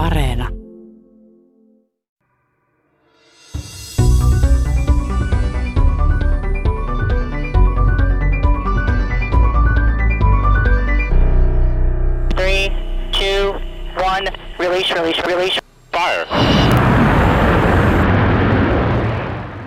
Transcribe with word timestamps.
Areena. 0.00 0.48
Three, 12.34 12.70
two, 13.12 13.52
one. 14.00 14.26
Release, 14.58 14.90
release, 14.92 15.20
release. 15.26 15.59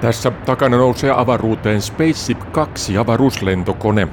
Tässä 0.03 0.31
takana 0.31 0.77
nousee 0.77 1.11
avaruuteen 1.15 1.81
Spaceship 1.81 2.39
2 2.51 2.97
avaruuslentokone. 2.97 4.07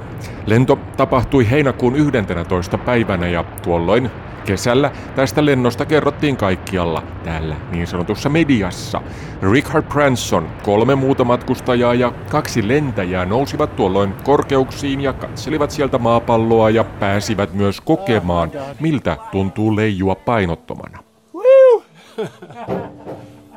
Lento 0.45 0.79
tapahtui 0.97 1.49
heinäkuun 1.49 1.95
11. 1.95 2.77
päivänä 2.77 3.27
ja 3.27 3.43
tuolloin 3.63 4.11
kesällä 4.45 4.91
tästä 5.15 5.45
lennosta 5.45 5.85
kerrottiin 5.85 6.37
kaikkialla 6.37 7.03
täällä 7.23 7.55
niin 7.71 7.87
sanotussa 7.87 8.29
mediassa. 8.29 9.01
Richard 9.51 9.83
Branson, 9.83 10.47
kolme 10.63 10.95
muuta 10.95 11.23
matkustajaa 11.23 11.93
ja 11.93 12.11
kaksi 12.29 12.67
lentäjää 12.67 13.25
nousivat 13.25 13.75
tuolloin 13.75 14.13
korkeuksiin 14.23 15.01
ja 15.01 15.13
katselivat 15.13 15.71
sieltä 15.71 15.97
maapalloa 15.97 16.69
ja 16.69 16.83
pääsivät 16.83 17.53
myös 17.53 17.81
kokemaan, 17.81 18.51
miltä 18.79 19.17
tuntuu 19.31 19.75
leijua 19.75 20.15
painottomana. 20.15 21.03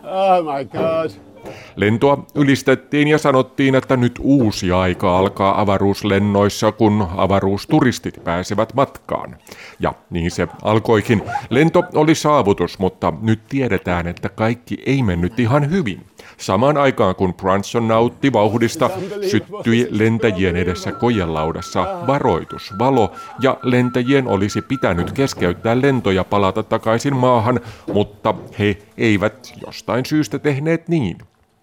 Oh 0.06 0.44
my 0.44 0.64
god. 0.64 1.33
Lentoa 1.76 2.26
ylistettiin 2.34 3.08
ja 3.08 3.18
sanottiin, 3.18 3.74
että 3.74 3.96
nyt 3.96 4.18
uusi 4.22 4.72
aika 4.72 5.18
alkaa 5.18 5.60
avaruuslennoissa, 5.60 6.72
kun 6.72 7.08
avaruusturistit 7.16 8.24
pääsevät 8.24 8.74
matkaan. 8.74 9.36
Ja 9.80 9.94
niin 10.10 10.30
se 10.30 10.48
alkoikin. 10.62 11.22
Lento 11.50 11.84
oli 11.94 12.14
saavutus, 12.14 12.78
mutta 12.78 13.12
nyt 13.22 13.40
tiedetään, 13.48 14.06
että 14.06 14.28
kaikki 14.28 14.82
ei 14.86 15.02
mennyt 15.02 15.40
ihan 15.40 15.70
hyvin. 15.70 16.00
Samaan 16.36 16.76
aikaan 16.76 17.14
kun 17.14 17.34
Branson 17.34 17.88
nautti 17.88 18.32
vauhdista, 18.32 18.90
syttyi 19.30 19.88
lentäjien 19.90 20.56
edessä 20.56 20.92
kojelaudassa 20.92 21.86
varoitusvalo 22.06 23.12
ja 23.40 23.56
lentäjien 23.62 24.28
olisi 24.28 24.62
pitänyt 24.62 25.12
keskeyttää 25.12 25.80
lentoja 25.80 26.24
palata 26.24 26.62
takaisin 26.62 27.16
maahan, 27.16 27.60
mutta 27.92 28.34
he 28.58 28.78
eivät 28.98 29.52
jostain 29.66 30.06
syystä 30.06 30.38
tehneet 30.38 30.88
niin. 30.88 31.18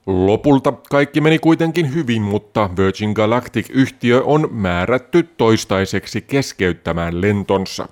Lopulta 0.05 0.73
kaikki 0.89 1.21
meni 1.21 1.39
kuitenkin 1.39 1.94
hyvin, 1.94 2.21
mutta 2.21 2.69
Virgin 2.77 3.11
Galactic-yhtiö 3.11 4.21
on 4.23 4.47
määrätty 4.52 5.23
toistaiseksi 5.23 6.21
keskeyttämään 6.21 7.21
lentonsa. 7.21 7.88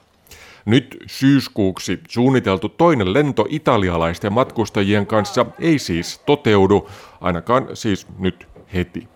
Nyt 0.66 0.98
syyskuuksi 1.08 2.00
suunniteltu 2.10 2.70
toinen 2.70 3.14
lento 3.14 3.46
italialaisten 3.50 4.34
matkustajien 4.34 5.08
kanssa 5.08 5.46
ei 5.60 5.80
siis 5.80 6.20
toteudu, 6.26 6.90
ainakaan 7.22 7.68
siis 7.74 8.08
nyt 8.20 8.48
heti. 8.74 9.08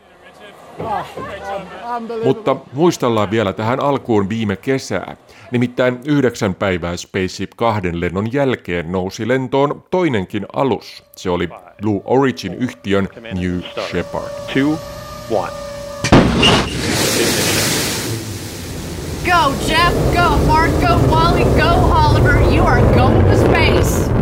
Mutta 2.23 2.55
muistellaan 2.73 3.31
vielä 3.31 3.53
tähän 3.53 3.79
alkuun 3.79 4.29
viime 4.29 4.55
kesää. 4.55 5.17
Nimittäin 5.52 5.99
yhdeksän 6.05 6.55
päivää 6.55 6.97
Spaceship 6.97 7.52
2 7.55 7.81
lennon 8.02 8.33
jälkeen 8.33 8.91
nousi 8.91 9.27
lentoon 9.27 9.83
toinenkin 9.91 10.45
alus. 10.53 11.03
Se 11.15 11.30
oli 11.30 11.49
Blue 11.81 12.02
Origin 12.05 12.53
yhtiön 12.53 13.09
New 13.33 13.61
Shepard. 13.91 14.30
Two, 14.53 14.77
one. 15.39 15.52
Go, 19.25 19.53
Jeff. 19.67 19.93
Go, 20.13 20.37
Mark. 20.47 20.71
Go, 20.81 20.99
Wally. 21.09 21.43
Go, 21.43 21.69
Oliver. 21.93 22.41
You 22.53 22.65
are 22.65 22.81
going 22.93 23.23
to 23.23 23.37
space. 23.37 24.12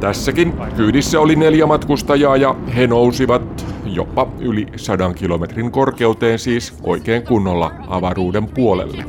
Tässäkin 0.00 0.54
kyydissä 0.76 1.20
oli 1.20 1.36
neljä 1.36 1.66
matkustajaa 1.66 2.36
ja 2.36 2.54
he 2.76 2.86
nousivat 2.86 3.66
jopa 3.84 4.28
yli 4.38 4.66
sadan 4.76 5.14
kilometrin 5.14 5.70
korkeuteen 5.70 6.38
siis 6.38 6.74
oikein 6.82 7.22
kunnolla 7.22 7.72
avaruuden 7.86 8.46
puolelle. 8.46 9.04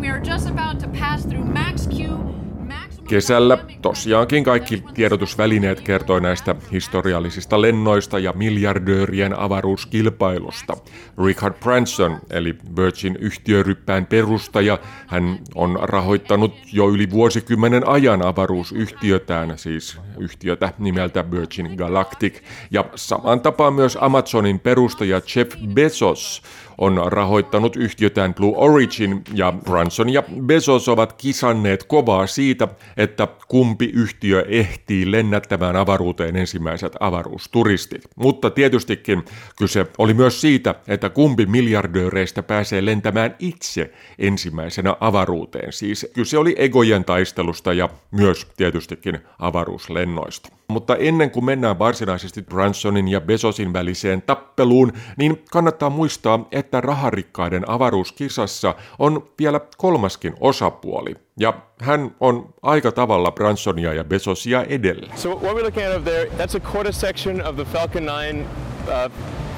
Kesällä 3.11 3.57
tosiaankin 3.81 4.43
kaikki 4.43 4.83
tiedotusvälineet 4.93 5.81
kertoi 5.81 6.21
näistä 6.21 6.55
historiallisista 6.71 7.61
lennoista 7.61 8.19
ja 8.19 8.33
miljardöörien 8.35 9.39
avaruuskilpailusta. 9.39 10.77
Richard 11.25 11.53
Branson, 11.53 12.19
eli 12.29 12.55
Virgin 12.75 13.15
yhtiöryppään 13.15 14.05
perustaja, 14.05 14.79
hän 15.07 15.39
on 15.55 15.79
rahoittanut 15.81 16.53
jo 16.73 16.89
yli 16.89 17.11
vuosikymmenen 17.11 17.87
ajan 17.87 18.25
avaruusyhtiötään, 18.25 19.57
siis 19.57 19.97
yhtiötä 20.17 20.73
nimeltä 20.79 21.31
Virgin 21.31 21.75
Galactic. 21.75 22.41
Ja 22.71 22.85
saman 22.95 23.41
tapaan 23.41 23.73
myös 23.73 23.97
Amazonin 24.01 24.59
perustaja 24.59 25.21
Jeff 25.35 25.57
Bezos 25.73 26.41
on 26.81 27.01
rahoittanut 27.05 27.75
yhtiötään 27.75 28.33
Blue 28.33 28.53
Origin 28.55 29.21
ja 29.33 29.53
Branson 29.63 30.09
ja 30.09 30.23
Bezos 30.41 30.89
ovat 30.89 31.13
kisanneet 31.13 31.83
kovaa 31.83 32.27
siitä, 32.27 32.67
että 32.97 33.27
kumpi 33.47 33.91
yhtiö 33.93 34.45
ehtii 34.47 35.11
lennättämään 35.11 35.75
avaruuteen 35.75 36.35
ensimmäiset 36.35 36.93
avaruusturistit. 36.99 38.01
Mutta 38.15 38.49
tietystikin 38.49 39.23
kyse 39.57 39.87
oli 39.97 40.13
myös 40.13 40.41
siitä, 40.41 40.75
että 40.87 41.09
kumpi 41.09 41.45
miljardööreistä 41.45 42.43
pääsee 42.43 42.85
lentämään 42.85 43.35
itse 43.39 43.91
ensimmäisenä 44.19 44.95
avaruuteen. 44.99 45.73
Siis 45.73 46.07
kyse 46.13 46.37
oli 46.37 46.55
egojen 46.57 47.05
taistelusta 47.05 47.73
ja 47.73 47.89
myös 48.11 48.47
tietystikin 48.57 49.19
avaruuslennoista. 49.39 50.49
Mutta 50.67 50.95
ennen 50.95 51.31
kuin 51.31 51.45
mennään 51.45 51.79
varsinaisesti 51.79 52.41
Bransonin 52.41 53.07
ja 53.07 53.21
Bezosin 53.21 53.73
väliseen 53.73 54.21
tappeluun, 54.21 54.93
niin 55.17 55.41
kannattaa 55.51 55.89
muistaa, 55.89 56.47
että 56.51 56.70
raharikkaiden 56.79 57.69
avaruuskisassa 57.69 58.75
on 58.99 59.29
vielä 59.39 59.61
kolmaskin 59.77 60.33
osapuoli. 60.39 61.15
Ja 61.39 61.53
hän 61.81 62.15
on 62.19 62.53
aika 62.61 62.91
tavalla 62.91 63.31
Bransonia 63.31 63.93
ja 63.93 64.03
Bezosia 64.03 64.63
edellä. 64.63 65.13
So 65.15 65.29
what 65.29 65.57
we're 65.57 65.63
looking 65.63 65.87
at 65.87 65.95
over 65.95 66.13
there, 66.13 66.25
that's 66.25 66.55
a 66.55 66.71
quarter 66.71 66.93
section 66.93 67.47
of 67.47 67.55
the 67.55 67.65
Falcon 67.65 68.05
9 68.05 68.45
uh, 68.87 69.11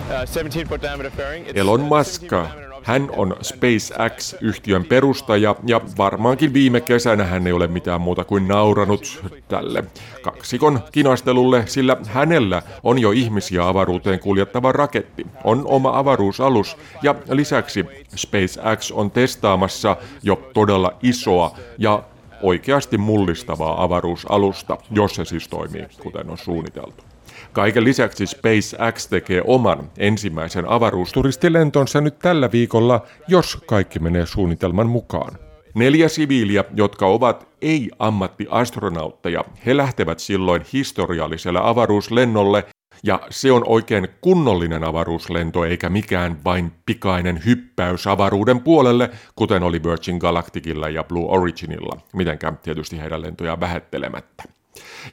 uh, 0.10 0.26
17 0.26 0.68
foot 0.68 0.82
diameter 0.82 1.12
fairing. 1.12 1.48
It's, 1.48 1.60
Elon 1.60 1.82
Musk, 1.82 2.22
17 2.22 2.30
diameter 2.30 2.63
and 2.63 2.63
hän 2.84 3.10
on 3.18 3.36
SpaceX-yhtiön 3.42 4.86
perustaja 4.86 5.56
ja 5.66 5.82
varmaankin 5.98 6.54
viime 6.54 6.82
kesänä 6.82 7.24
hän 7.24 7.48
ei 7.48 7.54
ole 7.54 7.68
mitään 7.68 8.02
muuta 8.02 8.24
kuin 8.24 8.48
nauranut 8.48 9.24
tälle 9.48 9.84
kaksikon 10.22 10.80
kinastelulle, 10.92 11.64
sillä 11.68 11.98
hänellä 12.08 12.62
on 12.84 13.00
jo 13.00 13.12
ihmisiä 13.12 13.68
avaruuteen 13.68 14.20
kuljettava 14.20 14.72
raketti, 14.72 15.28
on 15.44 15.62
oma 15.66 15.98
avaruusalus 15.98 16.78
ja 17.02 17.16
lisäksi 17.32 17.86
SpaceX 18.16 18.92
on 18.92 19.12
testaamassa 19.12 19.98
jo 20.24 20.50
todella 20.54 20.94
isoa 21.02 21.58
ja 21.78 22.04
oikeasti 22.42 22.98
mullistavaa 22.98 23.84
avaruusalusta, 23.84 24.78
jos 24.92 25.16
se 25.16 25.26
siis 25.26 25.48
toimii 25.48 25.86
kuten 26.02 26.30
on 26.30 26.38
suunniteltu. 26.38 27.13
Kaiken 27.54 27.84
lisäksi 27.84 28.28
SpaceX 28.28 29.08
tekee 29.08 29.42
oman 29.46 29.92
ensimmäisen 29.98 30.70
avaruusturistilentonsa 30.70 32.02
nyt 32.02 32.20
tällä 32.20 32.52
viikolla, 32.52 33.06
jos 33.28 33.58
kaikki 33.66 34.00
menee 34.00 34.26
suunnitelman 34.26 34.88
mukaan. 34.88 35.38
Neljä 35.76 36.10
siviiliä, 36.10 36.64
jotka 36.76 37.08
ovat 37.08 37.48
ei-ammattiastronautteja, 37.62 39.44
he 39.66 39.78
lähtevät 39.78 40.20
silloin 40.20 40.62
historialliselle 40.74 41.60
avaruuslennolle, 41.64 42.66
ja 43.04 43.20
se 43.30 43.52
on 43.52 43.64
oikein 43.66 44.08
kunnollinen 44.22 44.84
avaruuslento 44.84 45.66
eikä 45.66 45.90
mikään 45.90 46.38
vain 46.44 46.72
pikainen 46.86 47.42
hyppäys 47.46 48.08
avaruuden 48.08 48.62
puolelle, 48.62 49.10
kuten 49.36 49.64
oli 49.64 49.84
Virgin 49.84 50.18
Galacticilla 50.18 50.90
ja 50.90 51.04
Blue 51.04 51.26
Originilla, 51.28 51.98
mitenkään 52.14 52.58
tietysti 52.58 53.00
heidän 53.00 53.22
lentojaan 53.22 53.60
vähättelemättä. 53.60 54.44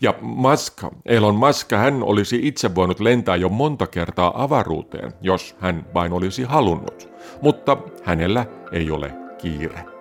Ja 0.01 0.15
Musk, 0.21 0.83
Elon 1.07 1.35
Musk, 1.35 1.73
hän 1.73 2.03
olisi 2.03 2.41
itse 2.43 2.75
voinut 2.75 3.01
lentää 3.01 3.37
jo 3.37 3.49
monta 3.49 3.87
kertaa 3.87 4.43
avaruuteen, 4.43 5.13
jos 5.21 5.57
hän 5.61 5.87
vain 5.95 6.13
olisi 6.13 6.43
halunnut. 6.43 7.09
Mutta 7.43 7.77
hänellä 8.05 8.47
ei 8.73 8.91
ole 8.91 9.13
kiire. 9.39 10.00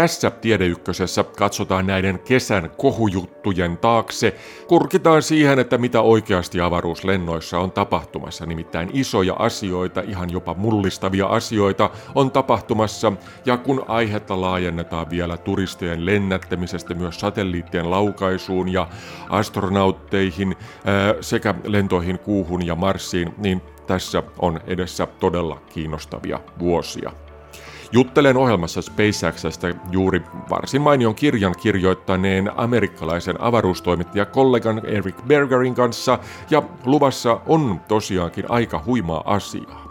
Tässä 0.00 0.30
Tiedeykkösessä 0.30 1.24
katsotaan 1.24 1.86
näiden 1.86 2.18
kesän 2.18 2.70
kohujuttujen 2.76 3.78
taakse. 3.78 4.34
Kurkitaan 4.66 5.22
siihen, 5.22 5.58
että 5.58 5.78
mitä 5.78 6.00
oikeasti 6.00 6.60
avaruuslennoissa 6.60 7.58
on 7.58 7.72
tapahtumassa. 7.72 8.46
Nimittäin 8.46 8.90
isoja 8.92 9.34
asioita, 9.38 10.00
ihan 10.00 10.30
jopa 10.30 10.54
mullistavia 10.54 11.26
asioita 11.26 11.90
on 12.14 12.30
tapahtumassa. 12.30 13.12
Ja 13.46 13.56
kun 13.56 13.84
aihetta 13.88 14.40
laajennetaan 14.40 15.10
vielä 15.10 15.36
turistien 15.36 16.06
lennättämisestä 16.06 16.94
myös 16.94 17.20
satelliittien 17.20 17.90
laukaisuun 17.90 18.68
ja 18.68 18.88
astronautteihin 19.28 20.56
sekä 21.20 21.54
lentoihin 21.64 22.18
kuuhun 22.18 22.66
ja 22.66 22.74
Marsiin, 22.74 23.34
niin 23.38 23.62
tässä 23.86 24.22
on 24.38 24.60
edessä 24.66 25.06
todella 25.06 25.60
kiinnostavia 25.72 26.40
vuosia. 26.58 27.12
Juttelen 27.92 28.36
ohjelmassa 28.36 28.82
SpaceXstä 28.82 29.74
juuri 29.90 30.22
varsin 30.50 30.80
mainion 30.80 31.14
kirjan 31.14 31.54
kirjoittaneen 31.62 32.50
amerikkalaisen 32.56 33.40
avaruustoimittaja 33.40 34.26
kollegan 34.26 34.86
Eric 34.86 35.14
Bergerin 35.26 35.74
kanssa 35.74 36.18
ja 36.50 36.62
luvassa 36.84 37.40
on 37.46 37.80
tosiaankin 37.88 38.44
aika 38.48 38.82
huimaa 38.86 39.22
asiaa. 39.24 39.84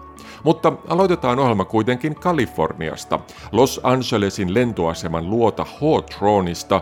Mutta 0.43 0.73
aloitetaan 0.87 1.39
ohjelma 1.39 1.65
kuitenkin 1.65 2.15
Kaliforniasta, 2.15 3.19
Los 3.51 3.81
Angelesin 3.83 4.53
lentoaseman 4.53 5.29
luota 5.29 5.65
Hawthorneista. 5.81 6.81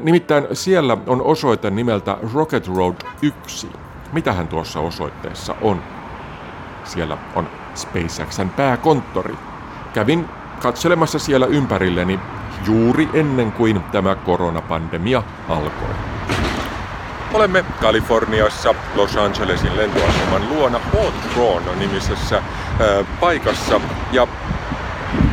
Nimittäin 0.00 0.46
siellä 0.52 0.96
on 1.06 1.22
osoite 1.22 1.70
nimeltä 1.70 2.16
Rocket 2.34 2.68
Road 2.68 2.96
1. 3.22 3.68
Mitähän 4.12 4.48
tuossa 4.48 4.80
osoitteessa 4.80 5.54
on? 5.62 5.82
Siellä 6.84 7.18
on 7.34 7.46
SpaceXn 7.74 8.50
pääkonttori. 8.50 9.49
Kävin 9.92 10.28
katselemassa 10.62 11.18
siellä 11.18 11.46
ympärilleni 11.46 12.20
juuri 12.66 13.08
ennen 13.14 13.52
kuin 13.52 13.80
tämä 13.92 14.14
koronapandemia 14.14 15.22
alkoi. 15.48 15.94
Olemme 17.34 17.64
Kaliforniassa 17.80 18.74
Los 18.94 19.16
Angelesin 19.16 19.76
lentoaseman 19.76 20.48
luona 20.48 20.78
Hawthorne 20.78 21.76
nimisessä 21.76 22.36
äh, 22.36 23.06
paikassa 23.20 23.80
ja 24.12 24.26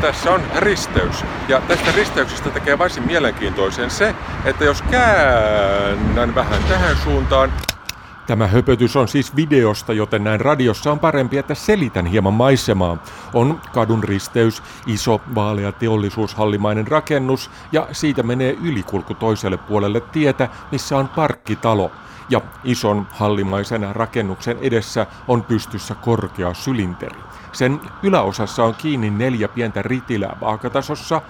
tässä 0.02 0.32
on 0.32 0.42
risteys. 0.56 1.26
Ja 1.48 1.62
tästä 1.62 1.92
risteyksestä 1.96 2.50
tekee 2.50 2.78
varsin 2.78 3.08
mielenkiintoisen 3.08 3.90
se, 3.90 4.16
että 4.46 4.66
jos 4.66 4.82
käännän 4.82 6.36
vähän 6.36 6.64
tähän 6.70 6.98
suuntaan, 6.98 7.54
Tämä 8.28 8.48
höpötys 8.48 8.96
on 8.96 9.08
siis 9.08 9.36
videosta, 9.36 9.94
joten 9.94 10.24
näin 10.24 10.42
radiossa 10.42 10.92
on 10.92 11.00
parempi, 11.00 11.38
että 11.38 11.56
selitän 11.56 12.06
hieman 12.06 12.34
maisemaa. 12.34 12.98
On 13.34 13.62
kadun 13.74 14.04
risteys, 14.04 14.64
iso, 14.88 15.22
vaalea 15.36 15.72
teollisuushallimainen 15.72 16.88
rakennus 16.88 17.52
ja 17.72 17.88
siitä 17.92 18.24
menee 18.24 18.58
ylikulku 18.64 19.14
toiselle 19.14 19.58
puolelle 19.58 20.02
tietä, 20.02 20.50
missä 20.72 20.98
on 20.98 21.08
parkkitalo. 21.08 21.92
Ja 22.30 22.42
ison 22.64 23.08
hallimaisen 23.12 23.96
rakennuksen 23.96 24.58
edessä 24.62 25.08
on 25.28 25.44
pystyssä 25.44 25.96
korkea 25.96 26.54
sylinteri. 26.54 27.20
Sen 27.52 27.82
yläosassa 28.04 28.64
on 28.64 28.76
kiinni 28.76 29.10
neljä 29.10 29.48
pientä 29.48 29.82
ritilää 29.82 30.38
vaakatasossa, 30.42 31.22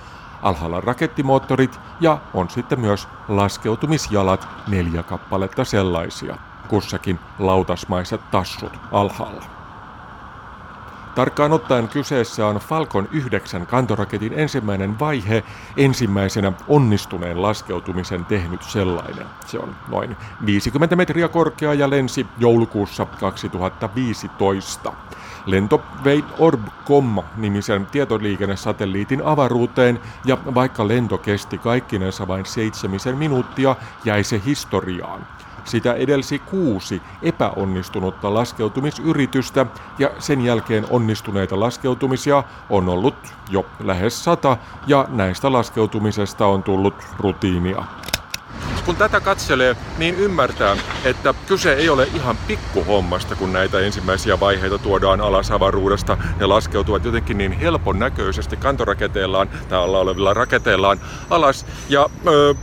alhaalla 0.42 0.82
rakettimoottorit 0.82 1.80
ja 2.00 2.18
on 2.34 2.50
sitten 2.50 2.80
myös 2.80 3.08
laskeutumisjalat, 3.28 4.48
neljä 4.68 5.04
kappaletta 5.04 5.66
sellaisia 5.66 6.38
kussakin 6.68 7.20
lautasmaiset 7.40 8.32
tassut 8.32 8.80
alhaalla. 8.92 9.58
Tarkkaan 11.18 11.54
ottaen 11.54 11.88
kyseessä 11.88 12.48
on 12.48 12.56
Falcon 12.56 13.08
9 13.12 13.68
kantoraketin 13.68 14.34
ensimmäinen 14.34 15.00
vaihe, 15.00 15.44
ensimmäisenä 15.78 16.52
onnistuneen 16.68 17.42
laskeutumisen 17.42 18.26
tehnyt 18.26 18.64
sellainen. 18.64 19.26
Se 19.46 19.60
on 19.60 19.76
noin 19.88 20.18
50 20.46 20.96
metriä 20.96 21.28
korkea 21.28 21.74
ja 21.74 21.90
lensi 21.90 22.28
joulukuussa 22.38 23.06
2015. 23.06 24.94
Lento 25.46 25.82
vei 26.04 26.24
Orbcom-nimisen 26.40 27.86
tietoliikennesatelliitin 27.86 29.22
avaruuteen 29.26 30.00
ja 30.26 30.38
vaikka 30.56 30.88
lento 30.88 31.18
kesti 31.18 31.58
kaikkinensa 31.58 32.28
vain 32.28 32.46
seitsemisen 32.46 33.18
minuuttia, 33.18 33.76
jäi 34.06 34.24
se 34.24 34.42
historiaan. 34.46 35.37
Sitä 35.68 35.94
edelsi 35.94 36.40
kuusi 36.40 37.02
epäonnistunutta 37.22 38.34
laskeutumisyritystä 38.34 39.66
ja 40.00 40.12
sen 40.20 40.42
jälkeen 40.42 40.86
onnistuneita 40.90 41.60
laskeutumisia 41.60 42.44
on 42.70 42.90
ollut 42.90 43.16
jo 43.50 43.66
lähes 43.80 44.24
sata 44.24 44.58
ja 44.88 45.06
näistä 45.10 45.52
laskeutumisesta 45.52 46.46
on 46.46 46.64
tullut 46.64 46.96
rutiinia. 47.20 47.84
Kun 48.86 48.96
tätä 48.96 49.20
katselee, 49.20 49.76
niin 49.98 50.16
ymmärtää, 50.16 50.78
että 51.06 51.34
kyse 51.48 51.74
ei 51.74 51.90
ole 51.90 52.08
ihan 52.14 52.38
pikkuhommasta, 52.48 53.36
kun 53.36 53.54
näitä 53.54 53.80
ensimmäisiä 53.80 54.40
vaiheita 54.40 54.78
tuodaan 54.78 55.22
alas 55.22 55.52
avaruudesta. 55.52 56.18
Ne 56.40 56.46
laskeutuvat 56.46 57.06
jotenkin 57.06 57.38
niin 57.38 57.52
helpon 57.52 58.00
näköisesti 58.00 58.58
kantoraketeillaan 58.58 59.50
tai 59.70 59.80
alla 59.80 60.00
olevilla 60.00 60.34
raketeillaan 60.34 61.00
alas. 61.30 61.66
Ja 61.90 62.10
öö, 62.28 62.54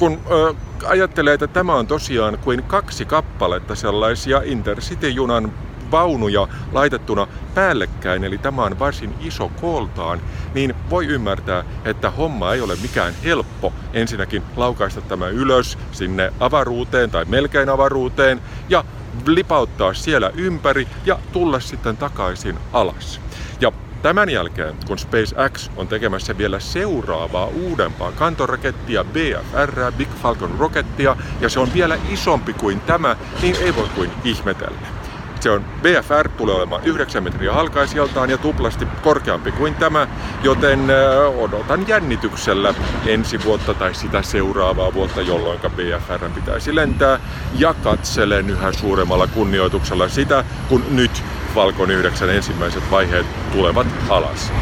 kun 0.00 0.20
öö, 0.30 0.52
ajattelee, 0.86 1.34
että 1.34 1.46
tämä 1.46 1.74
on 1.74 1.86
tosiaan 1.86 2.38
kuin 2.38 2.62
kaksi 2.62 3.04
kappaletta 3.04 3.74
sellaisia 3.74 4.42
Intercity-junan 4.44 5.52
vaunuja 5.90 6.48
laitettuna 6.72 7.26
päällekkäin, 7.54 8.24
eli 8.24 8.38
tämä 8.38 8.62
on 8.62 8.78
varsin 8.78 9.14
iso 9.20 9.50
kooltaan, 9.60 10.20
niin 10.54 10.74
voi 10.90 11.06
ymmärtää, 11.06 11.64
että 11.84 12.10
homma 12.10 12.52
ei 12.52 12.60
ole 12.60 12.76
mikään 12.82 13.14
helppo 13.24 13.72
ensinnäkin 13.92 14.42
laukaista 14.56 15.00
tämä 15.00 15.28
ylös 15.28 15.78
sinne 15.92 16.32
avaruuteen 16.40 17.10
tai 17.10 17.24
melkein 17.24 17.68
avaruuteen 17.68 18.40
ja 18.68 18.84
lipauttaa 19.26 19.94
siellä 19.94 20.30
ympäri 20.34 20.88
ja 21.06 21.18
tulla 21.32 21.60
sitten 21.60 21.96
takaisin 21.96 22.58
alas. 22.72 23.20
Ja 23.60 23.72
Tämän 24.02 24.28
jälkeen, 24.28 24.74
kun 24.86 24.98
SpaceX 24.98 25.70
on 25.76 25.88
tekemässä 25.88 26.38
vielä 26.38 26.60
seuraavaa 26.60 27.46
uudempaa 27.46 28.12
kantorakettia, 28.12 29.04
BFR, 29.04 29.92
Big 29.96 30.08
Falcon 30.22 30.54
Rokettia, 30.58 31.16
ja 31.40 31.48
se 31.48 31.60
on 31.60 31.68
vielä 31.74 31.98
isompi 32.10 32.52
kuin 32.52 32.80
tämä, 32.80 33.16
niin 33.42 33.56
ei 33.56 33.76
voi 33.76 33.88
kuin 33.94 34.10
ihmetellä. 34.24 34.78
Se 35.40 35.50
on 35.50 35.64
BFR 35.82 36.28
tulee 36.28 36.54
olemaan 36.54 36.84
9 36.84 37.22
metriä 37.24 37.52
halkaisijaltaan 37.52 38.30
ja 38.30 38.38
tuplasti 38.38 38.86
korkeampi 39.02 39.52
kuin 39.52 39.74
tämä, 39.74 40.08
joten 40.42 40.80
odotan 41.38 41.88
jännityksellä 41.88 42.74
ensi 43.06 43.44
vuotta 43.44 43.74
tai 43.74 43.94
sitä 43.94 44.22
seuraavaa 44.22 44.94
vuotta, 44.94 45.20
jolloin 45.20 45.60
BFR 45.60 46.30
pitäisi 46.34 46.74
lentää 46.74 47.20
ja 47.58 47.74
katselen 47.74 48.50
yhä 48.50 48.72
suuremmalla 48.72 49.26
kunnioituksella 49.26 50.08
sitä, 50.08 50.44
kun 50.68 50.84
nyt 50.90 51.22
Falcon 51.54 51.90
9 51.90 52.30
ensimmäiset 52.30 52.90
vaiheet 52.90 53.26
tulevat 53.52 53.86
alas. 54.08 54.52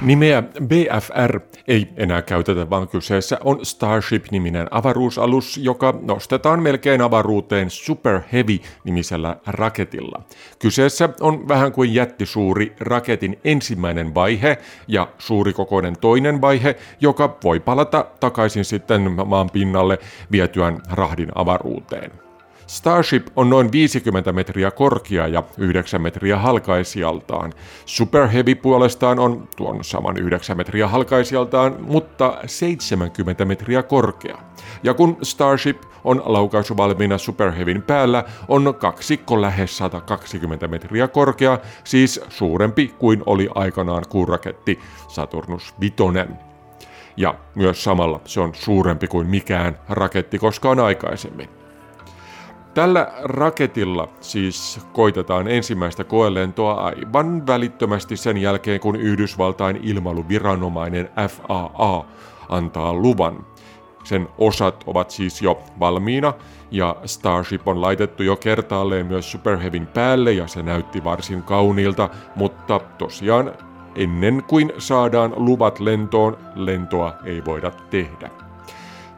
Nimeä 0.00 0.42
BFR 0.42 1.40
ei 1.68 1.88
enää 1.96 2.22
käytetä, 2.22 2.70
vaan 2.70 2.88
kyseessä 2.88 3.38
on 3.44 3.66
Starship-niminen 3.66 4.68
avaruusalus, 4.70 5.56
joka 5.56 5.94
nostetaan 6.02 6.62
melkein 6.62 7.02
avaruuteen 7.02 7.70
Super 7.70 8.20
Heavy-nimisellä 8.32 9.36
raketilla. 9.46 10.22
Kyseessä 10.58 11.08
on 11.20 11.48
vähän 11.48 11.72
kuin 11.72 11.94
jättisuuri 11.94 12.76
raketin 12.80 13.38
ensimmäinen 13.44 14.14
vaihe 14.14 14.58
ja 14.88 15.08
suurikokoinen 15.18 15.96
toinen 16.00 16.40
vaihe, 16.40 16.76
joka 17.00 17.36
voi 17.44 17.60
palata 17.60 18.06
takaisin 18.20 18.64
sitten 18.64 19.12
maan 19.26 19.50
pinnalle 19.50 19.98
vietyään 20.32 20.80
rahdin 20.90 21.28
avaruuteen. 21.34 22.25
Starship 22.66 23.26
on 23.36 23.50
noin 23.50 23.72
50 23.72 24.32
metriä 24.32 24.70
korkea 24.70 25.26
ja 25.26 25.42
9 25.58 26.02
metriä 26.02 26.38
halkaisijaltaan. 26.38 27.52
Super 27.84 28.26
Heavy 28.26 28.54
puolestaan 28.54 29.18
on 29.18 29.48
tuon 29.56 29.84
saman 29.84 30.16
9 30.16 30.56
metriä 30.56 30.88
halkaisijaltaan, 30.88 31.76
mutta 31.80 32.38
70 32.46 33.44
metriä 33.44 33.82
korkea. 33.82 34.38
Ja 34.82 34.94
kun 34.94 35.16
Starship 35.22 35.82
on 36.04 36.22
laukaisuvalmiina 36.24 37.18
Super 37.18 37.52
Heavyn 37.52 37.82
päällä, 37.82 38.24
on 38.48 38.74
kaksikko 38.78 39.42
lähes 39.42 39.76
120 39.76 40.68
metriä 40.68 41.08
korkea, 41.08 41.58
siis 41.84 42.20
suurempi 42.28 42.94
kuin 42.98 43.22
oli 43.26 43.48
aikanaan 43.54 44.04
kuuraketti 44.08 44.78
Saturnus 45.08 45.74
Vitonen. 45.80 46.38
Ja 47.16 47.34
myös 47.54 47.84
samalla 47.84 48.20
se 48.24 48.40
on 48.40 48.54
suurempi 48.54 49.06
kuin 49.06 49.26
mikään 49.26 49.78
raketti 49.88 50.38
koskaan 50.38 50.80
aikaisemmin. 50.80 51.55
Tällä 52.76 53.12
raketilla 53.22 54.08
siis 54.20 54.80
koitetaan 54.92 55.48
ensimmäistä 55.48 56.04
koelentoa 56.04 56.74
aivan 56.74 57.46
välittömästi 57.46 58.16
sen 58.16 58.36
jälkeen, 58.36 58.80
kun 58.80 58.96
Yhdysvaltain 58.96 59.80
ilmailuviranomainen 59.82 61.08
FAA 61.28 62.04
antaa 62.48 62.92
luvan. 62.94 63.46
Sen 64.04 64.28
osat 64.38 64.84
ovat 64.86 65.10
siis 65.10 65.42
jo 65.42 65.62
valmiina 65.80 66.32
ja 66.70 66.96
Starship 67.04 67.68
on 67.68 67.80
laitettu 67.80 68.22
jo 68.22 68.36
kertaalleen 68.36 69.06
myös 69.06 69.32
Superheavin 69.32 69.86
päälle 69.86 70.32
ja 70.32 70.46
se 70.46 70.62
näytti 70.62 71.04
varsin 71.04 71.42
kauniilta, 71.42 72.10
mutta 72.34 72.80
tosiaan 72.98 73.52
ennen 73.94 74.42
kuin 74.46 74.72
saadaan 74.78 75.32
luvat 75.36 75.80
lentoon, 75.80 76.38
lentoa 76.54 77.14
ei 77.24 77.44
voida 77.44 77.70
tehdä. 77.70 78.30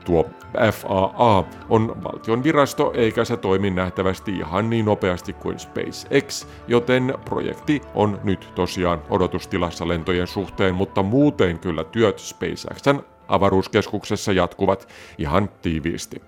Tuo 0.05 0.31
FAA 0.73 1.45
on 1.69 2.03
valtion 2.05 2.45
virasto 2.45 2.93
eikä 2.95 3.25
se 3.25 3.37
toimi 3.37 3.71
nähtävästi 3.71 4.37
ihan 4.37 4.71
niin 4.71 4.85
nopeasti 4.85 5.33
kuin 5.33 5.59
SpaceX, 5.59 6.47
joten 6.69 7.15
projekti 7.25 7.83
on 7.95 8.21
nyt 8.25 8.53
tosiaan 8.55 9.03
odotustilassa 9.11 9.89
lentojen 9.89 10.27
suhteen, 10.27 10.75
mutta 10.75 11.03
muuten 11.03 11.59
kyllä 11.59 11.85
työt 11.85 12.19
SpaceXn 12.19 13.01
avaruuskeskuksessa 13.29 14.33
jatkuvat 14.33 14.89
ihan 15.19 15.51
tiiviisti. 15.63 16.28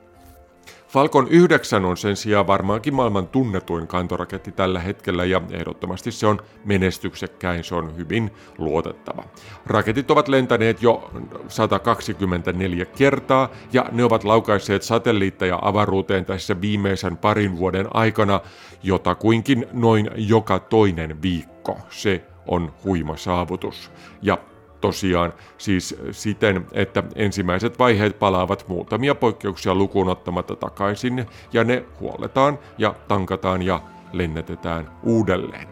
Falcon 0.91 1.29
9 1.29 1.85
on 1.85 1.97
sen 1.97 2.17
sijaan 2.17 2.47
varmaankin 2.47 2.95
maailman 2.95 3.29
tunnetuin 3.29 3.87
kantoraketti 3.87 4.53
tällä 4.53 4.81
hetkellä 4.81 5.25
ja 5.25 5.43
ehdottomasti 5.51 6.13
se 6.13 6.27
on 6.27 6.39
menestyksekkäin, 6.65 7.65
se 7.65 7.75
on 7.75 7.97
hyvin 7.97 8.31
luotettava. 8.59 9.25
Raketit 9.67 10.11
ovat 10.11 10.29
lentäneet 10.29 10.83
jo 10.83 11.11
124 11.49 12.85
kertaa 12.85 13.49
ja 13.73 13.87
ne 13.93 14.05
ovat 14.05 14.25
laukaisseet 14.25 14.83
satelliitteja 14.83 15.59
avaruuteen 15.63 16.25
tässä 16.25 16.61
viimeisen 16.61 17.17
parin 17.17 17.59
vuoden 17.59 17.87
aikana 17.97 18.41
jotakuinkin 18.83 19.67
noin 19.73 20.11
joka 20.17 20.59
toinen 20.59 21.23
viikko. 21.23 21.79
Se 21.91 22.25
on 22.47 22.73
huima 22.85 23.17
saavutus. 23.17 23.91
Ja 24.23 24.39
tosiaan 24.81 25.33
siis 25.59 25.97
siten, 26.11 26.67
että 26.73 27.03
ensimmäiset 27.15 27.79
vaiheet 27.79 28.19
palaavat 28.19 28.69
muutamia 28.69 29.15
poikkeuksia 29.15 29.75
lukuun 29.75 30.09
ottamatta 30.09 30.57
takaisin 30.57 31.27
ja 31.53 31.65
ne 31.65 31.85
huolletaan 32.01 32.59
ja 32.79 32.95
tankataan 33.09 33.63
ja 33.63 33.81
lennetetään 34.13 34.91
uudelleen. 35.03 35.69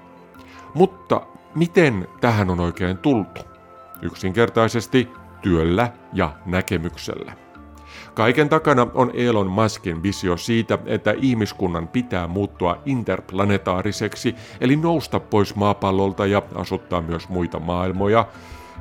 Mutta 0.74 1.20
miten 1.54 2.08
tähän 2.20 2.50
on 2.50 2.60
oikein 2.60 2.98
tultu? 2.98 3.40
Yksinkertaisesti 4.02 5.08
työllä 5.42 5.92
ja 6.12 6.32
näkemyksellä. 6.46 7.32
Kaiken 8.14 8.48
takana 8.48 8.86
on 8.94 9.10
Elon 9.14 9.50
Muskin 9.50 10.02
visio 10.02 10.36
siitä, 10.36 10.78
että 10.86 11.14
ihmiskunnan 11.16 11.88
pitää 11.88 12.26
muuttua 12.26 12.82
interplanetaariseksi, 12.86 14.34
eli 14.60 14.76
nousta 14.76 15.20
pois 15.20 15.54
maapallolta 15.54 16.26
ja 16.26 16.42
asuttaa 16.54 17.00
myös 17.00 17.28
muita 17.28 17.60
maailmoja, 17.60 18.26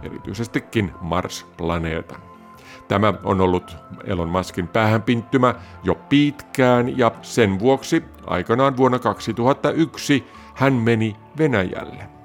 erityisestikin 0.04 0.92
Mars-planeetan. 1.02 2.22
Tämä 2.88 3.14
on 3.24 3.42
ollut 3.42 3.78
Elon 4.04 4.30
Muskin 4.30 4.68
päähänpinttymä 4.68 5.56
jo 5.84 5.96
pitkään 5.96 6.98
ja 6.98 7.12
sen 7.22 7.60
vuoksi 7.60 8.04
aikanaan 8.28 8.78
vuonna 8.78 9.00
2001 9.00 10.24
hän 10.56 10.74
meni 10.74 11.16
Venäjälle. 11.38 12.17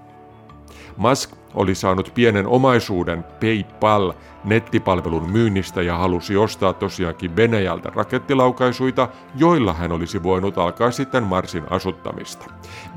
Musk 0.97 1.31
oli 1.55 1.75
saanut 1.75 2.13
pienen 2.15 2.47
omaisuuden 2.47 3.23
PayPal 3.23 4.13
nettipalvelun 4.45 5.31
myynnistä 5.31 5.83
ja 5.83 5.97
halusi 5.97 6.37
ostaa 6.37 6.73
tosiaankin 6.73 7.37
Venäjältä 7.37 7.93
rakettilaukaisuita, 7.95 9.09
joilla 9.35 9.73
hän 9.73 9.93
olisi 9.93 10.23
voinut 10.23 10.59
alkaa 10.59 10.91
sitten 10.91 11.23
Marsin 11.23 11.65
asuttamista. 11.71 12.47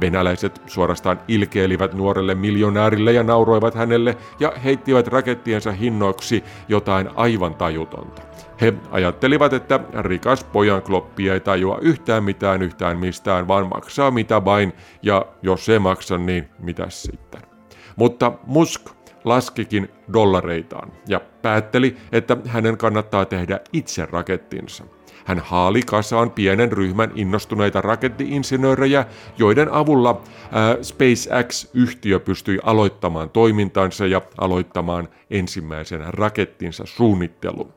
Venäläiset 0.02 0.62
suorastaan 0.68 1.20
ilkeilivät 1.28 1.94
nuorelle 1.94 2.36
miljonäärille 2.36 3.12
ja 3.12 3.24
nauroivat 3.24 3.76
hänelle 3.76 4.18
ja 4.40 4.54
heittivät 4.64 5.08
rakettiensa 5.08 5.72
hinnoiksi 5.72 6.44
jotain 6.68 7.10
aivan 7.16 7.56
tajutonta. 7.56 8.22
He 8.62 8.74
ajattelivat, 8.92 9.54
että 9.54 9.80
rikas 10.02 10.44
pojan 10.44 10.82
kloppi 10.82 11.30
ei 11.30 11.40
tajua 11.40 11.78
yhtään 11.82 12.24
mitään 12.24 12.62
yhtään 12.62 12.98
mistään, 12.98 13.48
vaan 13.48 13.68
maksaa 13.68 14.12
mitä 14.12 14.46
vain, 14.46 14.74
ja 15.02 15.26
jos 15.42 15.66
se 15.66 15.80
maksa, 15.80 16.18
niin 16.18 16.50
mitä 16.60 16.86
sitten? 16.90 17.42
Mutta 17.96 18.32
Musk 18.46 18.90
laskikin 19.24 19.90
dollareitaan 20.14 20.92
ja 21.08 21.22
päätteli, 21.42 21.98
että 22.12 22.38
hänen 22.48 22.78
kannattaa 22.78 23.26
tehdä 23.26 23.60
itse 23.74 24.06
rakettinsa. 24.06 24.84
Hän 25.26 25.40
haali 25.40 25.82
kasaan 25.82 26.32
pienen 26.32 26.72
ryhmän 26.72 27.12
innostuneita 27.16 27.82
rakettiinsinöörejä, 27.82 29.06
joiden 29.38 29.74
avulla 29.74 30.22
SpaceX-yhtiö 30.82 32.20
pystyi 32.20 32.60
aloittamaan 32.64 33.30
toimintansa 33.30 34.08
ja 34.08 34.22
aloittamaan 34.38 35.10
ensimmäisen 35.30 36.14
rakettinsa 36.14 36.84
suunnittelun. 36.86 37.74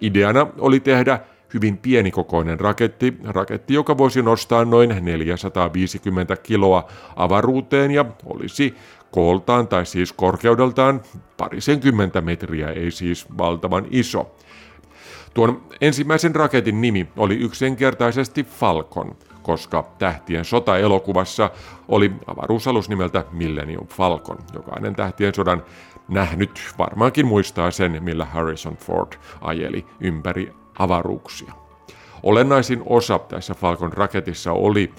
Ideana 0.00 0.46
oli 0.58 0.80
tehdä 0.80 1.20
hyvin 1.54 1.78
pienikokoinen 1.78 2.60
raketti, 2.60 3.16
raketti, 3.24 3.74
joka 3.74 3.98
voisi 3.98 4.22
nostaa 4.22 4.64
noin 4.64 4.96
450 5.00 6.36
kiloa 6.36 6.88
avaruuteen 7.16 7.90
ja 7.90 8.04
olisi 8.24 8.74
kooltaan 9.16 9.68
tai 9.68 9.86
siis 9.86 10.12
korkeudeltaan 10.12 11.00
parisenkymmentä 11.36 12.20
metriä, 12.20 12.68
ei 12.68 12.90
siis 12.90 13.26
valtavan 13.38 13.86
iso. 13.90 14.36
Tuon 15.34 15.62
ensimmäisen 15.80 16.34
raketin 16.34 16.80
nimi 16.80 17.08
oli 17.16 17.34
yksinkertaisesti 17.34 18.44
Falcon, 18.44 19.16
koska 19.42 19.84
Tähtien 19.98 20.44
sota-elokuvassa 20.44 21.50
oli 21.88 22.12
avaruusalus 22.26 22.88
nimeltä 22.88 23.24
Millennium 23.32 23.86
Falcon. 23.86 24.38
Jokainen 24.54 24.96
Tähtien 24.96 25.34
sodan 25.34 25.62
nähnyt 26.08 26.60
varmaankin 26.78 27.26
muistaa 27.26 27.70
sen, 27.70 28.02
millä 28.02 28.24
Harrison 28.24 28.76
Ford 28.76 29.12
ajeli 29.40 29.86
ympäri 30.00 30.52
avaruuksia. 30.78 31.52
Olennaisin 32.22 32.82
osa 32.86 33.18
tässä 33.18 33.54
Falcon 33.54 33.92
raketissa 33.92 34.52
oli 34.52 34.92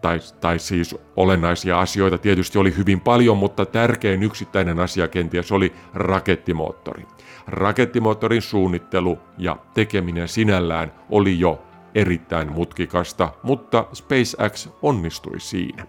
tai, 0.00 0.18
tai 0.40 0.58
siis 0.58 0.96
olennaisia 1.16 1.80
asioita 1.80 2.18
tietysti 2.18 2.58
oli 2.58 2.76
hyvin 2.76 3.00
paljon, 3.00 3.38
mutta 3.38 3.66
tärkein 3.66 4.22
yksittäinen 4.22 4.78
asia 4.78 5.08
kenties 5.08 5.52
oli 5.52 5.72
rakettimoottori. 5.94 7.06
Rakettimoottorin 7.46 8.42
suunnittelu 8.42 9.18
ja 9.38 9.56
tekeminen 9.74 10.28
sinällään 10.28 10.92
oli 11.10 11.40
jo 11.40 11.62
erittäin 11.94 12.52
mutkikasta, 12.52 13.28
mutta 13.42 13.86
SpaceX 13.92 14.68
onnistui 14.82 15.40
siinä. 15.40 15.86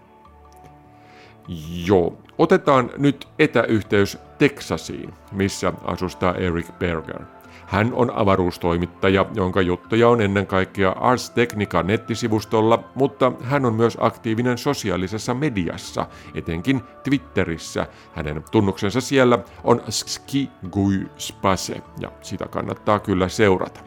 Joo, 1.86 2.18
otetaan 2.38 2.90
nyt 2.98 3.28
etäyhteys 3.38 4.18
Teksasiin, 4.38 5.14
missä 5.32 5.72
asustaa 5.84 6.34
Eric 6.34 6.66
Berger– 6.78 7.24
hän 7.70 7.92
on 7.92 8.10
avaruustoimittaja, 8.14 9.26
jonka 9.34 9.60
juttuja 9.60 10.08
on 10.08 10.20
ennen 10.20 10.46
kaikkea 10.46 10.90
Ars 10.90 11.30
Technica 11.30 11.82
nettisivustolla, 11.82 12.84
mutta 12.94 13.32
hän 13.42 13.64
on 13.64 13.74
myös 13.74 13.96
aktiivinen 14.00 14.58
sosiaalisessa 14.58 15.34
mediassa, 15.34 16.06
etenkin 16.34 16.80
Twitterissä. 17.04 17.86
Hänen 18.12 18.44
tunnuksensa 18.50 19.00
siellä 19.00 19.38
on 19.64 19.82
Ski 19.88 20.50
Gui 20.70 21.06
Spase, 21.16 21.82
ja 22.00 22.12
sitä 22.22 22.46
kannattaa 22.48 22.98
kyllä 22.98 23.28
seurata. 23.28 23.80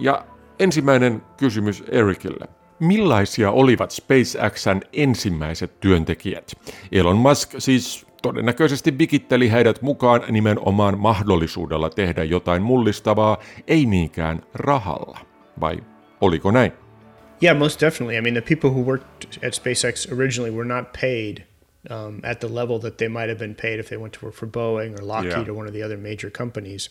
Ja 0.00 0.24
ensimmäinen 0.58 1.22
kysymys 1.36 1.84
Ericille. 1.88 2.48
Millaisia 2.80 3.50
olivat 3.50 3.90
SpaceXn 3.90 4.80
ensimmäiset 4.92 5.80
työntekijät? 5.80 6.52
Elon 6.92 7.16
Musk 7.16 7.50
siis 7.58 8.05
todennäköisesti 8.22 8.98
vikitteli 8.98 9.52
heidät 9.52 9.82
mukaan 9.82 10.22
nimenomaan 10.28 10.98
mahdollisuudella 10.98 11.90
tehdä 11.90 12.24
jotain 12.24 12.62
mullistavaa, 12.62 13.38
ei 13.66 13.86
niinkään 13.86 14.42
rahalla. 14.54 15.18
Vai 15.60 15.78
oliko 16.20 16.50
näin? 16.50 16.72
Yeah, 17.42 17.58
most 17.58 17.80
definitely. 17.80 18.18
I 18.18 18.20
mean, 18.20 18.34
the 18.34 18.54
people 18.54 18.70
who 18.70 18.82
worked 18.82 19.46
at 19.46 19.54
SpaceX 19.54 20.12
originally 20.12 20.50
were 20.50 20.68
not 20.74 20.92
paid 21.00 21.44
um, 21.90 22.20
at 22.22 22.40
the 22.40 22.48
level 22.48 22.78
that 22.78 22.96
they 22.96 23.08
might 23.08 23.28
have 23.28 23.38
been 23.38 23.54
paid 23.54 23.78
if 23.78 23.88
they 23.88 23.98
went 23.98 24.12
to 24.12 24.26
work 24.26 24.34
for 24.34 24.46
Boeing 24.46 24.98
or 24.98 25.04
Lockheed 25.04 25.46
yeah. 25.46 25.48
or 25.48 25.54
one 25.54 25.66
of 25.66 25.74
the 25.74 25.82
other 25.82 25.98
major 25.98 26.30
companies. 26.30 26.90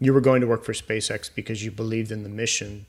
You 0.00 0.14
were 0.14 0.22
going 0.22 0.40
to 0.40 0.46
work 0.46 0.64
for 0.64 0.72
SpaceX 0.72 1.30
because 1.34 1.64
you 1.64 1.70
believed 1.70 2.10
in 2.10 2.22
the 2.22 2.28
mission 2.28 2.86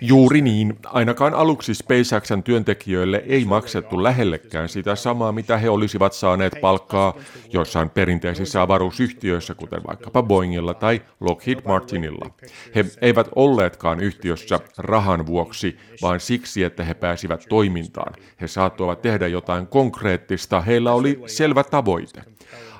Juuri 0.00 0.40
niin. 0.40 0.78
Ainakaan 0.86 1.34
aluksi 1.34 1.74
SpaceXn 1.74 2.42
työntekijöille 2.42 3.24
ei 3.26 3.44
maksettu 3.44 4.02
lähellekään 4.02 4.68
sitä 4.68 4.94
samaa, 4.94 5.32
mitä 5.32 5.58
he 5.58 5.70
olisivat 5.70 6.12
saaneet 6.12 6.52
palkkaa 6.60 7.14
joissain 7.52 7.90
perinteisissä 7.90 8.62
avaruusyhtiöissä, 8.62 9.54
kuten 9.54 9.80
vaikkapa 9.86 10.22
Boeingilla 10.22 10.74
tai 10.74 11.02
Lockheed 11.20 11.58
Martinilla. 11.64 12.30
He 12.74 12.84
eivät 13.00 13.28
olleetkaan 13.36 14.00
yhtiössä 14.00 14.60
rahan 14.78 15.26
vuoksi, 15.26 15.78
vaan 16.02 16.20
siksi, 16.20 16.64
että 16.64 16.84
he 16.84 16.94
pääsivät 16.94 17.44
toimintaan. 17.48 18.14
He 18.40 18.46
saattoivat 18.48 19.02
tehdä 19.02 19.26
jotain 19.26 19.66
konkreettista, 19.66 20.60
heillä 20.60 20.92
oli 20.92 21.22
selvä 21.26 21.64
tavoite. 21.64 22.22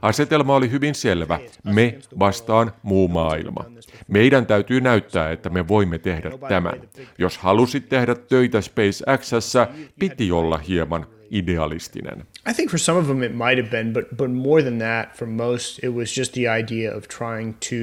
Asetelma 0.02 0.56
oli 0.56 0.70
hyvin 0.70 0.94
selvä. 0.94 1.40
Me 1.64 1.98
vastaan 2.18 2.72
muu 2.82 3.08
maailma. 3.08 3.64
Meidän 4.08 4.46
täytyy 4.46 4.80
näyttää, 4.80 5.30
että 5.30 5.50
me 5.50 5.68
voimme 5.68 5.98
tehdä 5.98 6.30
tämän. 6.48 6.80
Jos 7.18 7.38
halusit 7.38 7.88
tehdä 7.88 8.14
töitä 8.14 8.60
SpaceXssä, 8.60 9.68
piti 9.98 10.32
olla 10.32 10.58
hieman 10.58 11.06
idealistinen. 11.30 12.24
I 12.50 12.54
think 12.54 12.70
for 12.70 12.78
some 12.78 12.98
of 12.98 13.06
them 13.06 13.22
it 13.22 13.32
might 13.32 13.58
have 13.58 13.70
been, 13.70 13.92
but 13.92 14.04
but 14.16 14.30
more 14.30 14.62
than 14.62 14.78
that, 14.78 15.16
for 15.16 15.28
most 15.28 15.84
it 15.84 15.90
was 15.90 16.18
just 16.18 16.32
the 16.32 16.48
idea 16.60 16.96
of 16.96 17.08
trying 17.08 17.54
to, 17.70 17.76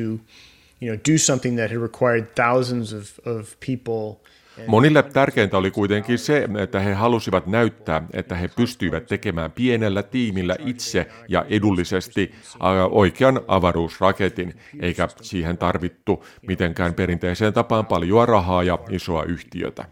you 0.82 0.90
know, 0.90 0.98
do 1.14 1.18
something 1.18 1.58
that 1.58 1.72
had 1.72 1.82
required 1.82 2.26
thousands 2.36 2.94
of 2.94 3.20
of 3.26 3.56
people 3.60 4.25
Monille 4.68 5.04
tärkeintä 5.04 5.58
oli 5.58 5.72
kuitenkin 5.72 6.18
se, 6.18 6.48
että 6.60 6.80
he 6.80 6.94
halusivat 6.94 7.48
näyttää, 7.48 8.04
että 8.14 8.36
he 8.36 8.48
pystyivät 8.48 9.06
tekemään 9.06 9.52
pienellä 9.52 10.04
tiimillä 10.04 10.56
itse 10.66 11.08
ja 11.28 11.46
edullisesti 11.50 12.36
oikean 12.92 13.42
avaruusraketin, 13.48 14.54
eikä 14.80 15.08
siihen 15.22 15.58
tarvittu 15.58 16.26
mitenkään 16.48 16.94
perinteiseen 16.94 17.54
tapaan 17.54 17.86
paljon 17.86 18.28
rahaa 18.28 18.64
ja 18.64 18.80
isoa 18.90 19.24
yhtiötä. 19.24 19.86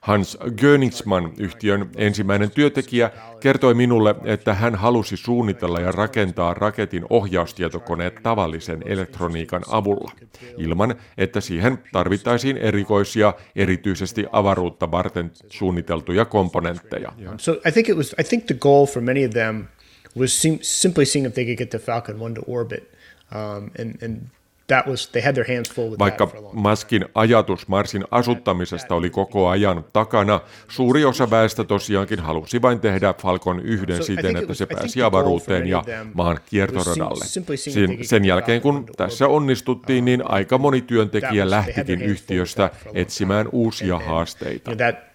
Hans 0.00 0.38
Göningsman, 0.56 1.32
yhtiön 1.38 1.90
ensimmäinen 1.96 2.50
työntekijä, 2.50 3.10
kertoi 3.40 3.74
minulle, 3.74 4.14
että 4.24 4.54
hän 4.54 4.74
halusi 4.74 5.16
suunnitella 5.16 5.80
ja 5.80 5.92
rakentaa 5.92 6.54
raketin 6.54 7.04
ohjaustietokoneet 7.10 8.14
tavallisen 8.22 8.82
elektroniikan 8.86 9.62
avulla, 9.68 10.12
ilman 10.56 10.94
että 11.18 11.40
siihen 11.40 11.78
tarvittaisiin 11.92 12.56
erikoisia, 12.56 13.34
erityisesti 13.56 14.26
avaruutta 14.32 14.90
varten 14.90 15.30
suunniteltuja 15.48 16.24
komponentteja. 16.24 17.12
So 17.38 17.52
I 17.52 17.72
think 17.72 17.88
it 17.88 17.96
was 17.96 18.14
I 18.20 18.24
think 18.24 18.44
the 18.46 18.54
goal 18.54 18.86
for 18.86 19.02
many 19.02 19.26
of 19.26 19.30
them 19.30 19.64
was 20.18 20.42
simply 20.62 21.04
seeing 21.04 21.26
if 21.26 21.34
they 21.34 21.44
could 21.44 21.58
get 21.58 21.70
the 21.70 21.78
Falcon 21.78 22.20
1 22.20 22.34
to 22.34 22.42
orbit. 22.46 22.96
Um, 23.34 23.70
and, 23.78 24.02
and 24.02 24.20
that 24.66 24.86
was, 24.86 25.08
they 25.08 25.22
had 25.22 25.34
their 25.34 25.56
hands 25.56 25.74
full 25.74 25.90
with 25.90 25.98
Vaikka 25.98 26.28
Maskin 26.52 27.04
ajatus 27.14 27.68
Marsin 27.68 28.04
asuttamisesta 28.10 28.94
oli 28.94 29.10
koko 29.10 29.48
ajan 29.48 29.84
takana, 29.92 30.40
suuri 30.68 31.04
osa 31.04 31.30
väestä 31.30 31.64
tosiaankin 31.64 32.20
halusi 32.20 32.62
vain 32.62 32.80
tehdä 32.80 33.14
Falcon 33.22 33.60
yhden 33.60 34.04
siten, 34.04 34.36
että 34.36 34.54
se 34.54 34.66
pääsi 34.66 35.02
avaruuteen 35.02 35.66
ja 35.66 35.84
maan 36.14 36.38
kiertoradalle. 36.50 37.24
Sen, 37.56 37.98
sen 38.02 38.24
jälkeen 38.24 38.60
kun 38.60 38.86
tässä 38.96 39.28
onnistuttiin, 39.28 40.04
niin 40.04 40.30
aika 40.30 40.58
moni 40.58 40.80
työntekijä 40.80 41.50
lähtikin 41.50 42.02
yhtiöstä 42.02 42.70
etsimään 42.94 43.48
uusia 43.52 43.98
haasteita. 43.98 44.70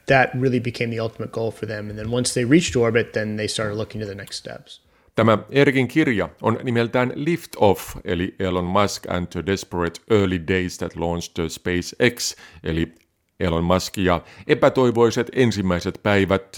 That 0.05 0.33
really 0.41 0.59
became 0.59 0.91
the 0.93 1.01
ultimate 1.01 1.31
goal 1.31 1.51
for 1.51 1.67
them. 1.67 1.89
And 1.89 1.95
then 1.95 2.13
once 2.13 2.33
they 2.33 2.51
reached 2.51 2.75
orbit, 2.75 3.11
then 3.11 3.35
they 3.35 3.47
started 3.47 3.77
looking 3.77 4.03
to 4.03 4.07
the 4.07 4.15
next 4.15 4.37
steps. 4.37 4.81
Tämä 5.21 5.37
Erkin 5.49 5.87
kirja 5.87 6.29
on 6.41 6.59
nimeltään 6.63 7.11
Lift 7.15 7.51
Off, 7.55 7.95
eli 8.05 8.35
Elon 8.39 8.65
Musk 8.65 9.09
and 9.09 9.27
the 9.27 9.45
Desperate 9.45 10.01
Early 10.09 10.47
Days 10.47 10.77
That 10.77 10.95
Launched 10.95 11.49
SpaceX, 11.49 12.35
eli 12.63 12.91
Elon 13.39 13.63
Musk 13.63 13.97
ja 13.97 14.21
epätoivoiset 14.47 15.29
ensimmäiset 15.33 15.99
päivät, 16.03 16.57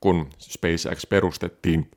kun 0.00 0.30
SpaceX 0.38 1.08
perustettiin 1.08 1.90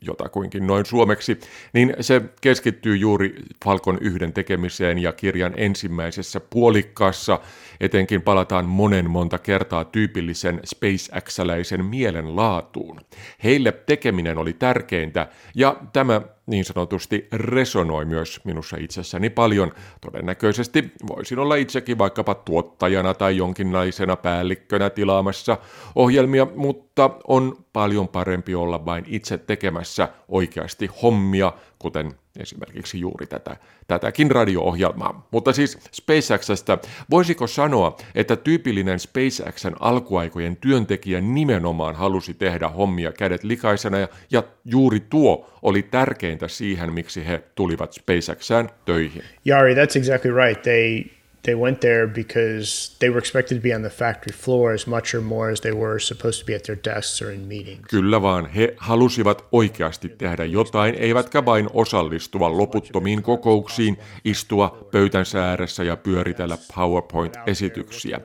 jotakuinkin 0.00 0.66
noin 0.66 0.86
suomeksi, 0.86 1.40
niin 1.72 1.94
se 2.00 2.22
keskittyy 2.40 2.96
juuri 2.96 3.34
Falcon 3.64 3.98
yhden 4.00 4.32
tekemiseen 4.32 4.98
ja 4.98 5.12
kirjan 5.12 5.54
ensimmäisessä 5.56 6.40
puolikkaassa 6.40 7.40
etenkin 7.80 8.22
palataan 8.22 8.64
monen 8.64 9.10
monta 9.10 9.38
kertaa 9.38 9.84
tyypillisen 9.84 10.60
SpaceX-läisen 10.64 11.84
mielen 11.84 12.36
laatuun. 12.36 13.00
Heille 13.44 13.72
tekeminen 13.72 14.38
oli 14.38 14.52
tärkeintä 14.52 15.28
ja 15.54 15.76
tämä 15.92 16.20
niin 16.50 16.64
sanotusti 16.64 17.28
resonoi 17.32 18.04
myös 18.04 18.40
minussa 18.44 18.76
itsessäni 18.80 19.30
paljon. 19.30 19.72
Todennäköisesti 20.00 20.92
voisin 21.08 21.38
olla 21.38 21.54
itsekin 21.54 21.98
vaikkapa 21.98 22.34
tuottajana 22.34 23.14
tai 23.14 23.36
jonkinlaisena 23.36 24.16
päällikkönä 24.16 24.90
tilaamassa 24.90 25.58
ohjelmia, 25.94 26.46
mutta 26.56 27.10
on 27.28 27.56
paljon 27.72 28.08
parempi 28.08 28.54
olla 28.54 28.84
vain 28.84 29.04
itse 29.08 29.38
tekemässä 29.38 30.08
oikeasti 30.28 30.90
hommia, 31.02 31.52
kuten 31.78 32.14
esimerkiksi 32.38 33.00
juuri 33.00 33.26
tätä, 33.26 33.56
tätäkin 33.86 34.30
radio-ohjelmaa. 34.30 35.28
Mutta 35.30 35.52
siis 35.52 35.78
SpaceXstä, 35.92 36.78
voisiko 37.10 37.46
sanoa, 37.46 37.96
että 38.14 38.36
tyypillinen 38.36 38.98
SpaceXn 38.98 39.76
alkuaikojen 39.80 40.56
työntekijä 40.56 41.20
nimenomaan 41.20 41.94
halusi 41.94 42.34
tehdä 42.34 42.68
hommia 42.68 43.12
kädet 43.12 43.44
likaisena 43.44 43.98
ja, 43.98 44.08
ja 44.30 44.42
juuri 44.64 45.00
tuo 45.00 45.50
oli 45.62 45.82
tärkeintä 45.82 46.48
siihen, 46.48 46.92
miksi 46.92 47.26
he 47.26 47.42
tulivat 47.54 47.92
SpaceXään 47.92 48.68
töihin. 48.84 49.22
Yari, 49.46 49.74
that's 49.74 49.98
exactly 49.98 50.46
right. 50.46 50.62
They 50.62 51.19
they 51.42 51.54
went 51.54 51.80
there 51.80 52.06
because 52.06 52.96
they 52.98 53.10
were 53.10 53.18
expected 53.18 53.58
to 53.58 53.62
be 53.62 53.74
on 53.74 53.82
the 53.82 53.90
factory 53.90 54.36
floor 54.36 54.74
as 54.74 54.86
much 54.86 55.14
or 55.14 55.20
more 55.20 55.52
as 55.52 55.60
they 55.60 55.72
were 55.72 56.00
supposed 56.00 56.40
to 56.40 56.46
be 56.46 56.54
at 56.54 56.62
their 56.62 56.78
desks 56.84 57.22
or 57.22 57.30
in 57.30 57.40
meetings. 57.40 57.86
Kyllä 57.90 58.22
vaan, 58.22 58.46
he 58.46 58.74
halusivat 58.76 59.44
oikeasti 59.52 60.08
tehdä 60.08 60.44
jotain, 60.44 60.94
eivätkä 60.94 61.44
vain 61.44 61.68
osallistua 61.72 62.56
loputtomiin 62.56 63.22
kokouksiin, 63.22 63.98
istua 64.24 64.88
pöytänsä 64.90 65.48
ääressä 65.48 65.84
ja 65.84 65.96
pyöritellä 65.96 66.58
PowerPoint-esityksiä. 66.74 68.20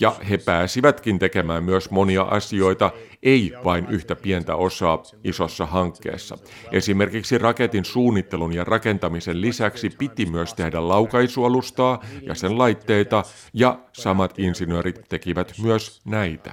Ja 0.00 0.16
he 0.30 0.38
pääsivätkin 0.38 1.18
tekemään 1.18 1.64
myös 1.64 1.90
monia 1.90 2.22
asioita, 2.22 2.92
ei 3.22 3.52
vain 3.64 3.86
yhtä 3.90 4.16
pientä 4.16 4.56
osaa 4.56 5.02
isossa 5.24 5.66
hankkeessa. 5.66 6.38
Esimerkiksi 6.72 7.38
raketin 7.38 7.84
suunnittelun 7.84 8.52
ja 8.52 8.64
rakentamisen 8.64 9.40
lisäksi 9.40 9.90
piti 9.98 10.26
myös 10.26 10.54
tehdä 10.54 10.88
laukaisualustaa 10.88 12.04
ja 12.22 12.34
sen 12.34 12.58
laitteita, 12.60 13.22
ja 13.54 13.78
samat 13.92 14.38
insinöörit 14.38 15.00
tekivät 15.08 15.52
myös 15.62 16.00
näitä. 16.04 16.52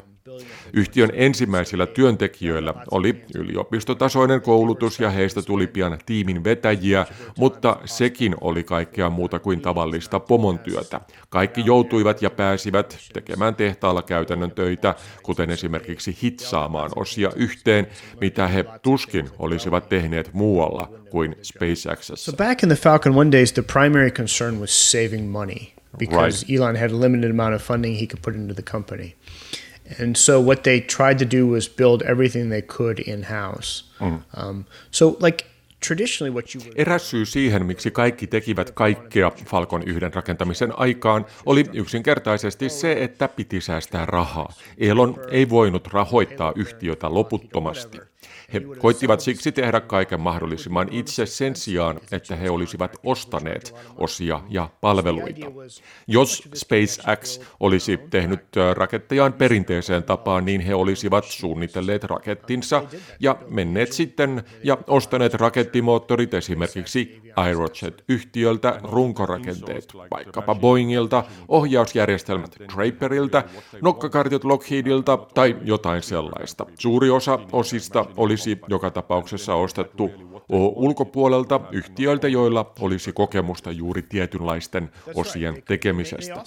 Yhtiön 0.73 1.09
ensimmäisillä 1.13 1.85
työntekijöillä 1.85 2.73
oli 2.91 3.23
yliopistotasoinen 3.35 4.41
koulutus 4.41 4.99
ja 4.99 5.09
heistä 5.09 5.41
tuli 5.41 5.67
pian 5.67 5.99
tiimin 6.05 6.43
vetäjiä, 6.43 7.05
mutta 7.37 7.77
sekin 7.85 8.35
oli 8.41 8.63
kaikkea 8.63 9.09
muuta 9.09 9.39
kuin 9.39 9.61
tavallista 9.61 10.19
pomon 10.19 10.59
työtä. 10.59 11.01
Kaikki 11.29 11.61
joutuivat 11.65 12.21
ja 12.21 12.29
pääsivät 12.29 12.97
tekemään 13.13 13.55
tehtaalla 13.55 14.01
käytännön 14.01 14.51
töitä, 14.51 14.95
kuten 15.23 15.49
esimerkiksi 15.49 16.17
hitsaamaan 16.21 16.91
osia 16.95 17.31
yhteen, 17.35 17.87
mitä 18.21 18.47
he 18.47 18.65
tuskin 18.81 19.29
olisivat 19.39 19.89
tehneet 19.89 20.33
muualla 20.33 20.91
kuin 21.09 21.35
SpaceXssä. 21.41 22.15
So 22.15 22.33
back 22.33 22.63
in 22.63 22.69
the 22.69 22.75
Falcon 22.75 23.13
1 23.21 23.31
days, 23.31 23.53
the 23.53 23.63
primary 23.73 24.11
concern 24.11 24.59
was 24.59 24.91
saving 24.91 25.31
money 25.31 25.76
because 25.97 26.43
right. 26.43 26.60
Elon 26.60 26.75
had 26.75 26.91
a 26.91 26.99
limited 26.99 27.31
amount 27.31 27.55
of 27.55 27.62
funding 27.62 27.95
he 27.95 28.07
could 28.07 28.21
put 28.21 28.36
into 28.36 28.53
the 28.53 28.71
company. 28.71 29.15
And 29.99 30.15
so 30.15 30.41
what 30.41 30.63
they 30.63 30.81
tried 30.81 31.17
to 31.19 31.25
do 31.38 31.47
was 31.47 31.69
build 31.69 32.01
everything 32.01 32.49
they 32.49 32.62
could 32.62 32.99
in 32.99 33.23
house. 33.23 33.83
Mm. 33.99 34.23
Um, 34.33 34.65
so 34.91 35.17
like 35.19 35.45
Eräs 36.75 37.10
syy 37.10 37.25
siihen, 37.25 37.65
miksi 37.65 37.91
kaikki 37.91 38.27
tekivät 38.27 38.71
kaikkea 38.71 39.31
Falcon 39.45 39.83
yhden 39.83 40.13
rakentamisen 40.13 40.79
aikaan, 40.79 41.25
oli 41.45 41.65
yksinkertaisesti 41.73 42.69
se, 42.69 42.91
että 42.99 43.27
piti 43.27 43.62
säästää 43.62 44.05
rahaa. 44.05 44.53
Elon 44.77 45.15
ei 45.31 45.49
voinut 45.49 45.88
rahoittaa 45.88 46.53
yhtiötä 46.55 47.13
loputtomasti. 47.13 47.99
He 48.53 48.62
koittivat 48.79 49.19
siksi 49.19 49.51
tehdä 49.51 49.79
kaiken 49.79 50.19
mahdollisimman 50.19 50.88
itse 50.91 51.25
sen 51.25 51.55
sijaan, 51.55 51.99
että 52.12 52.36
he 52.36 52.49
olisivat 52.49 52.95
ostaneet 53.03 53.75
osia 53.97 54.41
ja 54.49 54.69
palveluita. 54.81 55.51
Jos 56.07 56.49
SpaceX 56.53 57.39
olisi 57.60 57.99
tehnyt 58.10 58.43
rakettejaan 58.73 59.33
perinteiseen 59.33 60.03
tapaan, 60.03 60.45
niin 60.45 60.62
he 60.62 60.75
olisivat 60.75 61.25
suunnitelleet 61.25 62.03
rakettinsa 62.03 62.83
ja 63.19 63.38
menneet 63.49 63.91
sitten 63.91 64.43
ja 64.63 64.77
ostaneet 64.88 65.33
rakettimoottorit 65.33 66.33
esimerkiksi 66.33 67.21
Aerojet-yhtiöltä 67.36 68.79
runkorakenteet, 68.83 69.93
vaikkapa 70.12 70.55
Boeingilta, 70.55 71.23
ohjausjärjestelmät 71.47 72.55
Draperilta, 72.75 73.43
nokkakartit 73.81 74.43
Lockheedilta 74.43 75.17
tai 75.17 75.57
jotain 75.63 76.01
sellaista. 76.01 76.65
Suuri 76.79 77.10
osa 77.10 77.39
osista 77.51 78.05
olisi 78.38 78.60
joka 78.67 78.91
tapauksessa 78.91 79.56
ostettu 79.56 80.12
ulkopuolelta 80.76 81.60
yhtiöiltä, 81.71 82.28
joilla 82.28 82.73
olisi 82.80 83.13
kokemusta 83.13 83.71
juuri 83.71 84.02
tietynlaisten 84.02 84.89
osien 85.15 85.63
tekemisestä. 85.67 86.43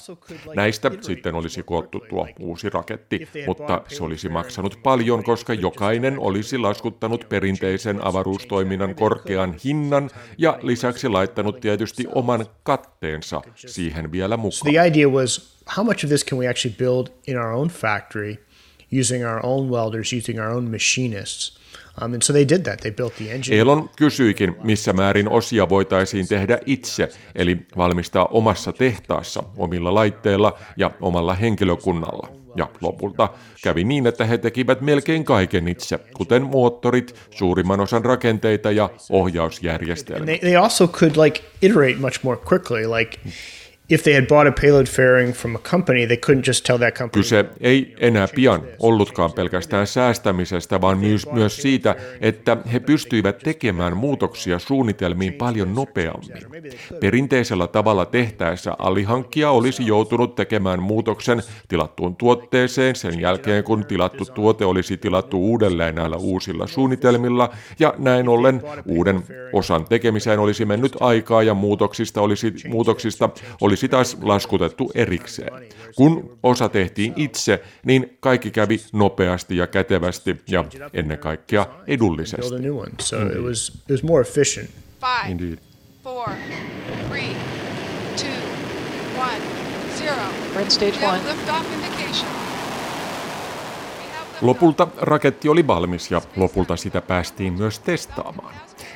Näistä 0.57 0.91
sitten 1.01 1.35
olisi 1.35 1.63
koottu 1.63 2.01
tuo 2.09 2.29
uusi 2.41 2.71
raketti, 2.71 3.29
mutta 3.47 3.83
se 3.89 4.05
olisi 4.05 4.29
maksanut 4.29 4.79
paljon, 4.83 5.25
koska 5.25 5.55
jokainen 5.55 6.19
olisi 6.19 6.59
laskuttanut 6.59 7.27
perinteisen 7.29 8.05
avaruustoiminnan 8.05 8.95
korkean 8.95 9.55
hinnan 9.65 10.11
ja 10.39 10.59
lisäksi 10.63 11.09
laittanut 11.09 11.61
tietysti 11.61 12.07
oman 12.15 12.47
katteensa 12.63 13.43
siihen 13.55 14.13
vielä 14.13 14.37
mukaan. 14.37 14.73
The 14.73 14.87
idea 14.87 15.09
was 15.09 15.61
how 15.77 15.87
much 15.87 16.05
of 16.05 16.09
this 16.09 16.27
can 16.27 16.39
we 16.39 16.49
actually 16.49 16.77
build 16.79 17.07
in 17.27 17.39
our 17.39 17.53
own 17.53 17.69
factory 17.69 18.50
using 18.93 19.27
our 19.27 19.47
own 19.47 19.71
welders, 19.71 20.13
using 20.13 20.41
our 20.41 20.51
own 20.51 20.71
machinists. 20.71 21.61
Um, 22.03 22.15
and 22.15 22.23
so 22.23 22.33
they 22.33 22.49
did 22.49 22.63
that. 22.63 22.81
They 22.81 22.91
built 22.91 23.15
the 23.17 23.31
engine. 23.31 23.59
Elon 23.59 23.91
kysyikin, 23.97 24.57
missä 24.63 24.93
määrin 24.93 25.29
osia 25.29 25.69
voitaisiin 25.69 26.29
tehdä 26.29 26.59
itse, 26.67 27.09
eli 27.35 27.59
valmistaa 27.77 28.27
omassa 28.27 28.73
tehtaassa 28.73 29.43
omilla 29.57 29.95
laitteilla 29.95 30.59
ja 30.77 30.91
omalla 31.01 31.35
henkilökunnalla. 31.35 32.29
Ja 32.57 32.69
lopulta 32.81 33.29
kävi 33.63 33.85
niin, 33.85 34.07
että 34.07 34.25
he 34.25 34.39
tekivät 34.39 34.81
melkein 34.81 35.25
kaiken 35.25 35.69
itse, 35.69 35.99
kuten 36.15 36.43
moottorit, 36.43 37.15
suurimman 37.31 37.81
osan 37.81 38.05
rakenteita 38.05 38.71
ja 38.71 38.91
ohjausjärjestelmät. 39.11 40.25
They, 40.25 40.39
they 40.39 40.57
also 40.57 40.89
could 40.89 41.17
like 41.17 41.41
iterate 41.63 41.97
much 41.99 42.21
more 42.23 42.41
quickly. 42.53 42.87
Like 42.87 43.19
if 43.91 44.03
they 44.03 44.15
had 44.15 44.27
bought 44.27 44.49
a 44.49 44.53
payload 44.61 44.87
fairing 44.87 45.33
from 45.33 45.57
a 45.57 45.59
company, 45.59 46.07
they 46.07 46.17
couldn't 46.17 46.47
just 46.49 46.65
tell 46.65 46.79
that 46.79 46.95
company. 46.95 47.23
Kyse 47.23 47.45
ei 47.61 47.95
enää 48.01 48.29
pian 48.35 48.63
ollutkaan 48.79 49.33
pelkästään 49.33 49.87
säästämisestä, 49.87 50.81
vaan 50.81 50.99
myös, 50.99 51.33
myös 51.33 51.57
siitä, 51.57 51.97
että 52.21 52.57
he 52.73 52.81
pystyivät 52.81 53.39
tekemään 53.39 53.97
muutoksia 53.97 54.59
suunnitelmiin 54.59 55.33
paljon 55.33 55.75
nopeammin. 55.75 56.31
Perinteisellä 57.01 57.67
tavalla 57.67 58.07
tehtäessä 58.07 58.75
alihankkija 58.79 59.51
olisi 59.51 59.87
joutunut 59.87 60.35
tekemään 60.35 60.83
muutoksen 60.83 61.43
tilattuun 61.69 62.17
tuotteeseen 62.17 62.97
sen 62.97 63.21
jälkeen, 63.21 63.65
kun 63.65 63.85
tilattu 63.85 64.25
tuote 64.25 64.65
olisi 64.65 64.97
tilattu 64.97 65.39
uudelleen 65.39 65.95
näillä 65.95 66.17
uusilla 66.17 66.67
suunnitelmilla, 66.67 67.51
ja 67.79 67.95
näin 67.99 68.29
ollen 68.29 68.63
uuden 68.87 69.23
osan 69.53 69.85
tekemiseen 69.85 70.39
olisi 70.39 70.65
mennyt 70.65 70.97
aikaa 71.01 71.43
ja 71.43 71.55
muutoksista 71.55 72.21
olisi, 72.21 72.53
muutoksista 72.69 73.29
olisi 73.61 73.80
taas 73.89 74.17
laskutettu 74.23 74.91
erikseen. 74.95 75.53
Kun 75.97 76.39
osa 76.43 76.69
tehtiin 76.69 77.13
itse, 77.17 77.63
niin 77.85 78.17
kaikki 78.21 78.51
kävi 78.51 78.81
nopeasti 78.93 79.57
ja 79.57 79.67
kätevästi 79.67 80.37
ja 80.49 80.65
ennen 80.93 81.19
kaikkea 81.19 81.67
edullisesti. 81.87 82.55
Five, 85.01 85.31
Indeed. 85.31 85.59
four, 86.05 86.29
three, 87.09 87.35
two, 88.17 88.29
one, 89.19 89.41
zero. 89.99 90.23
Red 90.57 90.71
stage 90.71 91.07
one. 91.07 91.19
Liftoff 91.29 91.73
indication. 91.73 92.40
Lopulta 94.43 94.89
raketti 94.97 95.49
oli 95.49 95.67
valmis 95.67 96.11
ja 96.11 96.21
lopulta 96.37 96.77
sitä 96.77 97.01
päästiin 97.01 97.53
myös 97.53 97.79
testaamaan. 97.79 98.55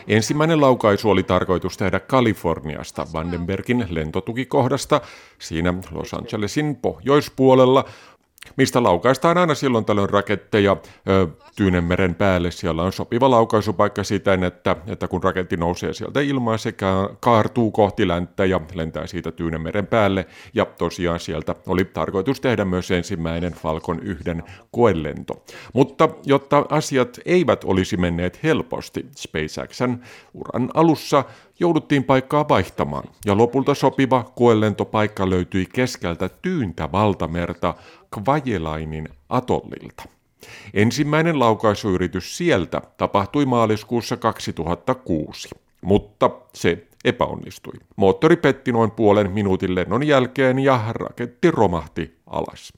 Ensimmäinen 0.09 0.61
laukaisu 0.61 1.11
oli 1.11 1.23
tarkoitus 1.23 1.77
tehdä 1.77 2.01
Kaliforniasta 2.01 3.07
Vandenbergin 3.13 3.87
lentotukikohdasta 3.91 5.01
siinä 5.39 5.75
Los 5.91 6.15
Angelesin 6.15 6.77
pohjoispuolella, 6.77 7.85
mistä 8.57 8.83
laukaistaan 8.83 9.39
aina 9.39 9.55
silloin 9.55 9.85
tällöin 9.85 10.11
raketteja 10.11 10.77
Tyynemeren 11.57 12.15
päälle. 12.15 12.51
Siellä 12.51 12.83
on 12.83 12.93
sopiva 12.93 13.31
laukaisupaikka 13.31 14.05
siten, 14.05 14.45
että, 14.45 14.77
että 14.87 15.09
kun 15.09 15.23
raketti 15.23 15.57
nousee 15.57 15.93
sieltä 15.93 16.21
ilmaan, 16.21 16.59
se 16.59 16.75
kaartuu 17.21 17.71
kohti 17.71 18.09
länttä 18.09 18.45
ja 18.45 18.61
lentää 18.75 19.07
siitä 19.07 19.33
Tyynemeren 19.33 19.87
päälle. 19.87 20.27
Ja 20.55 20.65
tosiaan 20.65 21.21
sieltä 21.21 21.55
oli 21.67 21.85
tarkoitus 21.85 22.41
tehdä 22.41 22.65
myös 22.65 22.91
ensimmäinen 22.91 23.53
Falcon 23.53 24.01
1 24.03 24.25
koelento. 24.71 25.45
Mutta 25.73 26.09
jotta 26.25 26.67
asiat 26.69 27.19
eivät 27.25 27.65
olisi 27.65 27.97
menneet 27.97 28.43
helposti, 28.43 29.07
SpaceXn 29.17 29.99
uran 30.35 30.71
alussa 30.75 31.25
jouduttiin 31.61 32.05
paikkaa 32.05 32.49
vaihtamaan, 32.49 33.05
ja 33.27 33.37
lopulta 33.37 33.75
sopiva 33.75 34.25
koelentopaikka 34.35 35.31
löytyi 35.31 35.67
keskeltä 35.73 36.29
tyyntä 36.29 36.93
valtamerta 36.93 37.75
Kvajelainin 38.11 39.09
atollilta. 39.29 40.03
Ensimmäinen 40.75 41.39
laukaisuyritys 41.39 42.37
sieltä 42.37 42.83
tapahtui 42.97 43.47
maaliskuussa 43.47 44.17
2006, 44.17 45.49
mutta 45.81 46.31
se 46.55 46.87
epäonnistui. 47.05 47.73
Moottori 47.97 48.37
petti 48.37 48.73
noin 48.73 48.91
puolen 48.91 49.31
minuutin 49.31 49.75
lennon 49.75 50.07
jälkeen 50.07 50.59
ja 50.59 50.81
raketti 50.89 51.51
romahti 51.51 52.17
alas. 52.27 52.73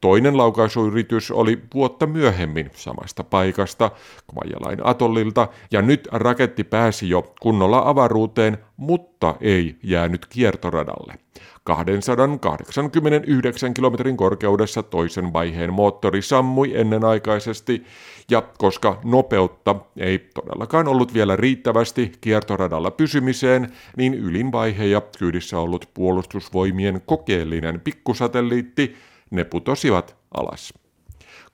Toinen 0.00 0.36
laukaisuyritys 0.36 1.30
oli 1.30 1.62
vuotta 1.74 2.06
myöhemmin 2.06 2.70
samasta 2.74 3.24
paikasta, 3.24 3.90
Kvajalain 4.32 4.86
atollilta, 4.86 5.48
ja 5.70 5.82
nyt 5.82 6.08
raketti 6.12 6.64
pääsi 6.64 7.08
jo 7.08 7.34
kunnolla 7.40 7.82
avaruuteen, 7.84 8.58
mutta 8.76 9.34
ei 9.40 9.76
jäänyt 9.82 10.26
kiertoradalle. 10.26 11.14
289 11.64 13.74
kilometrin 13.74 14.16
korkeudessa 14.16 14.82
toisen 14.82 15.32
vaiheen 15.32 15.72
moottori 15.72 16.22
sammui 16.22 16.76
ennenaikaisesti, 16.76 17.84
ja 18.30 18.42
koska 18.58 19.00
nopeutta 19.04 19.74
ei 19.96 20.18
todellakaan 20.18 20.88
ollut 20.88 21.14
vielä 21.14 21.36
riittävästi 21.36 22.12
kiertoradalla 22.20 22.90
pysymiseen, 22.90 23.72
niin 23.96 24.14
ylin 24.14 24.52
vaihe 24.52 24.84
ja 24.84 25.02
kyydissä 25.18 25.58
ollut 25.58 25.88
puolustusvoimien 25.94 27.02
kokeellinen 27.06 27.80
pikkusatelliitti 27.80 28.96
ne 29.30 29.44
putosivat 29.44 30.16
alas. 30.34 30.74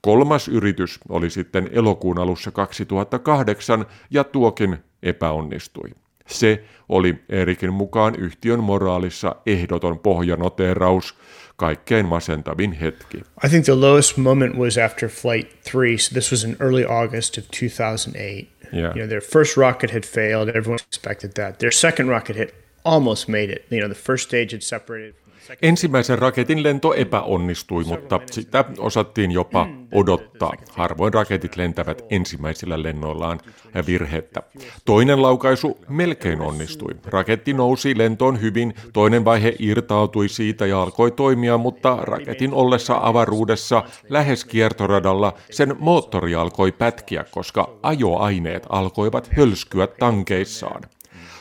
Kolmas 0.00 0.48
yritys 0.48 1.00
oli 1.08 1.30
sitten 1.30 1.68
elokuun 1.72 2.18
alussa 2.18 2.50
2008 2.50 3.86
ja 4.10 4.24
tuokin 4.24 4.78
epäonnistui. 5.02 5.90
Se 6.26 6.64
oli 6.88 7.14
Erikin 7.28 7.72
mukaan 7.72 8.14
yhtiön 8.18 8.60
moraalissa 8.60 9.36
ehdoton 9.46 9.98
pohjanoteraus, 9.98 11.14
kaikkein 11.56 12.06
masentavin 12.06 12.72
hetki. 12.72 13.18
I 13.46 13.48
think 13.48 13.64
the 13.64 13.74
lowest 13.74 14.16
moment 14.16 14.56
was 14.56 14.78
after 14.78 15.08
flight 15.08 15.48
three. 15.70 15.98
So 15.98 16.12
this 16.12 16.30
was 16.32 16.44
in 16.44 16.56
early 16.60 16.84
August 16.84 17.38
of 17.38 17.44
2008. 17.60 18.48
Yeah. 18.72 18.96
You 18.96 19.02
know, 19.02 19.08
their 19.08 19.20
first 19.20 19.56
rocket 19.56 19.90
had 19.90 20.02
failed. 20.02 20.48
Everyone 20.48 20.78
expected 20.86 21.30
that. 21.34 21.58
Their 21.58 21.70
second 21.70 22.08
rocket 22.08 22.36
had 22.36 22.50
almost 22.84 23.28
made 23.28 23.50
it. 23.50 23.64
You 23.70 23.80
know, 23.80 23.88
the 23.88 24.02
first 24.02 24.24
stage 24.28 24.52
had 24.52 24.62
separated. 24.62 25.14
Ensimmäisen 25.62 26.18
raketin 26.18 26.62
lento 26.62 26.94
epäonnistui, 26.94 27.84
mutta 27.84 28.20
sitä 28.30 28.64
osattiin 28.78 29.30
jopa 29.30 29.68
odottaa. 29.92 30.52
Harvoin 30.72 31.14
raketit 31.14 31.56
lentävät 31.56 32.04
ensimmäisillä 32.10 32.82
lennoillaan 32.82 33.40
virhettä. 33.86 34.42
Toinen 34.84 35.22
laukaisu 35.22 35.78
melkein 35.88 36.40
onnistui. 36.40 36.90
Raketti 37.04 37.52
nousi 37.52 37.98
lentoon 37.98 38.40
hyvin, 38.40 38.74
toinen 38.92 39.24
vaihe 39.24 39.54
irtautui 39.58 40.28
siitä 40.28 40.66
ja 40.66 40.82
alkoi 40.82 41.10
toimia, 41.10 41.58
mutta 41.58 41.96
raketin 41.96 42.52
ollessa 42.52 42.98
avaruudessa 43.02 43.84
lähes 44.08 44.44
kiertoradalla 44.44 45.32
sen 45.50 45.76
moottori 45.78 46.34
alkoi 46.34 46.72
pätkiä, 46.72 47.24
koska 47.30 47.70
ajoaineet 47.82 48.66
alkoivat 48.68 49.30
hölskyä 49.36 49.86
tankeissaan. 49.86 50.82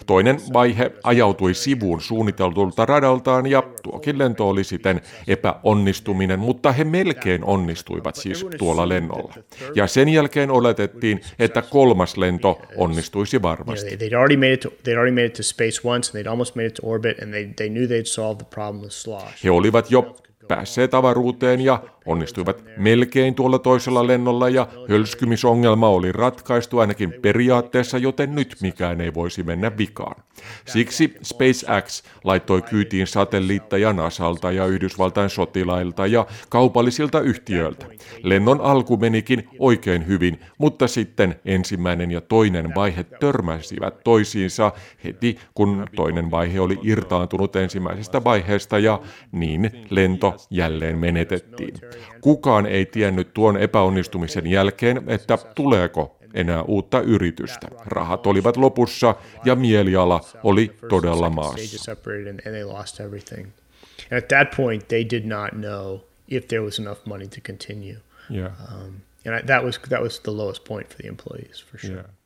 Toinen 0.06 0.40
vaihe 0.54 0.92
ajautui 1.04 1.54
sivuun 1.54 2.02
suunniteltulta 2.02 2.86
radaltaan 2.86 3.46
ja 3.46 3.64
tuokin 3.84 4.18
lento 4.18 4.50
oli 4.50 4.64
siten 4.64 5.02
epäonnistuminen, 5.28 6.40
mutta 6.40 6.72
he 6.72 6.84
melkein 6.84 7.44
onnistuivat 7.44 8.16
siis 8.16 8.46
tuolla 8.58 8.90
lennolla. 8.90 9.34
Ja 9.76 9.88
sen 9.88 10.10
jälkeen 10.10 10.52
oletettiin, 10.52 11.22
että 11.40 11.62
kolmas 11.62 12.18
lento 12.18 12.60
onnistuisi 12.78 13.42
varmasti. 13.42 13.98
He 19.44 19.52
olivat 19.52 19.92
jo 19.92 20.16
päässeet 20.48 20.94
avaruuteen 20.94 21.62
ja 21.62 21.84
onnistuivat 22.06 22.64
melkein 22.78 23.36
tuolla 23.36 23.60
toisella 23.60 24.08
lennolla 24.08 24.50
ja 24.50 24.68
hölskymisongelma 24.90 25.90
oli 25.90 26.12
ratkaistu 26.12 26.80
ainakin 26.80 27.14
periaatteessa, 27.22 27.98
joten 27.98 28.36
nyt 28.36 28.56
mikään 28.62 29.02
ei 29.02 29.14
voisi 29.14 29.44
mennä 29.44 29.78
vikaan. 29.78 30.24
Siksi 30.66 31.14
SpaceX 31.24 32.04
laittoi 32.24 32.62
kyytiin 32.62 33.08
satelliitteja 33.08 33.94
NASAlta 33.94 34.52
ja 34.52 34.66
Yhdysvaltain 34.66 35.30
sotilailta 35.30 36.08
ja 36.08 36.26
kaupallisilta 36.50 37.22
yhtiöiltä. 37.22 37.86
Lennon 38.24 38.62
alku 38.62 38.98
menikin 38.98 39.48
oikein 39.60 40.08
hyvin, 40.08 40.40
mutta 40.58 40.88
sitten 40.88 41.36
ensimmäinen 41.46 42.12
ja 42.12 42.22
toinen 42.22 42.76
vaihe 42.76 43.04
törmäsivät 43.04 44.04
toisiinsa 44.04 44.72
heti, 45.04 45.38
kun 45.54 45.86
toinen 45.96 46.32
vaihe 46.32 46.60
oli 46.60 46.80
irtaantunut 46.84 47.56
ensimmäisestä 47.56 48.24
vaiheesta 48.24 48.80
ja 48.80 49.02
niin 49.32 49.72
lento 49.90 50.36
jälleen 50.50 50.98
menetettiin. 50.98 51.74
Kukaan 52.22 52.66
ei 52.66 52.86
tiennyt 52.86 53.34
tuon 53.34 53.58
epäonnistumisen 53.58 54.48
jälkeen, 54.48 55.04
että 55.08 55.38
tuleeko 55.56 56.18
enää 56.34 56.64
uutta 56.64 57.02
yritystä. 57.02 57.68
Rahat 57.86 58.28
olivat 58.28 58.58
lopussa 58.58 59.16
ja 59.46 59.56
mieliala 59.56 60.22
oli 60.44 60.72
todella 60.90 61.30
maassa. 61.30 61.78
at 64.18 64.28
that 64.28 64.56
point, 64.56 64.88
they 64.88 65.06
did 65.10 65.26
not 65.26 65.52
know 65.52 66.00
if 66.28 66.48
there 66.48 66.62
was 66.62 66.80
enough 66.80 67.06
money 67.06 67.28
to 67.28 67.42
continue. 67.42 67.98
Yeah. 68.30 68.52
Um, 68.72 69.02
and 69.26 69.48
that 69.48 69.64
was 69.64 69.80
that 69.90 70.02
was 70.02 70.20
the 70.20 70.32
lowest 70.32 70.64
point 70.64 70.90
for 70.90 70.98
the 70.98 71.08
employees 71.08 71.60
for 71.72 71.78
sure. 71.78 71.96
Yeah. 71.96 72.23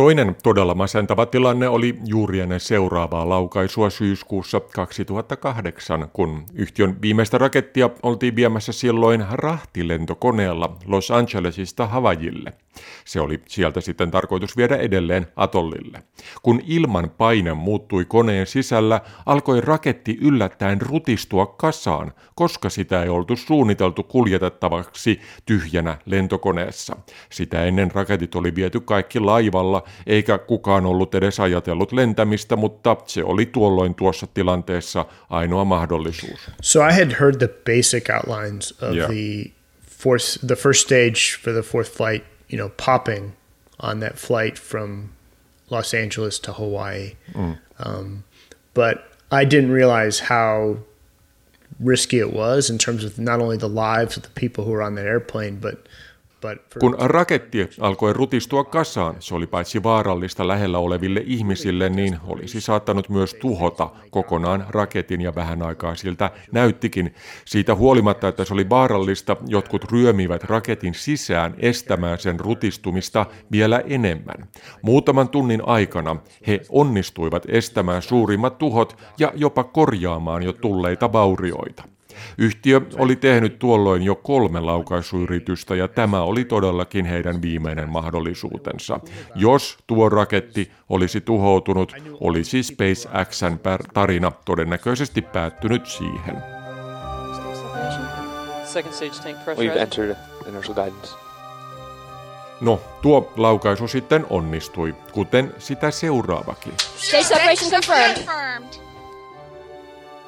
Toinen 0.00 0.36
todella 0.42 0.74
masentava 0.74 1.26
tilanne 1.26 1.68
oli 1.68 1.98
juuri 2.04 2.40
ennen 2.40 2.60
seuraavaa 2.60 3.28
laukaisua 3.28 3.90
syyskuussa 3.90 4.60
2008, 4.60 6.08
kun 6.12 6.44
yhtiön 6.54 7.02
viimeistä 7.02 7.38
rakettia 7.38 7.90
oltiin 8.02 8.36
viemässä 8.36 8.72
silloin 8.72 9.24
rahtilentokoneella 9.30 10.76
Los 10.86 11.10
Angelesista 11.10 11.86
Havajille. 11.86 12.52
Se 13.04 13.20
oli 13.20 13.40
sieltä 13.48 13.80
sitten 13.80 14.10
tarkoitus 14.10 14.56
viedä 14.56 14.76
edelleen 14.76 15.26
atollille. 15.36 16.02
Kun 16.42 16.60
ilman 16.66 17.10
paine 17.18 17.54
muuttui 17.54 18.04
koneen 18.04 18.46
sisällä, 18.46 19.00
alkoi 19.26 19.60
raketti 19.60 20.18
yllättäen 20.20 20.80
rutistua 20.80 21.46
kasaan, 21.46 22.12
koska 22.34 22.68
sitä 22.68 23.02
ei 23.02 23.08
oltu 23.08 23.36
suunniteltu 23.36 24.02
kuljetettavaksi 24.02 25.20
tyhjänä 25.46 25.98
lentokoneessa. 26.06 26.96
Sitä 27.30 27.64
ennen 27.64 27.90
raketit 27.94 28.34
oli 28.34 28.54
viety 28.54 28.80
kaikki 28.80 29.20
laivalla 29.20 29.82
eikä 30.06 30.38
kukaan 30.38 30.86
ollut 30.86 31.14
edes 31.14 31.40
ajatellut 31.40 31.92
lentämistä, 31.92 32.56
mutta 32.56 32.96
se 33.06 33.24
oli 33.24 33.46
tuolloin 33.46 33.94
tuossa 33.94 34.26
tilanteessa 34.34 35.06
ainoa 35.30 35.64
mahdollisuus. 35.64 36.50
So 36.62 36.86
I 36.88 36.92
had 36.92 37.12
heard 37.20 37.36
the 37.38 37.48
basic 37.66 38.10
outlines 38.10 38.82
of 38.82 38.94
yeah. 38.94 39.10
the 39.10 39.50
fourth, 40.02 40.46
the 40.46 40.56
first 40.56 40.80
stage 40.80 41.38
for 41.42 41.52
the 41.52 41.62
fourth 41.62 41.90
flight, 41.96 42.24
you 42.52 42.58
know, 42.58 42.70
popping 42.86 43.32
on 43.82 44.00
that 44.00 44.16
flight 44.16 44.58
from 44.58 45.08
Los 45.70 45.94
Angeles 45.94 46.40
to 46.40 46.52
Hawaii. 46.52 47.16
Mm. 47.34 47.58
Um, 47.78 48.24
but 48.74 48.96
I 49.30 49.44
didn't 49.44 49.70
realize 49.70 50.20
how 50.20 50.78
risky 51.78 52.18
it 52.18 52.32
was 52.32 52.70
in 52.70 52.78
terms 52.78 53.04
of 53.04 53.18
not 53.18 53.40
only 53.40 53.56
the 53.56 53.68
lives 53.68 54.16
of 54.16 54.22
the 54.22 54.30
people 54.30 54.64
who 54.64 54.72
were 54.72 54.82
on 54.82 54.94
that 54.96 55.06
airplane, 55.06 55.56
but 55.56 55.86
Kun 56.80 56.96
raketti 56.98 57.68
alkoi 57.80 58.12
rutistua 58.12 58.64
kasaan, 58.64 59.16
se 59.18 59.34
oli 59.34 59.46
paitsi 59.46 59.82
vaarallista 59.82 60.48
lähellä 60.48 60.78
oleville 60.78 61.22
ihmisille, 61.26 61.88
niin 61.88 62.16
olisi 62.26 62.60
saattanut 62.60 63.08
myös 63.08 63.34
tuhota 63.34 63.90
kokonaan 64.10 64.66
raketin 64.68 65.20
ja 65.20 65.34
vähän 65.34 65.62
aikaa 65.62 65.94
siltä 65.94 66.30
näyttikin. 66.52 67.14
Siitä 67.44 67.74
huolimatta, 67.74 68.28
että 68.28 68.44
se 68.44 68.54
oli 68.54 68.68
vaarallista, 68.68 69.36
jotkut 69.46 69.92
ryömivät 69.92 70.44
raketin 70.44 70.94
sisään 70.94 71.54
estämään 71.58 72.18
sen 72.18 72.40
rutistumista 72.40 73.26
vielä 73.52 73.82
enemmän. 73.86 74.48
Muutaman 74.82 75.28
tunnin 75.28 75.62
aikana 75.66 76.16
he 76.46 76.60
onnistuivat 76.68 77.46
estämään 77.48 78.02
suurimmat 78.02 78.58
tuhot 78.58 78.96
ja 79.18 79.32
jopa 79.34 79.64
korjaamaan 79.64 80.42
jo 80.42 80.52
tulleita 80.52 81.12
vaurioita. 81.12 81.99
Yhtiö 82.38 82.80
oli 82.98 83.16
tehnyt 83.16 83.58
tuolloin 83.58 84.02
jo 84.02 84.14
kolme 84.14 84.60
laukaisuyritystä 84.60 85.74
ja 85.74 85.88
tämä 85.88 86.22
oli 86.22 86.44
todellakin 86.44 87.04
heidän 87.04 87.42
viimeinen 87.42 87.88
mahdollisuutensa. 87.88 89.00
Jos 89.34 89.78
tuo 89.86 90.08
raketti 90.08 90.70
olisi 90.88 91.20
tuhoutunut, 91.20 91.92
olisi 92.20 92.62
SpaceXn 92.62 93.58
tarina 93.94 94.32
todennäköisesti 94.44 95.22
päättynyt 95.22 95.86
siihen. 95.86 96.36
No, 102.60 102.80
tuo 103.02 103.32
laukaisu 103.36 103.88
sitten 103.88 104.26
onnistui, 104.30 104.94
kuten 105.12 105.54
sitä 105.58 105.90
seuraavakin. 105.90 106.72
Separation 106.96 107.70
confirmed. 107.70 108.89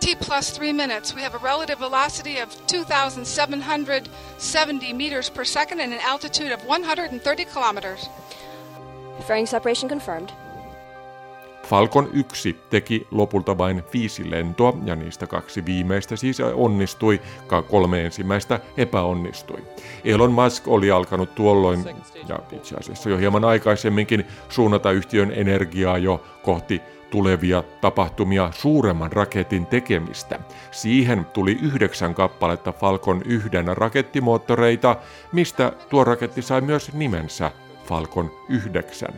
T 0.02 0.16
plus 0.26 0.50
three 0.50 0.72
minutes. 0.72 1.14
We 1.14 1.22
have 1.22 1.36
a 1.36 1.38
relative 1.38 1.78
velocity 1.78 2.40
of 2.40 2.48
2,770 2.66 4.92
meters 4.92 5.30
per 5.30 5.44
second 5.44 5.80
and 5.80 5.92
an 5.92 6.00
altitude 6.00 6.50
of 6.50 6.66
130 6.66 7.44
kilometers. 7.44 8.10
Fairing 9.28 9.46
separation 9.46 9.88
confirmed. 9.88 10.32
Falcon 11.62 12.10
1 12.12 12.56
teki 12.70 13.06
lopulta 13.10 13.58
vain 13.58 13.82
viisi 13.92 14.30
lentoa 14.30 14.72
ja 14.84 14.96
niistä 14.96 15.26
kaksi 15.26 15.64
viimeistä 15.64 16.16
siis 16.16 16.40
onnistui, 16.40 17.20
kolme 17.70 18.04
ensimmäistä 18.04 18.60
epäonnistui. 18.76 19.64
Elon 20.04 20.32
Musk 20.32 20.68
oli 20.68 20.90
alkanut 20.90 21.34
tuolloin, 21.34 21.84
ja 22.28 22.38
itse 22.52 22.76
asiassa 22.76 23.10
jo 23.10 23.18
hieman 23.18 23.44
aikaisemminkin, 23.44 24.26
suunnata 24.48 24.90
yhtiön 24.90 25.32
energiaa 25.34 25.98
jo 25.98 26.22
kohti 26.42 26.82
tulevia 27.12 27.62
tapahtumia 27.80 28.50
suuremman 28.54 29.12
raketin 29.12 29.66
tekemistä. 29.66 30.38
Siihen 30.70 31.24
tuli 31.24 31.58
yhdeksän 31.62 32.14
kappaletta 32.14 32.72
Falcon 32.72 33.22
1 33.24 33.48
rakettimoottoreita, 33.74 34.96
mistä 35.32 35.72
tuo 35.90 36.04
raketti 36.04 36.42
sai 36.42 36.60
myös 36.60 36.92
nimensä 36.92 37.50
Falcon 37.84 38.30
9. 38.48 39.08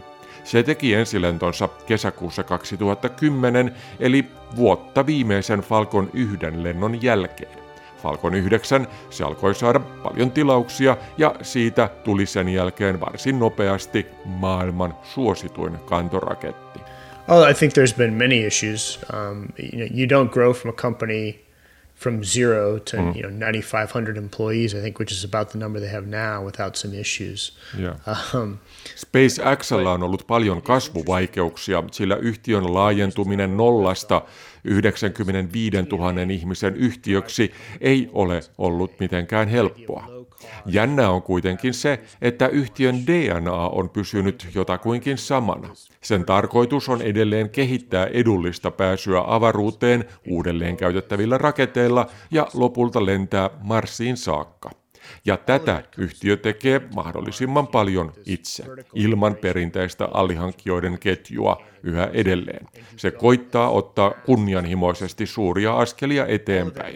Se 0.45 0.63
teki 0.63 0.95
ensilentonsa 0.95 1.69
kesäkuussa 1.87 2.43
2010, 2.43 3.75
eli 4.01 4.25
vuotta 4.57 5.07
viimeisen 5.07 5.61
Falcon 5.61 6.11
1 6.13 6.39
lennon 6.57 7.03
jälkeen. 7.03 7.59
Falcon 8.03 8.35
9 8.35 8.87
se 9.11 9.25
alkoi 9.25 9.55
saada 9.55 9.81
paljon 9.81 10.31
tilauksia 10.31 10.97
ja 11.19 11.35
siitä 11.43 11.89
tuli 12.05 12.27
sen 12.27 12.49
jälkeen 12.49 13.01
varsin 13.01 13.39
nopeasti 13.39 14.07
maailman 14.25 14.95
suosituin 15.03 15.79
kantoraketti. 15.79 16.84
Oh, 17.29 17.43
I 17.43 17.55
think 17.55 17.73
there's 17.73 17.93
been 17.93 18.19
many 18.19 18.41
issues. 18.41 18.99
Um, 19.11 19.53
you 19.57 19.79
know, 19.79 19.89
you 19.91 20.07
don't 20.07 20.31
grow 20.31 20.53
from 20.53 20.71
a 20.71 20.75
company 20.75 21.45
from 21.95 22.25
zero 22.25 22.79
to 22.79 22.97
mm. 22.97 23.17
you 23.17 23.23
know 23.23 23.31
9,500 23.31 24.17
employees, 24.17 24.75
I 24.75 24.81
think, 24.81 24.99
which 24.99 25.13
is 25.13 25.25
about 25.25 25.51
the 25.51 25.59
number 25.59 25.81
they 25.81 25.89
have 25.89 26.07
now, 26.07 26.45
without 26.45 26.77
some 26.77 26.95
issues. 26.95 27.53
Yeah. 27.79 27.97
Um, 28.35 28.59
SpaceXllä 28.97 29.93
on 29.93 30.03
ollut 30.03 30.27
paljon 30.27 30.63
kasvuvaikeuksia, 30.63 31.83
sillä 31.93 32.17
yhtiön 32.17 32.75
laajentuminen 32.75 33.57
nollasta 33.57 34.23
95 34.65 35.77
000 35.91 36.13
ihmisen 36.31 36.77
yhtiöksi 36.77 37.53
ei 37.81 38.11
ole 38.13 38.41
ollut 38.59 39.01
mitenkään 39.01 39.49
helppoa. 39.49 40.25
Jännä 40.67 41.11
on 41.11 41.23
kuitenkin 41.23 41.75
se, 41.75 42.01
että 42.23 42.49
yhtiön 42.49 43.07
DNA 43.07 43.69
on 43.69 43.91
pysynyt 43.91 44.49
jotakuinkin 44.55 45.19
samana. 45.19 45.69
Sen 46.03 46.25
tarkoitus 46.25 46.89
on 46.89 47.03
edelleen 47.03 47.51
kehittää 47.51 48.07
edullista 48.07 48.71
pääsyä 48.71 49.23
avaruuteen 49.27 50.05
uudelleen 50.29 50.77
käytettävillä 50.77 51.39
raketeilla 51.39 52.07
ja 52.31 52.47
lopulta 52.55 53.07
lentää 53.07 53.51
Marsiin 53.63 54.17
saakka. 54.17 54.71
Ja 55.25 55.37
tätä 55.37 55.83
yhtiö 55.99 56.37
tekee 56.37 56.81
mahdollisimman 56.95 57.67
paljon 57.67 58.13
itse, 58.27 58.65
ilman 58.95 59.35
perinteistä 59.35 60.09
alihankkijoiden 60.13 60.99
ketjua 60.99 61.63
yhä 61.85 62.11
edelleen. 62.13 62.69
Se 62.97 63.11
koittaa 63.11 63.71
ottaa 63.71 64.11
kunnianhimoisesti 64.11 65.27
suuria 65.27 65.77
askelia 65.77 66.27
eteenpäin. 66.27 66.95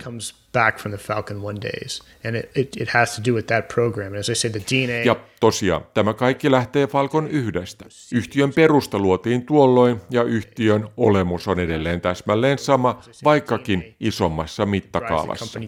Ja 5.06 5.16
tosiaan, 5.40 5.86
tämä 5.94 6.14
kaikki 6.14 6.50
lähtee 6.50 6.86
Falcon 6.86 7.28
yhdestä. 7.28 7.84
Yhtiön 8.12 8.52
perusta 8.52 8.98
luotiin 8.98 9.46
tuolloin 9.46 10.00
ja 10.10 10.22
yhtiön 10.22 10.88
olemus 10.96 11.48
on 11.48 11.60
edelleen 11.60 12.00
täsmälleen 12.00 12.58
sama, 12.58 13.02
vaikkakin 13.24 13.94
isommassa 14.00 14.66
mittakaavassa. 14.66 15.60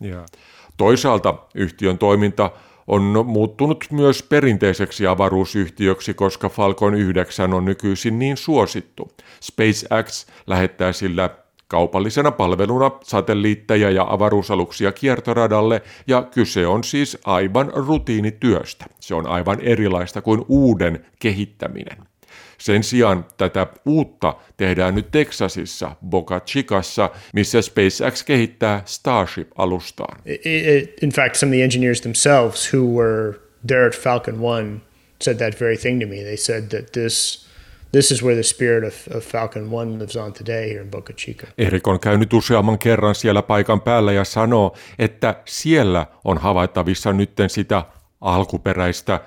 Ja. 0.00 0.26
Toisaalta 0.76 1.34
yhtiön 1.54 1.98
toiminta 1.98 2.50
on 2.86 3.26
muuttunut 3.26 3.84
myös 3.90 4.22
perinteiseksi 4.22 5.06
avaruusyhtiöksi, 5.06 6.14
koska 6.14 6.48
Falcon 6.48 6.94
9 6.94 7.54
on 7.54 7.64
nykyisin 7.64 8.18
niin 8.18 8.36
suosittu. 8.36 9.12
SpaceX 9.40 10.26
lähettää 10.46 10.92
sillä 10.92 11.30
kaupallisena 11.68 12.30
palveluna 12.30 12.90
satelliitteja 13.02 13.90
ja 13.90 14.06
avaruusaluksia 14.08 14.92
kiertoradalle, 14.92 15.82
ja 16.06 16.22
kyse 16.22 16.66
on 16.66 16.84
siis 16.84 17.18
aivan 17.24 17.72
rutiinityöstä. 17.74 18.84
Se 19.00 19.14
on 19.14 19.26
aivan 19.26 19.60
erilaista 19.60 20.22
kuin 20.22 20.44
uuden 20.48 21.06
kehittäminen. 21.18 21.98
Sen 22.58 22.82
sijaan 22.82 23.26
tätä 23.36 23.66
uutta 23.86 24.34
tehdään 24.56 24.94
nyt 24.94 25.10
Texasissa, 25.10 25.96
Boca 26.06 26.40
Chicassa, 26.40 27.10
missä 27.32 27.62
SpaceX 27.62 28.22
kehittää 28.24 28.82
Starship-alustaan. 28.84 30.22
In 31.02 31.10
fact, 31.10 31.34
some 31.34 31.50
of 31.50 31.54
the 31.54 31.64
engineers 31.64 32.00
themselves 32.00 32.74
who 32.74 32.86
were 32.98 33.34
there 33.66 33.86
at 33.86 33.94
Falcon 33.94 34.34
1 34.34 34.80
said 35.22 35.36
that 35.36 35.60
very 35.60 35.76
thing 35.76 36.00
to 36.00 36.06
me. 36.06 36.16
They 36.16 36.36
said 36.36 36.62
that 36.62 36.92
this 36.92 37.44
This 37.94 38.10
is 38.10 38.22
where 38.22 38.34
the 38.34 38.42
spirit 38.42 38.84
of, 38.84 39.16
of 39.16 39.24
Falcon 39.24 39.70
1 39.70 39.98
lives 39.98 40.16
on 40.16 40.32
today 40.32 40.68
here 40.68 40.82
in 40.82 40.90
Boca 40.90 41.12
Chica. 41.12 41.46
Erik 41.58 41.88
on 41.88 42.00
käynyt 42.00 42.32
useamman 42.32 42.78
kerran 42.78 43.14
siellä 43.14 43.42
paikan 43.42 43.80
päällä 43.80 44.12
ja 44.12 44.24
sanoo, 44.24 44.76
että 44.98 45.34
siellä 45.44 46.06
on 46.24 46.38
havaittavissa 46.38 47.12
nytten 47.12 47.50
sitä 47.50 47.84
alkuperäistä 48.20 49.20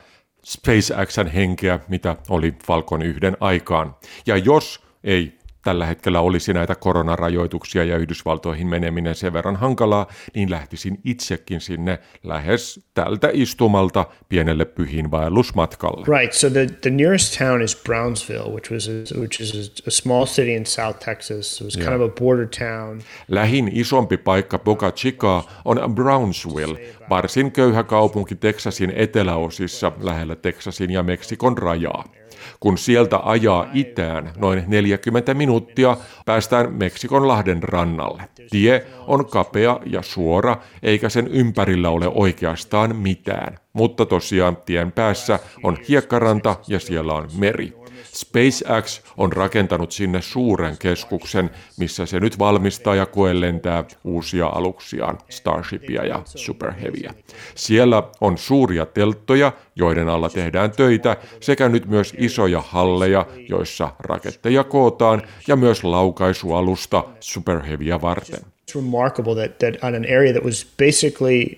SpaceXn 0.48 1.28
henkeä, 1.28 1.80
mitä 1.88 2.16
oli 2.30 2.54
Falcon 2.66 3.02
yhden 3.02 3.38
aikaan. 3.40 3.96
Ja 4.26 4.38
jos 4.38 4.84
ei 5.04 5.37
tällä 5.68 5.86
hetkellä 5.86 6.20
olisi 6.20 6.54
näitä 6.54 6.76
koronarajoituksia 6.76 7.84
ja 7.84 7.98
Yhdysvaltoihin 7.98 8.68
meneminen 8.68 9.16
sen 9.16 9.34
verran 9.34 9.56
hankalaa, 9.56 10.08
niin 10.36 10.52
lähtisin 10.52 11.00
itsekin 11.04 11.62
sinne 11.62 12.00
lähes 12.24 12.80
tältä 12.94 13.30
istumalta 13.34 14.06
pienelle 14.30 14.66
pyhiinvaellusmatkalle. 14.66 16.20
Right, 16.20 16.34
so 16.34 16.50
the, 16.50 16.68
the 16.82 16.90
nearest 16.90 17.38
town 17.38 17.62
is 17.62 17.84
Brownsville, 17.84 18.52
which, 18.52 18.72
was 18.72 18.88
a, 18.88 19.20
which 19.20 19.42
is 19.42 19.72
a 19.88 19.92
small 19.92 20.26
city 20.26 20.54
in 20.54 20.66
South 20.66 21.00
Texas. 21.00 21.62
It 21.62 21.66
was 21.66 21.76
kind 21.76 21.88
yeah. 21.88 22.02
of 22.02 22.12
a 22.12 22.14
border 22.20 22.48
town. 22.60 23.02
Lähin 23.28 23.70
isompi 23.74 24.18
paikka 24.18 24.60
Boca 24.60 24.92
Chica 24.92 25.44
on 25.66 25.96
Brownsville, 25.96 26.80
varsin 27.10 27.52
köyhä 27.52 27.84
kaupunki 27.84 28.36
Texasin 28.36 28.94
eteläosissa 28.96 29.92
lähellä 30.00 30.36
Texasin 30.36 30.92
ja 30.92 31.04
Meksikon 31.04 31.58
rajaa. 31.58 32.04
Kun 32.60 32.78
sieltä 32.78 33.20
ajaa 33.24 33.68
itään 33.74 34.32
noin 34.38 34.64
40 34.68 35.34
minuuttia, 35.34 35.98
päästään 36.26 36.74
Meksikon 36.74 37.28
lahden 37.28 37.64
rannalle. 37.64 38.24
Tie 38.50 38.86
on 39.08 39.26
kapea 39.26 39.80
ja 39.86 40.02
suora, 40.02 40.58
eikä 40.84 41.10
sen 41.10 41.28
ympärillä 41.28 41.90
ole 41.90 42.08
oikeastaan 42.08 42.96
mitään. 42.96 43.58
Mutta 43.74 44.06
tosiaan 44.06 44.58
tien 44.58 44.92
päässä 44.92 45.40
on 45.64 45.78
hiekkaranta 45.90 46.56
ja 46.68 46.80
siellä 46.80 47.14
on 47.14 47.30
meri. 47.38 47.87
SpaceX 48.04 49.02
on 49.18 49.34
rakentanut 49.34 49.92
sinne 49.92 50.22
suuren 50.22 50.78
keskuksen, 50.78 51.50
missä 51.78 52.06
se 52.06 52.20
nyt 52.20 52.40
valmistaa 52.40 52.96
ja 52.96 53.06
koellentää 53.06 53.84
uusia 54.04 54.48
aluksiaan, 54.48 55.18
Starshipia 55.30 56.06
ja 56.06 56.22
Super 56.26 56.74
Heavyä. 56.74 57.14
Siellä 57.56 58.04
on 58.22 58.38
suuria 58.38 58.86
telttoja, 58.86 59.52
joiden 59.76 60.10
alla 60.10 60.30
tehdään 60.30 60.72
töitä, 60.72 61.18
sekä 61.40 61.70
nyt 61.70 61.86
myös 61.86 62.14
isoja 62.18 62.62
halleja, 62.62 63.26
joissa 63.50 63.94
raketteja 64.00 64.64
kootaan, 64.64 65.22
ja 65.48 65.56
myös 65.56 65.84
laukaisualusta 65.84 67.04
Super 67.20 67.62
Heavyä 67.62 68.02
varten. 68.02 68.40
It's 68.40 68.76
remarkable 68.76 69.36
that, 69.36 69.58
that 69.58 69.84
on 69.84 69.96
an 69.96 70.06
area 70.06 70.34
that 70.34 70.44
was 70.44 70.68
basically 70.78 71.58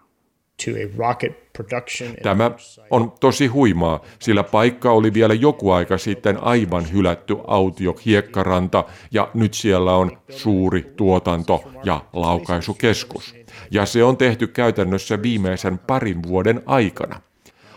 Tämä 2.24 2.52
on 2.90 3.12
tosi 3.20 3.48
huimaa, 3.48 4.02
sillä 4.20 4.44
paikka 4.44 4.92
oli 4.92 5.14
vielä 5.14 5.34
joku 5.34 5.72
aika 5.72 5.98
sitten 5.98 6.44
aivan 6.44 6.92
hylätty 6.92 7.38
autio 7.48 7.96
hiekkaranta 8.06 8.84
ja 9.12 9.30
nyt 9.34 9.54
siellä 9.54 9.96
on 9.96 10.18
suuri 10.30 10.94
tuotanto- 10.96 11.64
ja 11.84 12.02
laukaisukeskus. 12.14 13.36
Ja 13.72 13.86
se 13.86 14.04
on 14.04 14.18
tehty 14.18 14.48
käytännössä 14.48 15.22
viimeisen 15.22 15.80
parin 15.80 16.24
vuoden 16.24 16.62
aikana. 16.66 17.22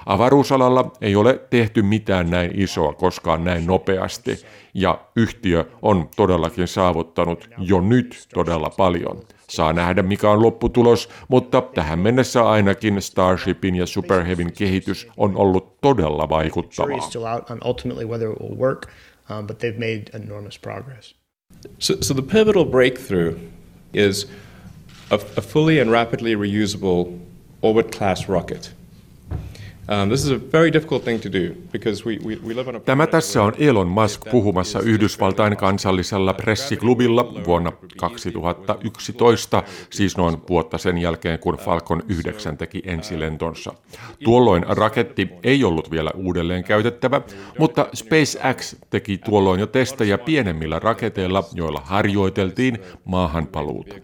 Avaruusalalla 0.07 0.93
ei 1.01 1.17
ole 1.17 1.41
tehty 1.51 1.83
mitään 1.83 2.31
näin 2.31 2.61
isoa 2.61 2.93
koskaan 2.93 3.45
näin 3.45 3.67
nopeasti, 3.67 4.39
ja 4.75 5.01
yhtiö 5.17 5.65
on 5.83 6.09
todellakin 6.17 6.69
saavuttanut 6.69 7.49
jo 7.59 7.81
nyt 7.81 8.27
todella 8.35 8.71
paljon. 8.77 9.23
Saa 9.53 9.73
nähdä 9.73 10.03
mikä 10.03 10.31
on 10.31 10.43
lopputulos, 10.43 11.09
mutta 11.29 11.63
tähän 11.75 11.99
mennessä 11.99 12.43
ainakin 12.43 13.03
Starshipin 13.03 13.75
ja 13.75 13.87
Super 13.87 14.25
Heavyn 14.25 14.53
kehitys 14.53 15.09
on 15.17 15.37
ollut 15.37 15.81
todella 15.81 16.29
vaikuttavaa. 16.29 17.11
Um, 19.31 19.47
so, 21.79 21.95
so 22.01 22.15
the 22.15 22.23
pivotal 22.23 22.65
breakthrough 22.65 23.39
is 23.95 24.31
a, 25.11 25.15
a 25.15 25.41
fully 25.41 25.81
and 25.81 25.91
rapidly 25.91 26.35
reusable 26.35 27.19
orbit 27.63 27.97
class 27.99 28.29
rocket. 28.29 28.75
Tämä 32.85 33.07
tässä 33.07 33.43
on 33.43 33.53
Elon 33.59 33.89
Musk 33.89 34.23
puhumassa 34.31 34.81
Yhdysvaltain 34.81 35.57
kansallisella 35.57 36.35
pressiklubilla 36.35 37.33
vuonna 37.47 37.73
2011, 37.97 39.63
siis 39.91 40.17
noin 40.17 40.37
vuotta 40.49 40.79
sen 40.79 40.99
jälkeen, 40.99 41.39
kun 41.39 41.57
Falcon 41.57 42.03
9 42.09 42.59
teki 42.59 42.83
ensilentonsa. 42.85 43.75
Tuolloin 44.25 44.65
raketti 44.69 45.29
ei 45.43 45.65
ollut 45.65 45.91
vielä 45.91 46.11
uudelleen 46.15 46.65
käytettävä, 46.65 47.21
mutta 47.59 47.87
SpaceX 47.95 48.77
teki 48.91 49.19
tuolloin 49.19 49.61
jo 49.61 49.67
testejä 49.67 50.19
pienemmillä 50.19 50.79
raketeilla, 50.79 51.45
joilla 51.55 51.83
harjoiteltiin 51.85 52.79
maahanpaluuta. 53.05 53.95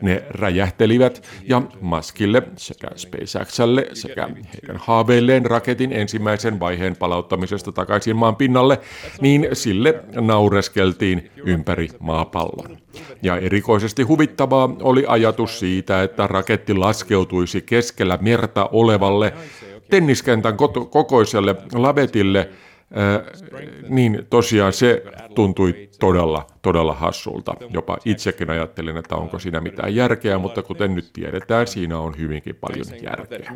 Ne 0.00 0.24
räjähtelivät 0.30 1.28
ja 1.48 1.62
Muskille 1.80 2.42
sekä 2.56 2.88
SpaceXlle 2.96 3.86
sekä 3.92 4.28
heidän 4.54 4.76
haaveille 4.76 5.25
edelleen 5.26 5.50
raketin 5.50 5.92
ensimmäisen 5.92 6.60
vaiheen 6.60 6.96
palauttamisesta 6.96 7.72
takaisin 7.72 8.16
maan 8.16 8.36
pinnalle, 8.36 8.80
niin 9.20 9.48
sille 9.52 9.94
naureskeltiin 10.20 11.30
ympäri 11.44 11.88
maapallon. 12.00 12.76
Ja 13.22 13.36
erikoisesti 13.36 14.02
huvittavaa 14.02 14.76
oli 14.82 15.04
ajatus 15.08 15.58
siitä, 15.58 16.02
että 16.02 16.26
raketti 16.26 16.74
laskeutuisi 16.74 17.62
keskellä 17.62 18.18
merta 18.20 18.68
olevalle 18.72 19.32
tenniskentän 19.90 20.56
kokoiselle 20.90 21.54
lavetille– 21.74 22.48
niin 23.88 24.26
tosiaan 24.30 24.72
se 24.72 25.02
tuntui 25.34 25.88
todella, 26.00 26.46
todella 26.62 26.94
hassulta. 26.94 27.54
Jopa 27.70 27.98
itsekin 28.04 28.50
ajattelin, 28.50 28.96
että 28.96 29.16
onko 29.16 29.38
siinä 29.38 29.60
mitään 29.60 29.94
järkeä, 29.94 30.38
mutta 30.38 30.62
kuten 30.62 30.94
nyt 30.94 31.10
tiedetään, 31.12 31.66
siinä 31.66 31.98
on 31.98 32.18
hyvinkin 32.18 32.56
paljon 32.56 32.86
järkeä. 33.02 33.52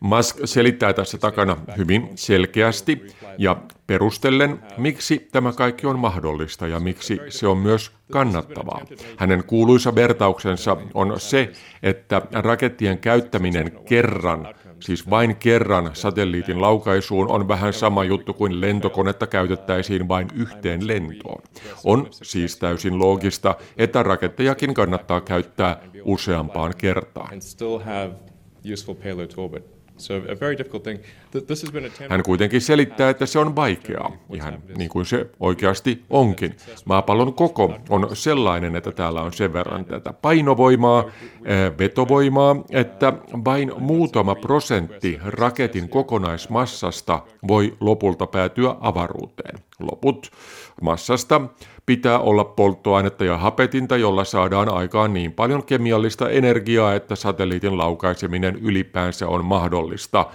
Musk 0.00 0.38
selittää 0.44 0.92
tässä 0.92 1.18
takana 1.18 1.56
hyvin 1.76 2.08
selkeästi 2.14 3.06
ja 3.38 3.56
perustellen, 3.86 4.58
miksi 4.78 5.28
tämä 5.32 5.52
kaikki 5.52 5.86
on 5.86 5.98
mahdollista 5.98 6.66
ja 6.66 6.80
miksi 6.80 7.20
se 7.28 7.46
on 7.46 7.58
myös 7.58 7.90
kannattavaa. 8.12 8.86
Hänen 9.16 9.44
kuuluisa 9.44 9.94
vertauksensa 9.94 10.76
on 10.94 11.20
se, 11.20 11.52
että 11.82 12.22
rakettien 12.32 12.98
käyttäminen 12.98 13.72
kerran 13.84 14.48
siis 14.80 15.10
vain 15.10 15.36
kerran 15.36 15.90
satelliitin 15.92 16.60
laukaisuun 16.60 17.30
on 17.30 17.48
vähän 17.48 17.72
sama 17.72 18.04
juttu 18.04 18.34
kuin 18.34 18.60
lentokonetta 18.60 19.26
käytettäisiin 19.26 20.08
vain 20.08 20.28
yhteen 20.34 20.86
lentoon. 20.86 21.42
On 21.84 22.06
siis 22.10 22.56
täysin 22.56 22.98
loogista, 22.98 23.54
että 23.76 24.02
rakettejakin 24.02 24.74
kannattaa 24.74 25.20
käyttää 25.20 25.80
useampaan 26.04 26.74
kertaan. 26.78 27.28
Hän 32.08 32.22
kuitenkin 32.22 32.60
selittää, 32.60 33.10
että 33.10 33.26
se 33.26 33.38
on 33.38 33.56
vaikeaa, 33.56 34.12
ihan 34.34 34.62
niin 34.76 34.90
kuin 34.90 35.06
se 35.06 35.30
oikeasti 35.40 36.04
onkin. 36.10 36.56
Maapallon 36.84 37.34
koko 37.34 37.74
on 37.88 38.16
sellainen, 38.16 38.76
että 38.76 38.92
täällä 38.92 39.22
on 39.22 39.32
sen 39.32 39.52
verran 39.52 39.84
tätä 39.84 40.12
painovoimaa, 40.12 41.04
eh, 41.44 41.78
vetovoimaa, 41.78 42.64
että 42.70 43.12
vain 43.44 43.72
muutama 43.78 44.34
prosentti 44.34 45.18
raketin 45.24 45.88
kokonaismassasta 45.88 47.22
voi 47.48 47.76
lopulta 47.80 48.26
päätyä 48.26 48.76
avaruuteen. 48.80 49.58
Loput 49.80 50.30
massasta 50.82 51.40
pitää 51.86 52.18
olla 52.18 52.44
polttoainetta 52.44 53.24
ja 53.24 53.36
hapetinta, 53.36 53.96
jolla 53.96 54.24
saadaan 54.24 54.74
aikaan 54.74 55.12
niin 55.12 55.32
paljon 55.32 55.64
kemiallista 55.64 56.30
energiaa, 56.30 56.94
että 56.94 57.16
satelliitin 57.16 57.78
laukaiseminen 57.78 58.56
ylipäänsä 58.56 59.28
on 59.28 59.44
mahdollista 59.44 60.26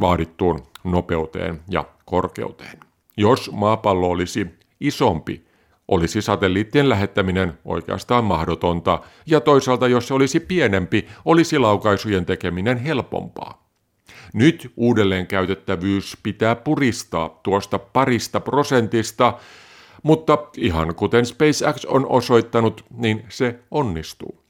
vaadittuun 0.00 0.62
nopeuteen 0.84 1.60
ja 1.70 1.84
korkeuteen. 2.04 2.78
Jos 3.16 3.50
maapallo 3.52 4.08
olisi 4.10 4.46
isompi, 4.80 5.44
olisi 5.88 6.22
satelliittien 6.22 6.88
lähettäminen 6.88 7.58
oikeastaan 7.64 8.24
mahdotonta, 8.24 9.00
ja 9.26 9.40
toisaalta 9.40 9.88
jos 9.88 10.08
se 10.08 10.14
olisi 10.14 10.40
pienempi, 10.40 11.08
olisi 11.24 11.58
laukaisujen 11.58 12.26
tekeminen 12.26 12.78
helpompaa. 12.78 13.69
Nyt 14.34 14.72
uudelleen 14.76 15.26
käytettävyys 15.26 16.16
pitää 16.22 16.56
puristaa 16.56 17.40
tuosta 17.42 17.78
parista 17.78 18.40
prosentista, 18.40 19.38
mutta 20.02 20.38
ihan 20.56 20.94
kuten 20.94 21.26
SpaceX 21.26 21.84
on 21.84 22.06
osoittanut, 22.08 22.84
niin 22.96 23.24
se 23.28 23.58
onnistuu. 23.70 24.40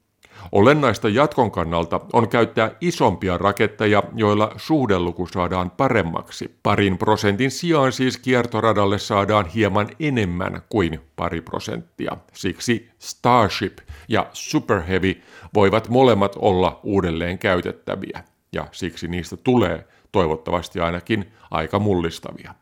Olennaista 0.53 1.09
jatkon 1.09 1.51
kannalta 1.51 2.01
on 2.13 2.29
käyttää 2.29 2.71
isompia 2.81 3.39
raketteja, 3.39 4.03
joilla 4.15 4.53
suhdeluku 4.57 5.27
saadaan 5.27 5.71
paremmaksi. 5.71 6.55
Parin 6.63 6.99
prosentin 6.99 7.51
sijaan 7.51 7.93
siis 7.93 8.17
kiertoradalle 8.19 8.99
saadaan 8.99 9.47
hieman 9.47 9.89
enemmän 10.01 10.63
kuin 10.69 11.01
pari 11.17 11.41
prosenttia. 11.41 12.17
Siksi 12.33 12.91
Starship 12.99 13.79
ja 14.09 14.27
Super 14.33 14.81
Heavy 14.81 15.23
voivat 15.55 15.89
molemmat 15.89 16.37
olla 16.39 16.81
uudelleen 16.83 17.39
käytettäviä, 17.39 18.25
ja 18.53 18.67
siksi 18.73 19.09
niistä 19.09 19.37
tulee 19.37 19.87
toivottavasti 20.13 20.81
ainakin 20.81 21.33
aika 21.51 21.79
mullistavia. 21.79 22.55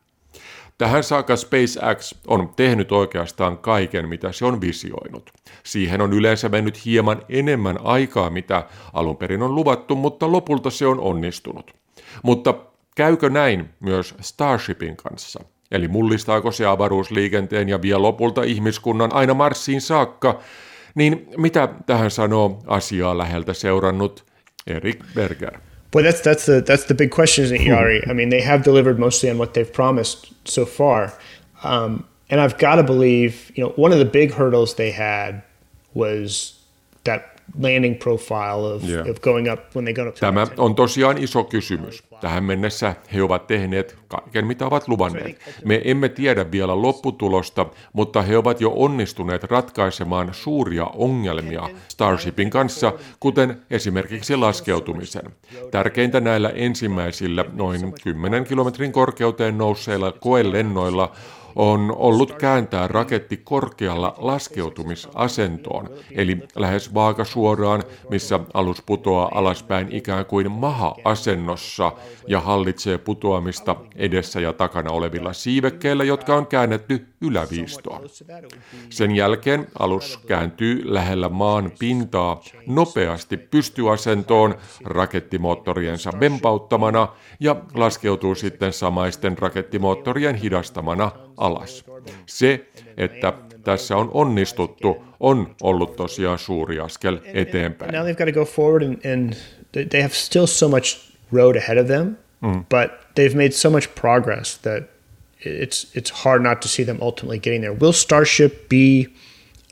Tähän 0.78 1.04
saakka 1.04 1.36
SpaceX 1.36 2.14
on 2.26 2.52
tehnyt 2.56 2.92
oikeastaan 2.92 3.58
kaiken, 3.58 4.08
mitä 4.08 4.32
se 4.32 4.44
on 4.44 4.60
visioinut. 4.60 5.30
Siihen 5.64 6.00
on 6.00 6.12
yleensä 6.12 6.48
mennyt 6.48 6.84
hieman 6.84 7.22
enemmän 7.28 7.78
aikaa, 7.84 8.30
mitä 8.30 8.66
alun 8.92 9.16
perin 9.16 9.42
on 9.42 9.54
luvattu, 9.54 9.96
mutta 9.96 10.32
lopulta 10.32 10.70
se 10.70 10.86
on 10.86 11.00
onnistunut. 11.00 11.74
Mutta 12.22 12.54
käykö 12.96 13.30
näin 13.30 13.70
myös 13.80 14.14
Starshipin 14.20 14.96
kanssa? 14.96 15.40
Eli 15.70 15.88
mullistaako 15.88 16.52
se 16.52 16.66
avaruusliikenteen 16.66 17.68
ja 17.68 17.82
vie 17.82 17.96
lopulta 17.96 18.42
ihmiskunnan 18.42 19.14
aina 19.14 19.34
Marsiin 19.34 19.80
saakka? 19.80 20.40
Niin 20.94 21.28
mitä 21.36 21.68
tähän 21.86 22.10
sanoo 22.10 22.62
asiaa 22.66 23.18
läheltä 23.18 23.54
seurannut 23.54 24.26
Erik 24.66 25.04
Berger? 25.14 25.67
Well, 25.92 26.04
that's 26.04 26.20
that's 26.20 26.46
the 26.46 26.60
that's 26.60 26.84
the 26.84 26.94
big 26.94 27.10
question, 27.10 27.44
isn't 27.44 27.56
it, 27.56 27.64
Yari? 27.66 28.06
I 28.08 28.12
mean, 28.12 28.28
they 28.28 28.42
have 28.42 28.62
delivered 28.62 28.98
mostly 28.98 29.30
on 29.30 29.38
what 29.38 29.54
they've 29.54 29.72
promised 29.72 30.32
so 30.46 30.66
far, 30.66 31.14
um, 31.62 32.06
and 32.28 32.40
I've 32.40 32.58
got 32.58 32.76
to 32.76 32.82
believe, 32.82 33.50
you 33.54 33.64
know, 33.64 33.70
one 33.70 33.92
of 33.92 33.98
the 33.98 34.04
big 34.04 34.32
hurdles 34.32 34.74
they 34.74 34.90
had 34.90 35.42
was 35.94 36.58
that 37.04 37.37
landing 37.62 37.98
profile 37.98 38.74
of, 38.74 38.84
yeah. 38.84 39.10
of 39.10 39.20
going 39.20 39.52
up 39.52 39.60
when 39.76 39.84
they 39.84 39.94
go 39.94 40.08
up. 40.08 40.14
Tämä 40.14 40.46
on 40.56 40.74
tosiaan 40.74 41.18
iso 41.18 41.44
kysymys. 41.44 42.02
Tähän 42.20 42.44
mennessä 42.44 42.94
he 43.14 43.22
ovat 43.22 43.46
tehneet 43.46 43.96
kaiken, 44.08 44.46
mitä 44.46 44.66
ovat 44.66 44.88
luvanneet. 44.88 45.38
Me 45.64 45.80
emme 45.84 46.08
tiedä 46.08 46.50
vielä 46.50 46.82
lopputulosta, 46.82 47.66
mutta 47.92 48.22
he 48.22 48.38
ovat 48.38 48.60
jo 48.60 48.72
onnistuneet 48.76 49.44
ratkaisemaan 49.44 50.28
suuria 50.32 50.84
ongelmia 50.84 51.68
Starshipin 51.88 52.50
kanssa, 52.50 52.92
kuten 53.20 53.62
esimerkiksi 53.70 54.36
laskeutumisen. 54.36 55.22
Tärkeintä 55.70 56.20
näillä 56.20 56.48
ensimmäisillä 56.48 57.44
noin 57.52 57.92
10 58.02 58.44
kilometrin 58.44 58.92
korkeuteen 58.92 59.58
nousseilla 59.58 60.12
koelennoilla 60.12 61.12
on 61.56 61.94
ollut 61.96 62.32
kääntää 62.32 62.88
raketti 62.88 63.36
korkealla 63.36 64.14
laskeutumisasentoon, 64.18 65.88
eli 66.12 66.38
lähes 66.56 66.94
vaakasuoraan, 66.94 67.82
missä 68.10 68.40
alus 68.54 68.82
putoaa 68.86 69.30
alaspäin 69.34 69.88
ikään 69.92 70.26
kuin 70.26 70.52
maha-asennossa 70.52 71.92
ja 72.26 72.40
hallitsee 72.40 72.98
putoamista 72.98 73.76
edessä 73.96 74.40
ja 74.40 74.52
takana 74.52 74.90
olevilla 74.90 75.32
siivekkeillä, 75.32 76.04
jotka 76.04 76.34
on 76.34 76.46
käännetty 76.46 77.06
yläviistoon. 77.20 78.02
Sen 78.90 79.16
jälkeen 79.16 79.66
alus 79.78 80.16
kääntyy 80.26 80.94
lähellä 80.94 81.28
maan 81.28 81.72
pintaa 81.78 82.40
nopeasti 82.66 83.36
pystyasentoon 83.36 84.54
rakettimoottoriensa 84.84 86.12
vempauttamana 86.20 87.08
ja 87.40 87.56
laskeutuu 87.74 88.34
sitten 88.34 88.72
samaisten 88.72 89.38
rakettimoottorien 89.38 90.34
hidastamana 90.34 91.10
alas. 91.38 91.84
Se, 92.26 92.66
että 92.96 93.32
tässä 93.64 93.96
on 93.96 94.10
onnistuttu, 94.12 95.04
on 95.20 95.54
ollut 95.62 95.96
tosiaan 95.96 96.38
suuri 96.38 96.80
askel 96.80 97.18
eteenpäin. 97.24 97.92
Now 97.92 98.02
they've 98.02 98.24
got 98.24 98.34
to 98.34 98.40
go 98.40 98.44
forward 98.44 98.82
and, 98.82 98.94
and 99.12 99.32
they 99.90 100.02
have 100.02 100.14
still 100.14 100.46
so 100.46 100.68
much 100.68 101.08
road 101.32 101.56
ahead 101.56 101.78
of 101.78 101.86
them, 101.86 102.16
mm. 102.42 102.64
but 102.64 102.90
they've 103.14 103.36
made 103.36 103.50
so 103.50 103.70
much 103.70 103.88
progress 104.00 104.58
that 104.58 104.84
it's 105.44 105.96
it's 105.96 106.10
hard 106.24 106.42
not 106.42 106.60
to 106.60 106.68
see 106.68 106.86
them 106.86 106.98
ultimately 107.00 107.38
getting 107.38 107.60
there. 107.60 107.72
Will 107.72 107.92
Starship 107.92 108.68
be 108.68 109.08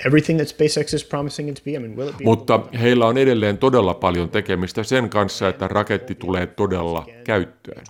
everything 0.04 0.38
that 0.38 0.48
SpaceX 0.48 0.94
is 0.94 1.04
promising 1.04 1.48
it 1.48 1.54
to 1.54 1.62
be? 1.64 1.70
I 1.70 1.78
mean, 1.78 1.96
will 1.96 2.08
it 2.08 2.18
be 2.18 2.24
Mutta 2.24 2.60
heillä 2.80 3.06
on 3.06 3.18
edelleen 3.18 3.58
todella 3.58 3.94
paljon 3.94 4.28
tekemistä 4.28 4.82
sen 4.82 5.10
kanssa, 5.10 5.48
että 5.48 5.68
raketti 5.68 6.14
tulee 6.14 6.46
todella 6.46 7.06
käyttöön. 7.24 7.84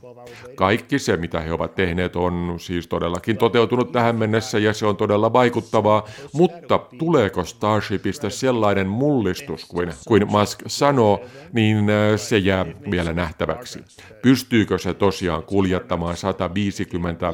Kaikki 0.55 0.99
se, 0.99 1.17
mitä 1.17 1.41
he 1.41 1.53
ovat 1.53 1.75
tehneet, 1.75 2.17
on 2.17 2.55
siis 2.59 2.87
todellakin 2.87 3.37
toteutunut 3.37 3.93
tähän 3.93 4.17
mennessä 4.17 4.59
ja 4.59 4.73
se 4.73 4.87
on 4.87 4.97
todella 4.97 5.33
vaikuttavaa, 5.33 6.09
mutta 6.33 6.81
tuleeko 6.99 7.45
Starshipista 7.45 8.31
sellainen 8.31 8.87
mullistus 8.87 9.65
kuin, 9.65 9.93
kuin 10.09 10.31
Musk 10.31 10.63
sanoo, 10.67 11.21
niin 11.53 11.91
äh, 11.91 12.21
se 12.21 12.39
jää 12.39 12.67
vielä 12.91 13.13
nähtäväksi. 13.13 13.81
Pystyykö 14.23 14.79
se 14.79 14.95
tosiaan 14.95 15.43
kuljettamaan 15.43 16.17
150 16.17 17.33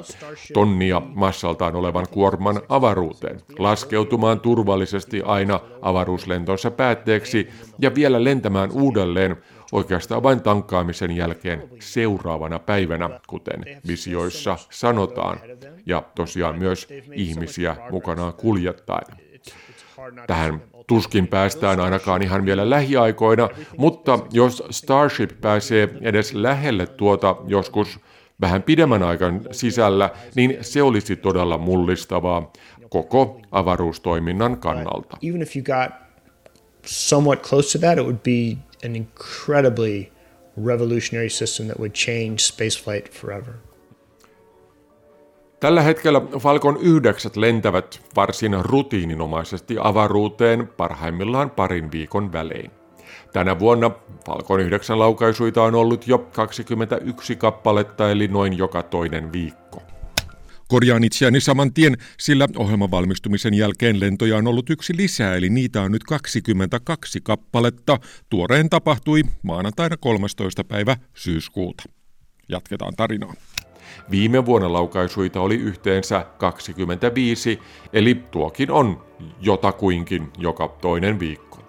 tonnia 0.54 1.02
massaltaan 1.14 1.76
olevan 1.76 2.06
kuorman 2.10 2.60
avaruuteen, 2.68 3.40
laskeutumaan 3.58 4.40
turvallisesti 4.62 5.22
aina 5.24 5.60
avaruuslentonsa 5.82 6.70
päätteeksi 6.70 7.48
ja 7.78 7.94
vielä 7.94 8.24
lentämään 8.24 8.70
uudelleen 8.72 9.36
oikeastaan 9.72 10.22
vain 10.22 10.40
tankkaamisen 10.42 11.16
jälkeen 11.16 11.62
seuraavana 11.80 12.58
päivänä, 12.58 13.20
kuten 13.26 13.64
visioissa 13.86 14.58
sanotaan, 14.70 15.38
ja 15.86 16.02
tosiaan 16.14 16.58
myös 16.58 16.88
ihmisiä 17.14 17.76
mukanaan 17.90 18.32
kuljettaen. 18.34 19.16
Tähän 20.26 20.62
tuskin 20.86 21.26
päästään 21.26 21.80
ainakaan 21.80 22.22
ihan 22.22 22.44
vielä 22.44 22.70
lähiaikoina, 22.70 23.48
mutta 23.76 24.18
jos 24.32 24.62
Starship 24.70 25.40
pääsee 25.40 25.88
edes 26.00 26.34
lähelle 26.34 26.86
tuota 26.86 27.36
joskus 27.46 28.00
vähän 28.40 28.62
pidemmän 28.62 29.02
aikan 29.02 29.40
sisällä, 29.50 30.10
niin 30.34 30.58
se 30.60 30.82
olisi 30.82 31.16
todella 31.16 31.58
mullistavaa 31.58 32.52
koko 32.92 33.40
avaruustoiminnan 33.50 34.60
kannalta. 34.60 35.16
Even 35.22 35.42
if 35.42 35.56
you 35.56 35.64
got 35.64 35.92
somewhat 36.86 37.42
close 37.48 37.78
to 37.78 37.86
that, 37.86 37.98
it 37.98 38.04
would 38.04 38.22
be 38.22 38.58
an 38.84 38.96
incredibly 38.96 40.12
revolutionary 40.66 41.30
system 41.30 41.66
that 41.66 41.78
would 41.78 41.92
change 41.92 42.36
spaceflight 42.38 43.12
forever. 43.12 43.54
Tällä 45.60 45.82
hetkellä 45.82 46.20
Falcon 46.38 46.76
9 46.80 47.30
lentävät 47.36 48.00
varsin 48.16 48.56
rutiininomaisesti 48.60 49.76
avaruuteen 49.80 50.68
parhaimmillaan 50.76 51.50
parin 51.50 51.92
viikon 51.92 52.32
välein. 52.32 52.70
Tänä 53.32 53.58
vuonna 53.58 53.90
Falcon 54.26 54.60
9 54.60 54.98
laukaisuita 54.98 55.62
on 55.62 55.74
ollut 55.74 56.08
jo 56.08 56.18
21 56.18 57.36
kappaletta 57.36 58.10
eli 58.10 58.28
noin 58.28 58.58
joka 58.58 58.82
toinen 58.82 59.32
viikko. 59.32 59.61
Korjaan 60.68 61.04
itseäni 61.04 61.40
saman 61.40 61.74
tien, 61.74 61.96
sillä 62.18 62.48
ohjelman 62.56 62.90
valmistumisen 62.90 63.54
jälkeen 63.54 64.00
lentoja 64.00 64.36
on 64.36 64.46
ollut 64.46 64.70
yksi 64.70 64.96
lisää, 64.96 65.36
eli 65.36 65.50
niitä 65.50 65.82
on 65.82 65.92
nyt 65.92 66.04
22 66.04 67.20
kappaletta. 67.22 67.98
Tuoreen 68.30 68.70
tapahtui 68.70 69.22
maanantaina 69.42 69.96
13. 69.96 70.64
päivä 70.64 70.96
syyskuuta. 71.14 71.82
Jatketaan 72.48 72.96
tarinaa. 72.96 73.34
Viime 74.10 74.46
vuonna 74.46 74.72
laukaisuita 74.72 75.40
oli 75.40 75.54
yhteensä 75.54 76.26
25, 76.38 77.58
eli 77.92 78.14
tuokin 78.14 78.70
on 78.70 79.04
jotakuinkin 79.40 80.30
joka 80.38 80.68
toinen 80.68 81.20
viikko. 81.20 81.61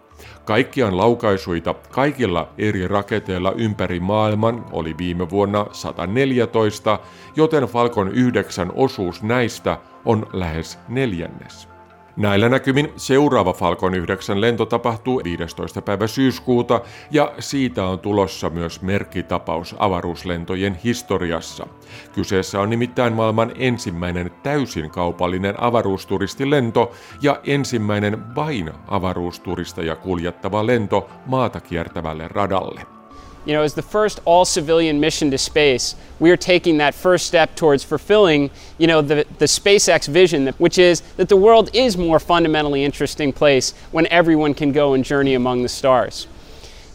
Kaikkiaan 0.46 0.98
laukaisuita 0.98 1.74
kaikilla 1.74 2.50
eri 2.58 2.88
raketeilla 2.88 3.52
ympäri 3.52 4.00
maailman 4.00 4.66
oli 4.72 4.98
viime 4.98 5.30
vuonna 5.30 5.66
114, 5.72 7.00
joten 7.36 7.64
Falcon 7.64 8.12
9 8.12 8.72
osuus 8.76 9.24
näistä 9.24 9.78
on 10.06 10.28
lähes 10.34 10.80
neljännes. 10.88 11.73
Näillä 12.18 12.50
näkymin 12.50 12.94
seuraava 12.96 13.54
Falcon 13.54 13.96
9 13.96 14.42
lento 14.42 14.66
tapahtuu 14.66 15.22
15. 15.24 15.82
päivä 15.82 16.08
syyskuuta 16.08 16.82
ja 17.12 17.34
siitä 17.40 17.86
on 17.86 18.00
tulossa 18.00 18.50
myös 18.50 18.82
merkkitapaus 18.82 19.76
avaruuslentojen 19.80 20.80
historiassa. 20.84 21.68
Kyseessä 22.16 22.60
on 22.60 22.70
nimittäin 22.70 23.14
maailman 23.14 23.52
ensimmäinen 23.56 24.32
täysin 24.44 24.90
kaupallinen 24.90 25.64
avaruusturistilento 25.64 26.92
ja 27.22 27.40
ensimmäinen 27.44 28.36
vain 28.36 28.72
avaruusturisteja 28.88 29.96
kuljettava 29.96 30.68
lento 30.68 31.10
maata 31.26 31.62
kiertävälle 31.62 32.28
radalle. 32.28 33.03
You 33.46 33.54
know, 33.54 33.62
as 33.62 33.74
the 33.74 33.82
first 33.82 34.20
all 34.26 34.46
civilian 34.46 35.00
mission 35.00 35.30
to 35.32 35.38
space, 35.38 35.96
we 36.20 36.32
are 36.32 36.38
taking 36.38 36.78
that 36.78 36.96
first 36.96 37.28
step 37.28 37.56
towards 37.56 37.84
fulfilling, 37.84 38.50
you 38.78 38.88
know, 38.88 39.02
the, 39.02 39.26
the 39.38 39.46
SpaceX 39.46 40.08
vision, 40.08 40.48
which 40.58 40.78
is 40.78 41.02
that 41.18 41.30
the 41.30 41.36
world 41.36 41.70
is 41.74 41.98
more 41.98 42.20
fundamentally 42.20 42.84
interesting 42.84 43.34
place 43.34 43.74
when 43.92 44.08
everyone 44.08 44.54
can 44.54 44.72
go 44.72 44.94
and 44.94 45.04
journey 45.04 45.34
among 45.34 45.64
the 45.64 45.70
stars. 45.70 46.28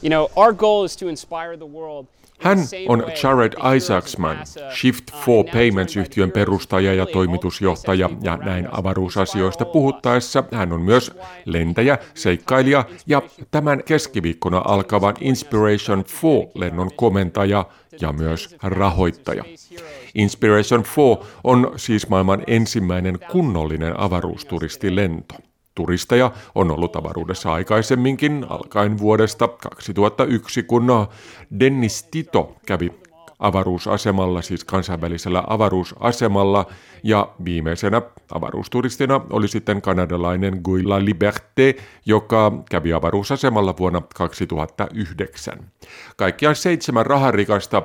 You 0.01 0.11
know, 0.11 0.31
our 0.37 0.53
goal 0.53 0.85
is 0.85 0.97
to 0.97 1.09
inspire 1.09 1.57
the 1.57 1.67
world 1.67 2.07
Hän 2.39 2.59
on 2.89 3.05
Jared 3.23 3.53
Isaacsman, 3.77 4.39
Shift 4.81 5.05
4 5.27 5.53
Payments-yhtiön 5.53 6.31
perustaja 6.31 6.95
ja 6.95 7.07
toimitusjohtaja, 7.07 8.11
ja 8.23 8.37
näin 8.37 8.69
avaruusasioista 8.73 9.65
puhuttaessa 9.65 10.45
hän 10.53 10.73
on 10.73 10.83
myös 10.83 11.13
lentäjä, 11.45 11.99
seikkailija 12.15 12.85
ja 13.07 13.23
tämän 13.51 13.83
keskiviikkona 13.85 14.63
alkavan 14.65 15.15
Inspiration 15.21 16.05
4-lennon 16.05 16.91
komentaja 16.97 17.65
ja 18.01 18.13
myös 18.13 18.57
rahoittaja. 18.63 19.45
Inspiration 20.15 20.85
4 20.97 21.17
on 21.45 21.73
siis 21.77 22.09
maailman 22.09 22.43
ensimmäinen 22.47 23.19
kunnollinen 23.33 24.01
avaruusturistilento. 24.01 25.35
Turisteja 25.79 26.31
on 26.55 26.71
ollut 26.71 26.97
avaruudessa 26.97 27.53
aikaisemminkin, 27.53 28.47
alkaen 28.49 28.99
vuodesta 28.99 29.49
2001, 29.49 30.63
kun 30.63 31.07
Dennis 31.61 32.03
Tito 32.11 32.57
kävi 32.67 32.93
avaruusasemalla, 33.39 34.43
siis 34.43 34.65
kansainvälisellä 34.65 35.45
avaruusasemalla, 35.47 36.67
ja 37.03 37.29
viimeisenä 37.45 38.03
avaruusturistina 38.35 39.21
oli 39.31 39.49
sitten 39.49 39.83
kanadalainen 39.83 40.61
Guy 40.65 40.83
La 40.83 40.99
Liberté, 40.99 41.83
joka 42.07 42.53
kävi 42.71 42.93
avaruusasemalla 42.93 43.75
vuonna 43.79 44.03
2009. 44.15 45.59
Kaikkiaan 46.17 46.57
seitsemän 46.57 47.07
raharikasta 47.07 47.83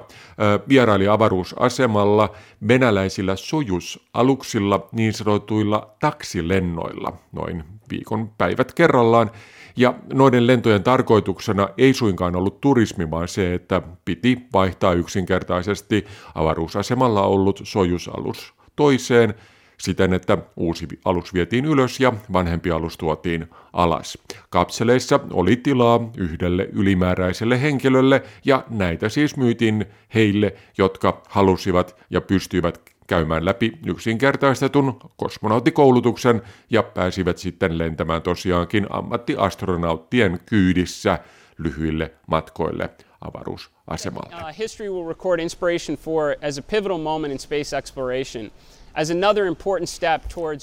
vieraili 0.69 1.07
avaruusasemalla 1.07 2.29
venäläisillä 2.67 3.35
Sojus-aluksilla 3.35 4.87
niin 4.91 5.13
sanotuilla 5.13 5.95
taksilennoilla 5.99 7.13
noin 7.31 7.63
viikon 7.89 8.29
päivät 8.37 8.73
kerrallaan, 8.73 9.31
ja 9.75 9.93
noiden 10.13 10.47
lentojen 10.47 10.83
tarkoituksena 10.83 11.69
ei 11.77 11.93
suinkaan 11.93 12.35
ollut 12.35 12.61
turismi, 12.61 13.11
vaan 13.11 13.27
se, 13.27 13.53
että 13.53 13.81
piti 14.05 14.37
vaihtaa 14.53 14.93
yksinkertaisesti 14.93 16.05
avaruusasemalla 16.35 17.21
ollut 17.21 17.61
sojusalus 17.63 18.53
toiseen, 18.75 19.33
siten, 19.77 20.13
että 20.13 20.37
uusi 20.55 20.87
alus 21.05 21.33
vietiin 21.33 21.65
ylös 21.65 21.99
ja 21.99 22.13
vanhempi 22.33 22.71
alus 22.71 22.97
tuotiin 22.97 23.47
alas. 23.73 24.17
Kapseleissa 24.49 25.19
oli 25.31 25.55
tilaa 25.55 26.09
yhdelle 26.17 26.69
ylimääräiselle 26.71 27.61
henkilölle 27.61 28.23
ja 28.45 28.63
näitä 28.69 29.09
siis 29.09 29.37
myytiin 29.37 29.85
heille, 30.13 30.53
jotka 30.77 31.21
halusivat 31.29 31.95
ja 32.09 32.21
pystyivät 32.21 32.92
käymään 33.07 33.45
läpi 33.45 33.71
yksinkertaistetun 33.85 34.99
kosmonauttikoulutuksen 35.17 36.41
ja 36.69 36.83
pääsivät 36.83 37.37
sitten 37.37 37.77
lentämään 37.77 38.21
tosiaankin 38.21 38.87
ammattiastronauttien 38.89 40.39
kyydissä 40.45 41.19
lyhyille 41.57 42.11
matkoille 42.27 42.89
avaruusasemalle. 43.21 44.35
Uh, 44.35 44.57
history 44.59 44.89
will 44.89 45.07
record 45.07 45.39
inspiration 45.39 45.97
for 45.97 46.35
as 46.47 46.57
a 46.57 46.61
pivotal 46.61 46.97
moment 46.97 47.33
in 47.33 47.39
space 47.39 47.77
exploration. 47.77 48.51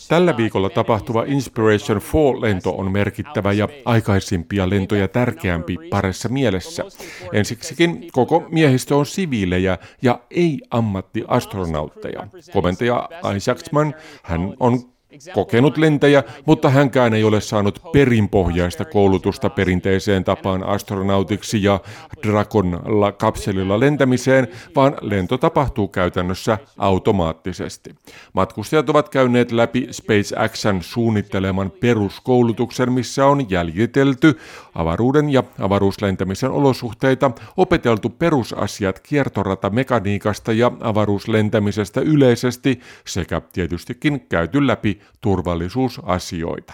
Tällä 0.08 0.36
viikolla 0.36 0.70
tapahtuva 0.70 1.24
Inspiration 1.26 1.98
4-lento 1.98 2.70
on 2.70 2.92
merkittävä 2.92 3.52
ja 3.52 3.68
aikaisimpia 3.84 4.70
lentoja 4.70 5.08
tärkeämpi 5.08 5.76
paressa 5.90 6.28
mielessä. 6.28 6.84
Ensiksikin 7.32 8.08
koko 8.12 8.46
miehistö 8.50 8.96
on 8.96 9.06
siviilejä 9.06 9.78
ja 10.02 10.20
ei 10.30 10.60
ammattiastronautteja. 10.70 12.26
Komentaja 12.52 13.08
Isaacman, 13.36 13.94
hän 14.22 14.54
on 14.60 14.90
kokenut 15.34 15.76
lentäjä, 15.76 16.22
mutta 16.46 16.70
hänkään 16.70 17.14
ei 17.14 17.24
ole 17.24 17.40
saanut 17.40 17.82
perinpohjaista 17.92 18.84
koulutusta 18.84 19.50
perinteiseen 19.50 20.24
tapaan 20.24 20.64
astronautiksi 20.64 21.62
ja 21.62 21.80
Dragonilla 22.26 23.12
kapselilla 23.12 23.80
lentämiseen, 23.80 24.48
vaan 24.76 24.96
lento 25.00 25.38
tapahtuu 25.38 25.88
käytännössä 25.88 26.58
automaattisesti. 26.78 27.94
Matkustajat 28.32 28.90
ovat 28.90 29.08
käyneet 29.08 29.52
läpi 29.52 29.88
SpaceXn 29.90 30.78
suunnitteleman 30.80 31.70
peruskoulutuksen, 31.70 32.92
missä 32.92 33.26
on 33.26 33.50
jäljitelty 33.50 34.38
avaruuden 34.74 35.30
ja 35.30 35.42
avaruuslentämisen 35.60 36.50
olosuhteita, 36.50 37.30
opeteltu 37.56 38.08
perusasiat 38.08 39.00
kiertorata 39.00 39.70
mekaniikasta 39.70 40.52
ja 40.52 40.72
avaruuslentämisestä 40.80 42.00
yleisesti 42.00 42.80
sekä 43.06 43.42
tietystikin 43.52 44.20
käyty 44.28 44.66
läpi 44.66 44.99
turvallisuusasioita. 45.20 46.72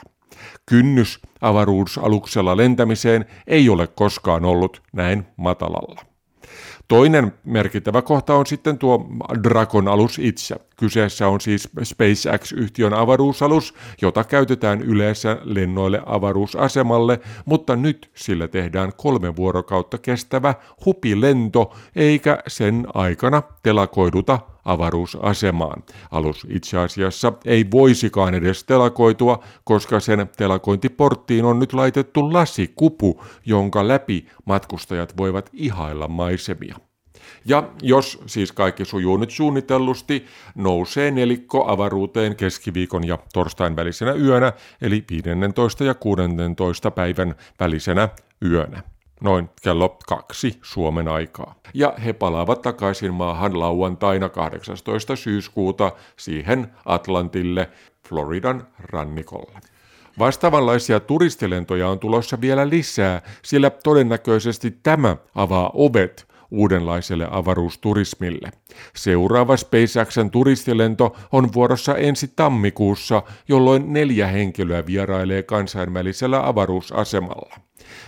Kynnys 0.66 1.20
avaruusaluksella 1.40 2.56
lentämiseen 2.56 3.24
ei 3.46 3.68
ole 3.68 3.86
koskaan 3.86 4.44
ollut 4.44 4.82
näin 4.92 5.26
matalalla. 5.36 6.00
Toinen 6.88 7.34
merkittävä 7.44 8.02
kohta 8.02 8.34
on 8.34 8.46
sitten 8.46 8.78
tuo 8.78 9.08
Dragon-alus 9.42 10.18
itse. 10.18 10.56
Kyseessä 10.76 11.28
on 11.28 11.40
siis 11.40 11.68
SpaceX-yhtiön 11.82 12.94
avaruusalus, 12.94 13.74
jota 14.02 14.24
käytetään 14.24 14.82
yleensä 14.82 15.38
lennoille 15.42 16.02
avaruusasemalle, 16.06 17.20
mutta 17.44 17.76
nyt 17.76 18.10
sillä 18.14 18.48
tehdään 18.48 18.92
kolme 18.96 19.36
vuorokautta 19.36 19.98
kestävä 19.98 20.54
hupilento, 20.86 21.74
eikä 21.96 22.38
sen 22.46 22.86
aikana 22.94 23.42
telakoiduta 23.62 24.38
avaruusasemaan. 24.64 25.82
Alus 26.10 26.46
itse 26.50 26.78
asiassa 26.78 27.32
ei 27.44 27.66
voisikaan 27.70 28.34
edes 28.34 28.64
telakoitua, 28.64 29.44
koska 29.64 30.00
sen 30.00 30.30
telakointiporttiin 30.36 31.44
on 31.44 31.58
nyt 31.58 31.72
laitettu 31.72 32.32
lasikupu, 32.32 33.24
jonka 33.46 33.88
läpi 33.88 34.26
matkustajat 34.44 35.16
voivat 35.16 35.50
ihailla 35.52 36.08
maisemia. 36.08 36.76
Ja 37.44 37.70
jos 37.82 38.18
siis 38.26 38.52
kaikki 38.52 38.84
sujuu 38.84 39.16
nyt 39.16 39.30
suunnitellusti, 39.30 40.26
nousee 40.54 41.10
nelikko 41.10 41.70
avaruuteen 41.70 42.36
keskiviikon 42.36 43.06
ja 43.06 43.18
torstain 43.32 43.76
välisenä 43.76 44.12
yönä, 44.12 44.52
eli 44.82 45.04
15 45.10 45.84
ja 45.84 45.94
16 45.94 46.90
päivän 46.90 47.34
välisenä 47.60 48.08
yönä 48.44 48.82
noin 49.20 49.50
kello 49.62 49.98
kaksi 50.08 50.58
Suomen 50.62 51.08
aikaa. 51.08 51.54
Ja 51.74 51.94
he 52.04 52.12
palaavat 52.12 52.62
takaisin 52.62 53.14
maahan 53.14 53.60
lauantaina 53.60 54.28
18. 54.28 55.16
syyskuuta 55.16 55.92
siihen 56.16 56.70
Atlantille 56.84 57.70
Floridan 58.08 58.66
rannikolle. 58.78 59.60
Vastaavanlaisia 60.18 61.00
turistilentoja 61.00 61.88
on 61.88 61.98
tulossa 61.98 62.40
vielä 62.40 62.68
lisää, 62.68 63.22
sillä 63.42 63.70
todennäköisesti 63.70 64.70
tämä 64.82 65.16
avaa 65.34 65.70
ovet 65.74 66.28
uudenlaiselle 66.50 67.28
avaruusturismille. 67.30 68.50
Seuraava 68.96 69.56
SpaceXn 69.56 70.30
turistilento 70.30 71.16
on 71.32 71.52
vuorossa 71.52 71.96
ensi 71.96 72.32
tammikuussa, 72.36 73.22
jolloin 73.48 73.92
neljä 73.92 74.26
henkilöä 74.26 74.86
vierailee 74.86 75.42
kansainvälisellä 75.42 76.48
avaruusasemalla. 76.48 77.56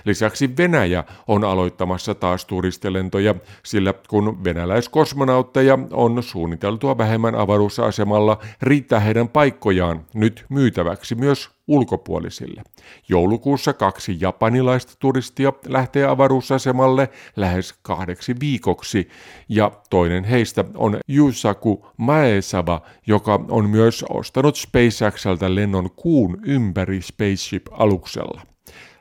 Lisäksi 0.05 0.57
Venäjä 0.57 1.05
on 1.29 1.45
aloittamassa 1.45 2.15
taas 2.15 2.45
turistilentoja, 2.45 3.35
sillä 3.65 3.95
kun 4.09 4.45
venäläiskosmonautteja 4.45 5.79
on 5.93 6.23
suunniteltua 6.23 6.99
vähemmän 6.99 7.35
avaruusasemalla, 7.35 8.39
riittää 8.63 9.01
heidän 9.01 9.29
paikkojaan 9.29 10.07
nyt 10.15 10.47
myytäväksi 10.49 11.15
myös 11.15 11.51
ulkopuolisille. 11.69 12.63
Joulukuussa 13.09 13.73
kaksi 13.73 14.17
japanilaista 14.21 14.93
turistia 14.99 15.53
lähtee 15.67 16.07
avaruusasemalle 16.07 17.09
lähes 17.37 17.75
kahdeksi 17.83 18.35
viikoksi, 18.41 19.09
ja 19.49 19.73
toinen 19.91 20.25
heistä 20.25 20.65
on 20.75 20.99
Yusaku 21.09 21.87
Maesaba, 21.97 22.83
joka 23.07 23.45
on 23.49 23.71
myös 23.71 24.05
ostanut 24.09 24.57
SpaceXltä 24.57 25.55
lennon 25.55 25.91
kuun 25.91 26.39
ympäri 26.43 27.01
Spaceship-aluksella. 27.03 28.41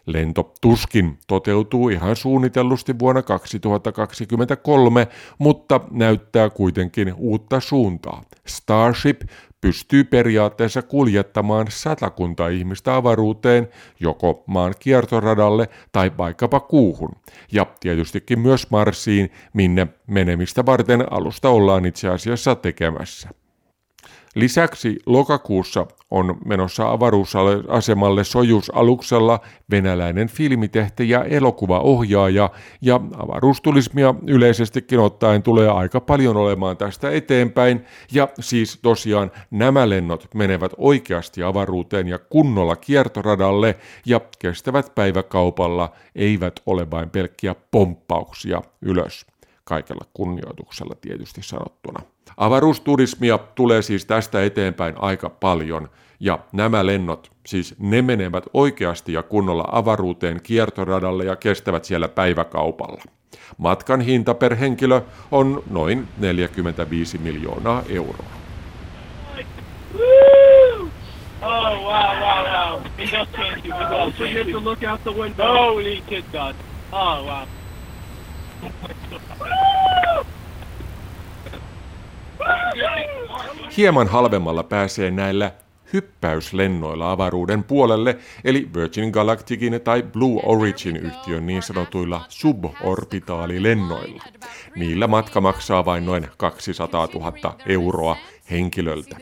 Lento 0.07 0.53
tuskin 0.61 1.19
toteutuu 1.27 1.89
ihan 1.89 2.15
suunnitellusti 2.15 2.99
vuonna 2.99 3.21
2023, 3.21 5.07
mutta 5.37 5.81
näyttää 5.91 6.49
kuitenkin 6.49 7.13
uutta 7.17 7.59
suuntaa. 7.59 8.23
Starship 8.45 9.21
pystyy 9.61 10.03
periaatteessa 10.03 10.81
kuljettamaan 10.81 11.65
satakunta 11.69 12.47
ihmistä 12.47 12.95
avaruuteen, 12.95 13.67
joko 13.99 14.43
maan 14.45 14.73
kiertoradalle 14.79 15.69
tai 15.91 16.11
vaikkapa 16.17 16.59
kuuhun, 16.59 17.11
ja 17.51 17.65
tietystikin 17.79 18.39
myös 18.39 18.71
Marsiin, 18.71 19.31
minne 19.53 19.87
menemistä 20.07 20.65
varten 20.65 21.13
alusta 21.13 21.49
ollaan 21.49 21.85
itse 21.85 22.09
asiassa 22.09 22.55
tekemässä. 22.55 23.29
Lisäksi 24.37 24.99
lokakuussa 25.05 25.87
on 26.11 26.37
menossa 26.45 26.91
avaruusasemalle 26.91 28.23
Sojus-aluksella 28.23 29.39
venäläinen 29.71 30.27
filmitehti 30.27 31.09
ja 31.09 31.23
elokuvaohjaaja, 31.23 32.49
ja 32.81 32.99
avaruustulismia 33.17 34.15
yleisestikin 34.27 34.99
ottaen 34.99 35.43
tulee 35.43 35.69
aika 35.69 36.01
paljon 36.01 36.37
olemaan 36.37 36.77
tästä 36.77 37.11
eteenpäin, 37.11 37.85
ja 38.11 38.29
siis 38.39 38.79
tosiaan 38.81 39.31
nämä 39.51 39.89
lennot 39.89 40.27
menevät 40.33 40.71
oikeasti 40.77 41.43
avaruuteen 41.43 42.07
ja 42.07 42.19
kunnolla 42.19 42.75
kiertoradalle, 42.75 43.75
ja 44.05 44.21
kestävät 44.39 44.95
päiväkaupalla, 44.95 45.91
eivät 46.15 46.59
ole 46.65 46.91
vain 46.91 47.09
pelkkiä 47.09 47.55
pomppauksia 47.71 48.61
ylös 48.81 49.25
kaikella 49.67 50.05
kunnioituksella 50.13 50.95
tietysti 51.01 51.43
sanottuna. 51.43 51.99
Avaruusturismia 52.37 53.37
tulee 53.37 53.81
siis 53.81 54.05
tästä 54.05 54.43
eteenpäin 54.43 54.95
aika 54.97 55.29
paljon, 55.29 55.89
ja 56.19 56.39
nämä 56.51 56.85
lennot, 56.85 57.31
siis 57.45 57.75
ne 57.79 58.01
menevät 58.01 58.43
oikeasti 58.53 59.13
ja 59.13 59.23
kunnolla 59.23 59.65
avaruuteen 59.71 60.39
kiertoradalle 60.43 61.25
ja 61.25 61.35
kestävät 61.35 61.85
siellä 61.85 62.07
päiväkaupalla. 62.07 63.01
Matkan 63.57 64.01
hinta 64.01 64.33
per 64.33 64.55
henkilö 64.55 65.01
on 65.31 65.63
noin 65.69 66.07
45 66.17 67.17
miljoonaa 67.17 67.83
euroa. 67.89 68.37
Oh, 71.41 71.49
wow, 71.49 72.19
wow, 72.19 72.43
wow. 72.43 72.81
Change 73.07 73.67
you. 73.67 73.73
Does 73.73 74.13
change 74.15 74.31
you. 74.31 74.43
have 74.43 74.51
to 74.51 74.59
look 74.59 74.83
out 74.83 75.03
the 75.03 75.11
window. 75.11 75.45
Holy 75.45 76.01
kid 76.09 76.23
does. 76.33 76.55
Oh, 76.91 77.25
wow. 77.25 77.45
Hieman 83.77 84.07
halvemmalla 84.07 84.63
pääsee 84.63 85.11
näillä 85.11 85.51
hyppäyslennoilla 85.93 87.11
avaruuden 87.11 87.63
puolelle, 87.63 88.17
eli 88.43 88.69
Virgin 88.75 89.09
Galacticin 89.09 89.81
tai 89.83 90.03
Blue 90.03 90.41
Origin-yhtiön 90.45 91.45
niin 91.45 91.61
sanotuilla 91.63 92.25
suborbitaalilennoilla. 92.29 94.23
Niillä 94.75 95.07
matka 95.07 95.41
maksaa 95.41 95.85
vain 95.85 96.05
noin 96.05 96.27
200 96.37 97.07
000 97.13 97.55
euroa 97.65 98.17
henkilöltä. 98.51 99.17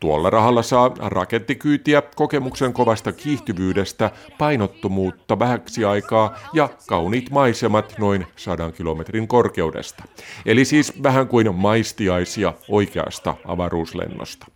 Tuolla 0.00 0.30
rahalla 0.30 0.62
saa 0.62 0.90
rakettikyytiä, 0.98 2.02
kokemuksen 2.16 2.72
kovasta 2.72 3.12
kiihtyvyydestä, 3.12 4.10
painottomuutta 4.38 5.38
vähäksi 5.38 5.84
aikaa 5.84 6.38
ja 6.52 6.68
kauniit 6.86 7.30
maisemat 7.30 7.94
noin 7.98 8.26
sadan 8.36 8.72
kilometrin 8.72 9.28
korkeudesta. 9.28 10.04
Eli 10.46 10.64
siis 10.64 11.02
vähän 11.02 11.28
kuin 11.28 11.54
maistiaisia 11.54 12.52
oikeasta 12.68 13.34
avaruuslennosta. 13.44 14.46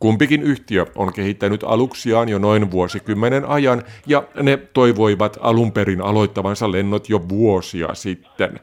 Kumpikin 0.00 0.42
yhtiö 0.42 0.86
on 0.94 1.12
kehittänyt 1.12 1.64
aluksiaan 1.64 2.28
jo 2.28 2.38
noin 2.38 2.70
vuosikymmenen 2.70 3.44
ajan 3.44 3.82
ja 4.06 4.22
ne 4.42 4.56
toivoivat 4.56 5.38
alun 5.40 5.72
perin 5.72 6.00
aloittavansa 6.00 6.72
lennot 6.72 7.08
jo 7.08 7.28
vuosia 7.28 7.94
sitten. 7.94 8.60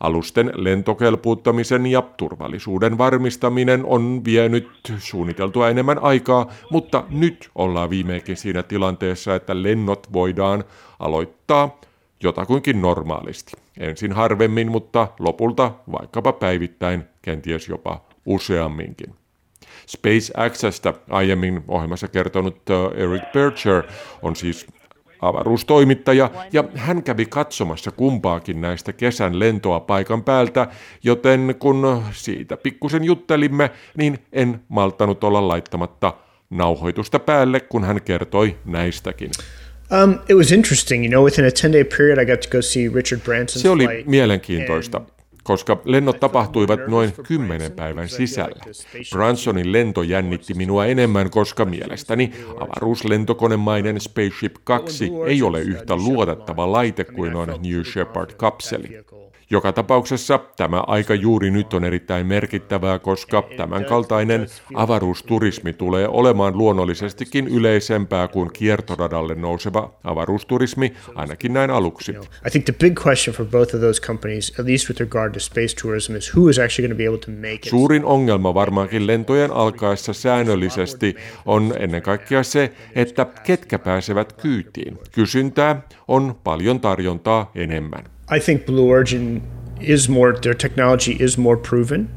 Alusten 0.00 0.52
lentokelpuuttamisen 0.54 1.86
ja 1.86 2.02
turvallisuuden 2.02 2.98
varmistaminen 2.98 3.84
on 3.84 4.24
vienyt 4.24 4.68
suunniteltua 4.98 5.68
enemmän 5.70 5.98
aikaa, 5.98 6.50
mutta 6.70 7.04
nyt 7.10 7.50
ollaan 7.54 7.90
viimeinkin 7.90 8.36
siinä 8.36 8.62
tilanteessa, 8.62 9.34
että 9.34 9.62
lennot 9.62 10.12
voidaan 10.12 10.64
aloittaa 10.98 11.80
jotakuinkin 12.22 12.82
normaalisti. 12.82 13.52
Ensin 13.78 14.12
harvemmin, 14.12 14.70
mutta 14.70 15.08
lopulta 15.18 15.72
vaikkapa 15.92 16.32
päivittäin, 16.32 17.04
kenties 17.22 17.68
jopa 17.68 18.04
useamminkin. 18.26 19.14
SpaceXstä 19.86 20.94
aiemmin 21.10 21.64
ohjelmassa 21.68 22.08
kertonut 22.08 22.62
Eric 22.94 23.22
Berger 23.32 23.82
on 24.22 24.36
siis 24.36 24.66
avaruustoimittaja, 25.22 26.30
ja 26.52 26.64
hän 26.74 27.02
kävi 27.02 27.26
katsomassa 27.26 27.90
kumpaakin 27.90 28.60
näistä 28.60 28.92
kesän 28.92 29.38
lentoa 29.38 29.80
paikan 29.80 30.24
päältä, 30.24 30.66
joten 31.02 31.54
kun 31.58 32.02
siitä 32.12 32.56
pikkusen 32.56 33.04
juttelimme, 33.04 33.70
niin 33.96 34.18
en 34.32 34.60
malttanut 34.68 35.24
olla 35.24 35.48
laittamatta 35.48 36.14
nauhoitusta 36.50 37.18
päälle, 37.18 37.60
kun 37.60 37.84
hän 37.84 38.02
kertoi 38.02 38.56
näistäkin. 38.64 39.30
Um, 40.04 40.18
it 40.28 40.36
was 40.36 40.52
interesting, 40.52 41.04
you 41.04 41.10
know, 41.10 41.24
within 41.24 41.44
a 41.44 41.48
10-day 41.48 41.84
period 41.84 42.18
I 42.18 42.26
got 42.26 42.40
to 42.40 42.48
go 42.48 42.62
see 42.62 42.88
Richard 42.94 43.20
Branson's 43.20 43.62
Se 43.62 43.70
oli 43.70 44.04
mielenkiintoista 44.06 45.00
koska 45.50 45.76
lennot 45.84 46.20
tapahtuivat 46.20 46.80
noin 46.86 47.12
kymmenen 47.26 47.72
päivän 47.72 48.08
sisällä. 48.08 48.64
Bransonin 49.10 49.72
lento 49.72 50.02
jännitti 50.02 50.54
minua 50.54 50.86
enemmän, 50.86 51.30
koska 51.30 51.64
mielestäni 51.64 52.32
avaruuslentokonemainen 52.60 54.00
Spaceship 54.00 54.54
2 54.64 55.12
ei 55.26 55.42
ole 55.42 55.60
yhtä 55.60 55.96
luotettava 55.96 56.72
laite 56.72 57.04
kuin 57.04 57.36
on 57.36 57.48
New 57.48 57.82
Shepard-kapseli. 57.82 59.04
Joka 59.52 59.72
tapauksessa 59.72 60.40
tämä 60.56 60.82
aika 60.86 61.14
juuri 61.14 61.50
nyt 61.50 61.74
on 61.74 61.84
erittäin 61.84 62.26
merkittävää, 62.26 62.98
koska 62.98 63.44
tämän 63.56 63.84
kaltainen 63.84 64.46
avaruusturismi 64.74 65.72
tulee 65.72 66.08
olemaan 66.08 66.58
luonnollisestikin 66.58 67.48
yleisempää 67.48 68.28
kuin 68.28 68.52
kiertoradalle 68.52 69.34
nouseva 69.34 69.94
avaruusturismi, 70.04 70.92
ainakin 71.14 71.52
näin 71.52 71.70
aluksi. 71.70 72.12
I 72.46 72.50
think 72.50 72.64
the 72.64 72.74
big 72.80 73.06
question 73.06 73.36
for 73.36 73.46
both 73.46 73.74
of 73.74 73.80
those 73.80 74.02
companies, 74.02 74.60
at 74.60 74.66
least 74.66 74.88
with 74.88 75.00
regard 75.00 75.34
to 75.34 75.40
space 75.40 75.76
tourism, 75.82 76.16
is 76.16 76.36
who 76.36 76.48
is 76.48 76.58
actually 76.58 76.88
going 76.88 76.98
to 76.98 77.02
be 77.02 77.06
able 77.06 77.18
to 77.18 77.30
make 77.30 77.54
it. 77.54 77.70
Suurin 77.70 78.04
ongelma 78.04 78.54
varmaankin 78.54 79.06
lentojen 79.06 79.50
alkaessa 79.50 80.12
säännöllisesti 80.12 81.16
on 81.46 81.74
ennen 81.78 82.02
kaikkea 82.02 82.42
se, 82.42 82.72
että 82.94 83.26
ketkä 83.42 83.78
pääsevät 83.78 84.32
kyytiin. 84.32 84.98
Kysyntää 85.12 85.82
on 86.08 86.34
paljon 86.44 86.80
tarjontaa 86.80 87.50
enemmän. 87.54 88.19
I 88.36 88.40
think 88.40 88.66
Blue 88.66 88.90
Origin 88.90 89.42
is 89.80 90.08
more, 90.08 90.32
their 90.32 90.54
technology 90.54 91.16
is 91.20 91.38
more 91.38 91.56
proven. 91.56 92.08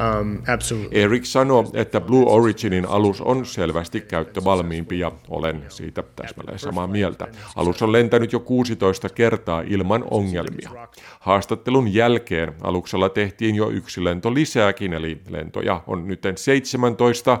Um, 0.00 0.42
absolutely. 0.46 1.02
Eric 1.02 1.24
sanoi, 1.24 1.64
että 1.74 2.00
Blue 2.00 2.24
Originin 2.26 2.86
alus 2.86 3.20
on 3.20 3.46
selvästi 3.46 4.00
käyttövalmiimpi 4.00 4.98
ja 4.98 5.12
olen 5.28 5.64
siitä 5.68 6.02
täsmälleen 6.16 6.58
samaa 6.58 6.86
mieltä. 6.86 7.26
Alus 7.56 7.82
on 7.82 7.92
lentänyt 7.92 8.32
jo 8.32 8.40
16 8.40 9.08
kertaa 9.08 9.62
ilman 9.66 10.04
ongelmia. 10.10 10.88
Haastattelun 11.20 11.94
jälkeen 11.94 12.54
aluksella 12.62 13.08
tehtiin 13.08 13.54
jo 13.54 13.70
yksi 13.70 14.04
lento 14.04 14.34
lisääkin, 14.34 14.92
eli 14.92 15.20
lentoja 15.28 15.82
on 15.86 16.06
nyt 16.06 16.22
17 16.36 17.38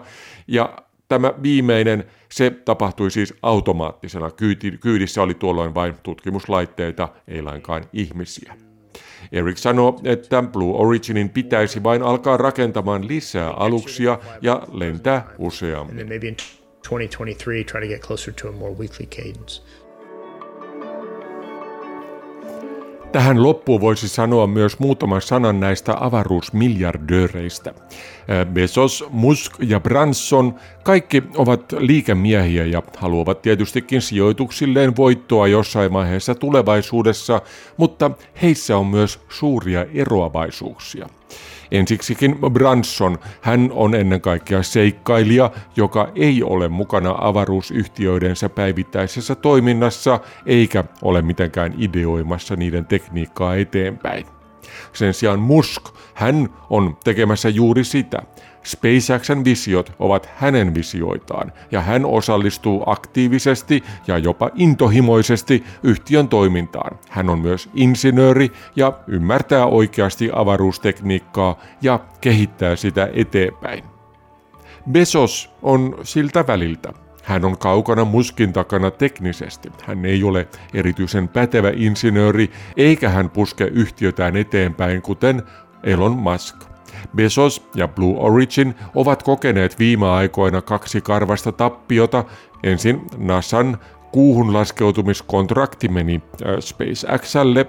ja 0.48 0.76
Tämä 1.08 1.32
viimeinen, 1.42 2.04
se 2.32 2.50
tapahtui 2.50 3.10
siis 3.10 3.34
automaattisena. 3.42 4.30
Kyydissä 4.80 5.22
oli 5.22 5.34
tuolloin 5.34 5.74
vain 5.74 5.94
tutkimuslaitteita, 6.02 7.08
ei 7.28 7.42
lainkaan 7.42 7.84
ihmisiä. 7.92 8.54
Eric 9.32 9.56
sanoi, 9.56 9.94
että 10.04 10.42
Blue 10.42 10.74
Originin 10.76 11.30
pitäisi 11.30 11.82
vain 11.82 12.02
alkaa 12.02 12.36
rakentamaan 12.36 13.08
lisää 13.08 13.50
aluksia 13.50 14.18
ja 14.42 14.62
lentää 14.72 15.26
useammin. 15.38 16.08
2023 16.88 17.64
try 17.64 17.80
to 17.80 17.86
get 17.88 18.00
closer 18.00 18.34
to 18.34 18.48
a 18.48 18.52
more 18.52 18.74
weekly 18.74 19.06
cadence. 19.06 19.62
Tähän 23.12 23.42
loppuun 23.42 23.80
voisi 23.80 24.08
sanoa 24.08 24.46
myös 24.46 24.78
muutaman 24.78 25.22
sanan 25.22 25.60
näistä 25.60 25.94
avaruusmiljardööreistä. 26.00 27.74
Bezos, 28.52 29.04
Musk 29.10 29.52
ja 29.60 29.80
Branson, 29.80 30.54
kaikki 30.82 31.22
ovat 31.36 31.72
liikemiehiä 31.78 32.64
ja 32.64 32.82
haluavat 32.96 33.42
tietystikin 33.42 34.02
sijoituksilleen 34.02 34.96
voittoa 34.96 35.46
jossain 35.46 35.92
vaiheessa 35.92 36.34
tulevaisuudessa, 36.34 37.42
mutta 37.76 38.10
heissä 38.42 38.76
on 38.76 38.86
myös 38.86 39.20
suuria 39.28 39.86
eroavaisuuksia. 39.94 41.08
Ensiksikin 41.70 42.38
Branson, 42.52 43.18
hän 43.40 43.70
on 43.72 43.94
ennen 43.94 44.20
kaikkea 44.20 44.62
seikkailija, 44.62 45.50
joka 45.76 46.08
ei 46.14 46.42
ole 46.42 46.68
mukana 46.68 47.14
avaruusyhtiöidensä 47.18 48.48
päivittäisessä 48.48 49.34
toiminnassa 49.34 50.20
eikä 50.46 50.84
ole 51.02 51.22
mitenkään 51.22 51.74
ideoimassa 51.78 52.56
niiden 52.56 52.86
tekniikkaa 52.86 53.54
eteenpäin. 53.54 54.26
Sen 54.92 55.14
sijaan 55.14 55.40
Musk, 55.40 55.82
hän 56.14 56.48
on 56.70 56.96
tekemässä 57.04 57.48
juuri 57.48 57.84
sitä. 57.84 58.22
SpaceXn 58.68 59.44
visiot 59.44 59.92
ovat 59.98 60.28
hänen 60.36 60.74
visioitaan 60.74 61.52
ja 61.70 61.80
hän 61.80 62.04
osallistuu 62.04 62.82
aktiivisesti 62.86 63.82
ja 64.06 64.18
jopa 64.18 64.50
intohimoisesti 64.54 65.64
yhtiön 65.82 66.28
toimintaan. 66.28 66.98
Hän 67.08 67.30
on 67.30 67.40
myös 67.40 67.70
insinööri 67.74 68.52
ja 68.76 68.92
ymmärtää 69.06 69.66
oikeasti 69.66 70.30
avaruustekniikkaa 70.32 71.58
ja 71.82 72.00
kehittää 72.20 72.76
sitä 72.76 73.08
eteenpäin. 73.12 73.84
Bezos 74.90 75.50
on 75.62 75.98
siltä 76.02 76.46
väliltä. 76.46 76.92
Hän 77.24 77.44
on 77.44 77.58
kaukana 77.58 78.04
muskin 78.04 78.52
takana 78.52 78.90
teknisesti. 78.90 79.72
Hän 79.84 80.04
ei 80.04 80.24
ole 80.24 80.48
erityisen 80.74 81.28
pätevä 81.28 81.72
insinööri, 81.74 82.50
eikä 82.76 83.08
hän 83.08 83.30
puske 83.30 83.64
yhtiötään 83.64 84.36
eteenpäin 84.36 85.02
kuten 85.02 85.42
Elon 85.82 86.16
Musk. 86.16 86.67
Bezos 87.16 87.68
ja 87.74 87.88
Blue 87.88 88.16
Origin 88.18 88.74
ovat 88.94 89.22
kokeneet 89.22 89.78
viime 89.78 90.08
aikoina 90.08 90.62
kaksi 90.62 91.00
karvasta 91.00 91.52
tappiota. 91.52 92.24
Ensin 92.62 93.00
NASAn 93.18 93.78
kuuhun 94.12 94.52
laskeutumiskontrakti 94.52 95.88
meni 95.88 96.22
äh, 96.46 96.56
SpaceXlle 96.60 97.66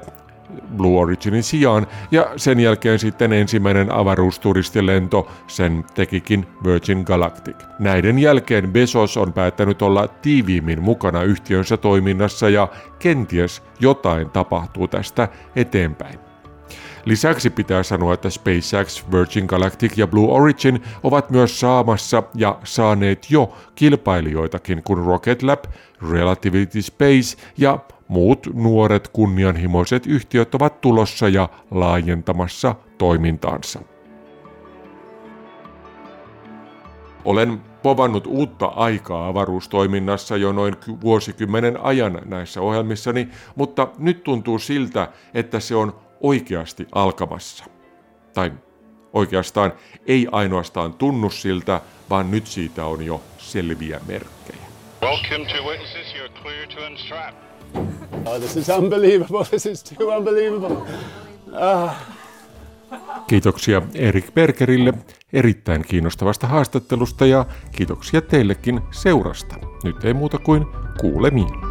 Blue 0.77 0.99
Originin 0.99 1.43
sijaan, 1.43 1.88
ja 2.11 2.32
sen 2.36 2.59
jälkeen 2.59 2.99
sitten 2.99 3.34
ensimmäinen 3.34 3.91
avaruusturistilento, 3.91 5.27
sen 5.47 5.86
tekikin 5.93 6.45
Virgin 6.63 7.03
Galactic. 7.07 7.55
Näiden 7.80 8.19
jälkeen 8.19 8.71
Bezos 8.71 9.17
on 9.17 9.34
päättänyt 9.34 9.82
olla 9.82 10.07
tiiviimmin 10.07 10.82
mukana 10.82 11.23
yhtiönsä 11.23 11.77
toiminnassa 11.77 12.49
ja 12.49 12.67
kenties 12.99 13.63
jotain 13.80 14.30
tapahtuu 14.30 14.88
tästä 14.88 15.27
eteenpäin. 15.55 16.28
Lisäksi 17.10 17.49
pitää 17.49 17.84
sanoa, 17.84 18.14
että 18.14 18.30
SpaceX, 18.30 19.05
Virgin 19.12 19.45
Galactic 19.45 19.97
ja 19.97 20.07
Blue 20.07 20.32
Origin 20.32 20.84
ovat 21.03 21.30
myös 21.30 21.60
saamassa 21.60 22.24
ja 22.36 22.60
saaneet 22.64 23.32
jo 23.32 23.57
kilpailijoitakin, 23.76 24.84
kun 24.84 25.05
Rocket 25.05 25.43
Lab, 25.43 25.64
Relativity 26.12 26.82
Space 26.82 27.38
ja 27.57 27.80
muut 28.07 28.47
nuoret 28.53 29.07
kunnianhimoiset 29.07 30.07
yhtiöt 30.07 30.55
ovat 30.55 30.82
tulossa 30.82 31.28
ja 31.28 31.49
laajentamassa 31.72 32.76
toimintaansa. 32.97 33.80
Olen 37.26 37.62
povannut 37.84 38.28
uutta 38.28 38.66
aikaa 38.66 39.28
avaruustoiminnassa 39.28 40.38
jo 40.38 40.51
noin 40.51 40.76
vuosikymmenen 41.01 41.80
ajan 41.82 42.22
näissä 42.26 42.62
ohjelmissani, 42.62 43.28
mutta 43.55 43.88
nyt 43.97 44.24
tuntuu 44.24 44.60
siltä, 44.60 45.07
että 45.34 45.60
se 45.60 45.76
on 45.76 45.93
oikeasti 46.22 46.88
alkamassa. 46.91 47.65
Tai 48.34 48.51
oikeastaan 49.13 49.74
ei 50.07 50.28
ainoastaan 50.32 50.93
tunnu 50.93 51.30
siltä, 51.30 51.82
vaan 52.09 52.32
nyt 52.32 52.47
siitä 52.47 52.86
on 52.86 53.05
jo 53.05 53.22
selviä 53.38 53.99
merkkejä. 54.07 54.59
Welcome 55.01 55.53
to 55.53 55.63
witnesses, 55.63 56.13
you're 56.15 56.41
clear 56.41 56.67
to 56.67 56.86
unstrap. 56.86 57.36
Oh, 58.26 58.39
this 58.39 58.57
is 58.57 58.70
unbelievable. 58.70 59.45
This 59.45 59.65
is 59.65 59.84
too 59.84 60.17
unbelievable. 60.17 60.78
Ah. 61.53 61.95
Kiitoksia 63.28 63.82
Erik 63.95 64.34
Bergerille 64.34 64.93
erittäin 65.34 65.82
kiinnostavasta 65.82 66.47
haastattelusta 66.47 67.26
ja 67.26 67.45
kiitoksia 67.72 68.22
teillekin 68.22 68.82
seurasta. 68.91 69.55
Nyt 69.84 70.05
ei 70.05 70.13
muuta 70.13 70.38
kuin 70.38 70.65
kuulemiin. 71.01 71.68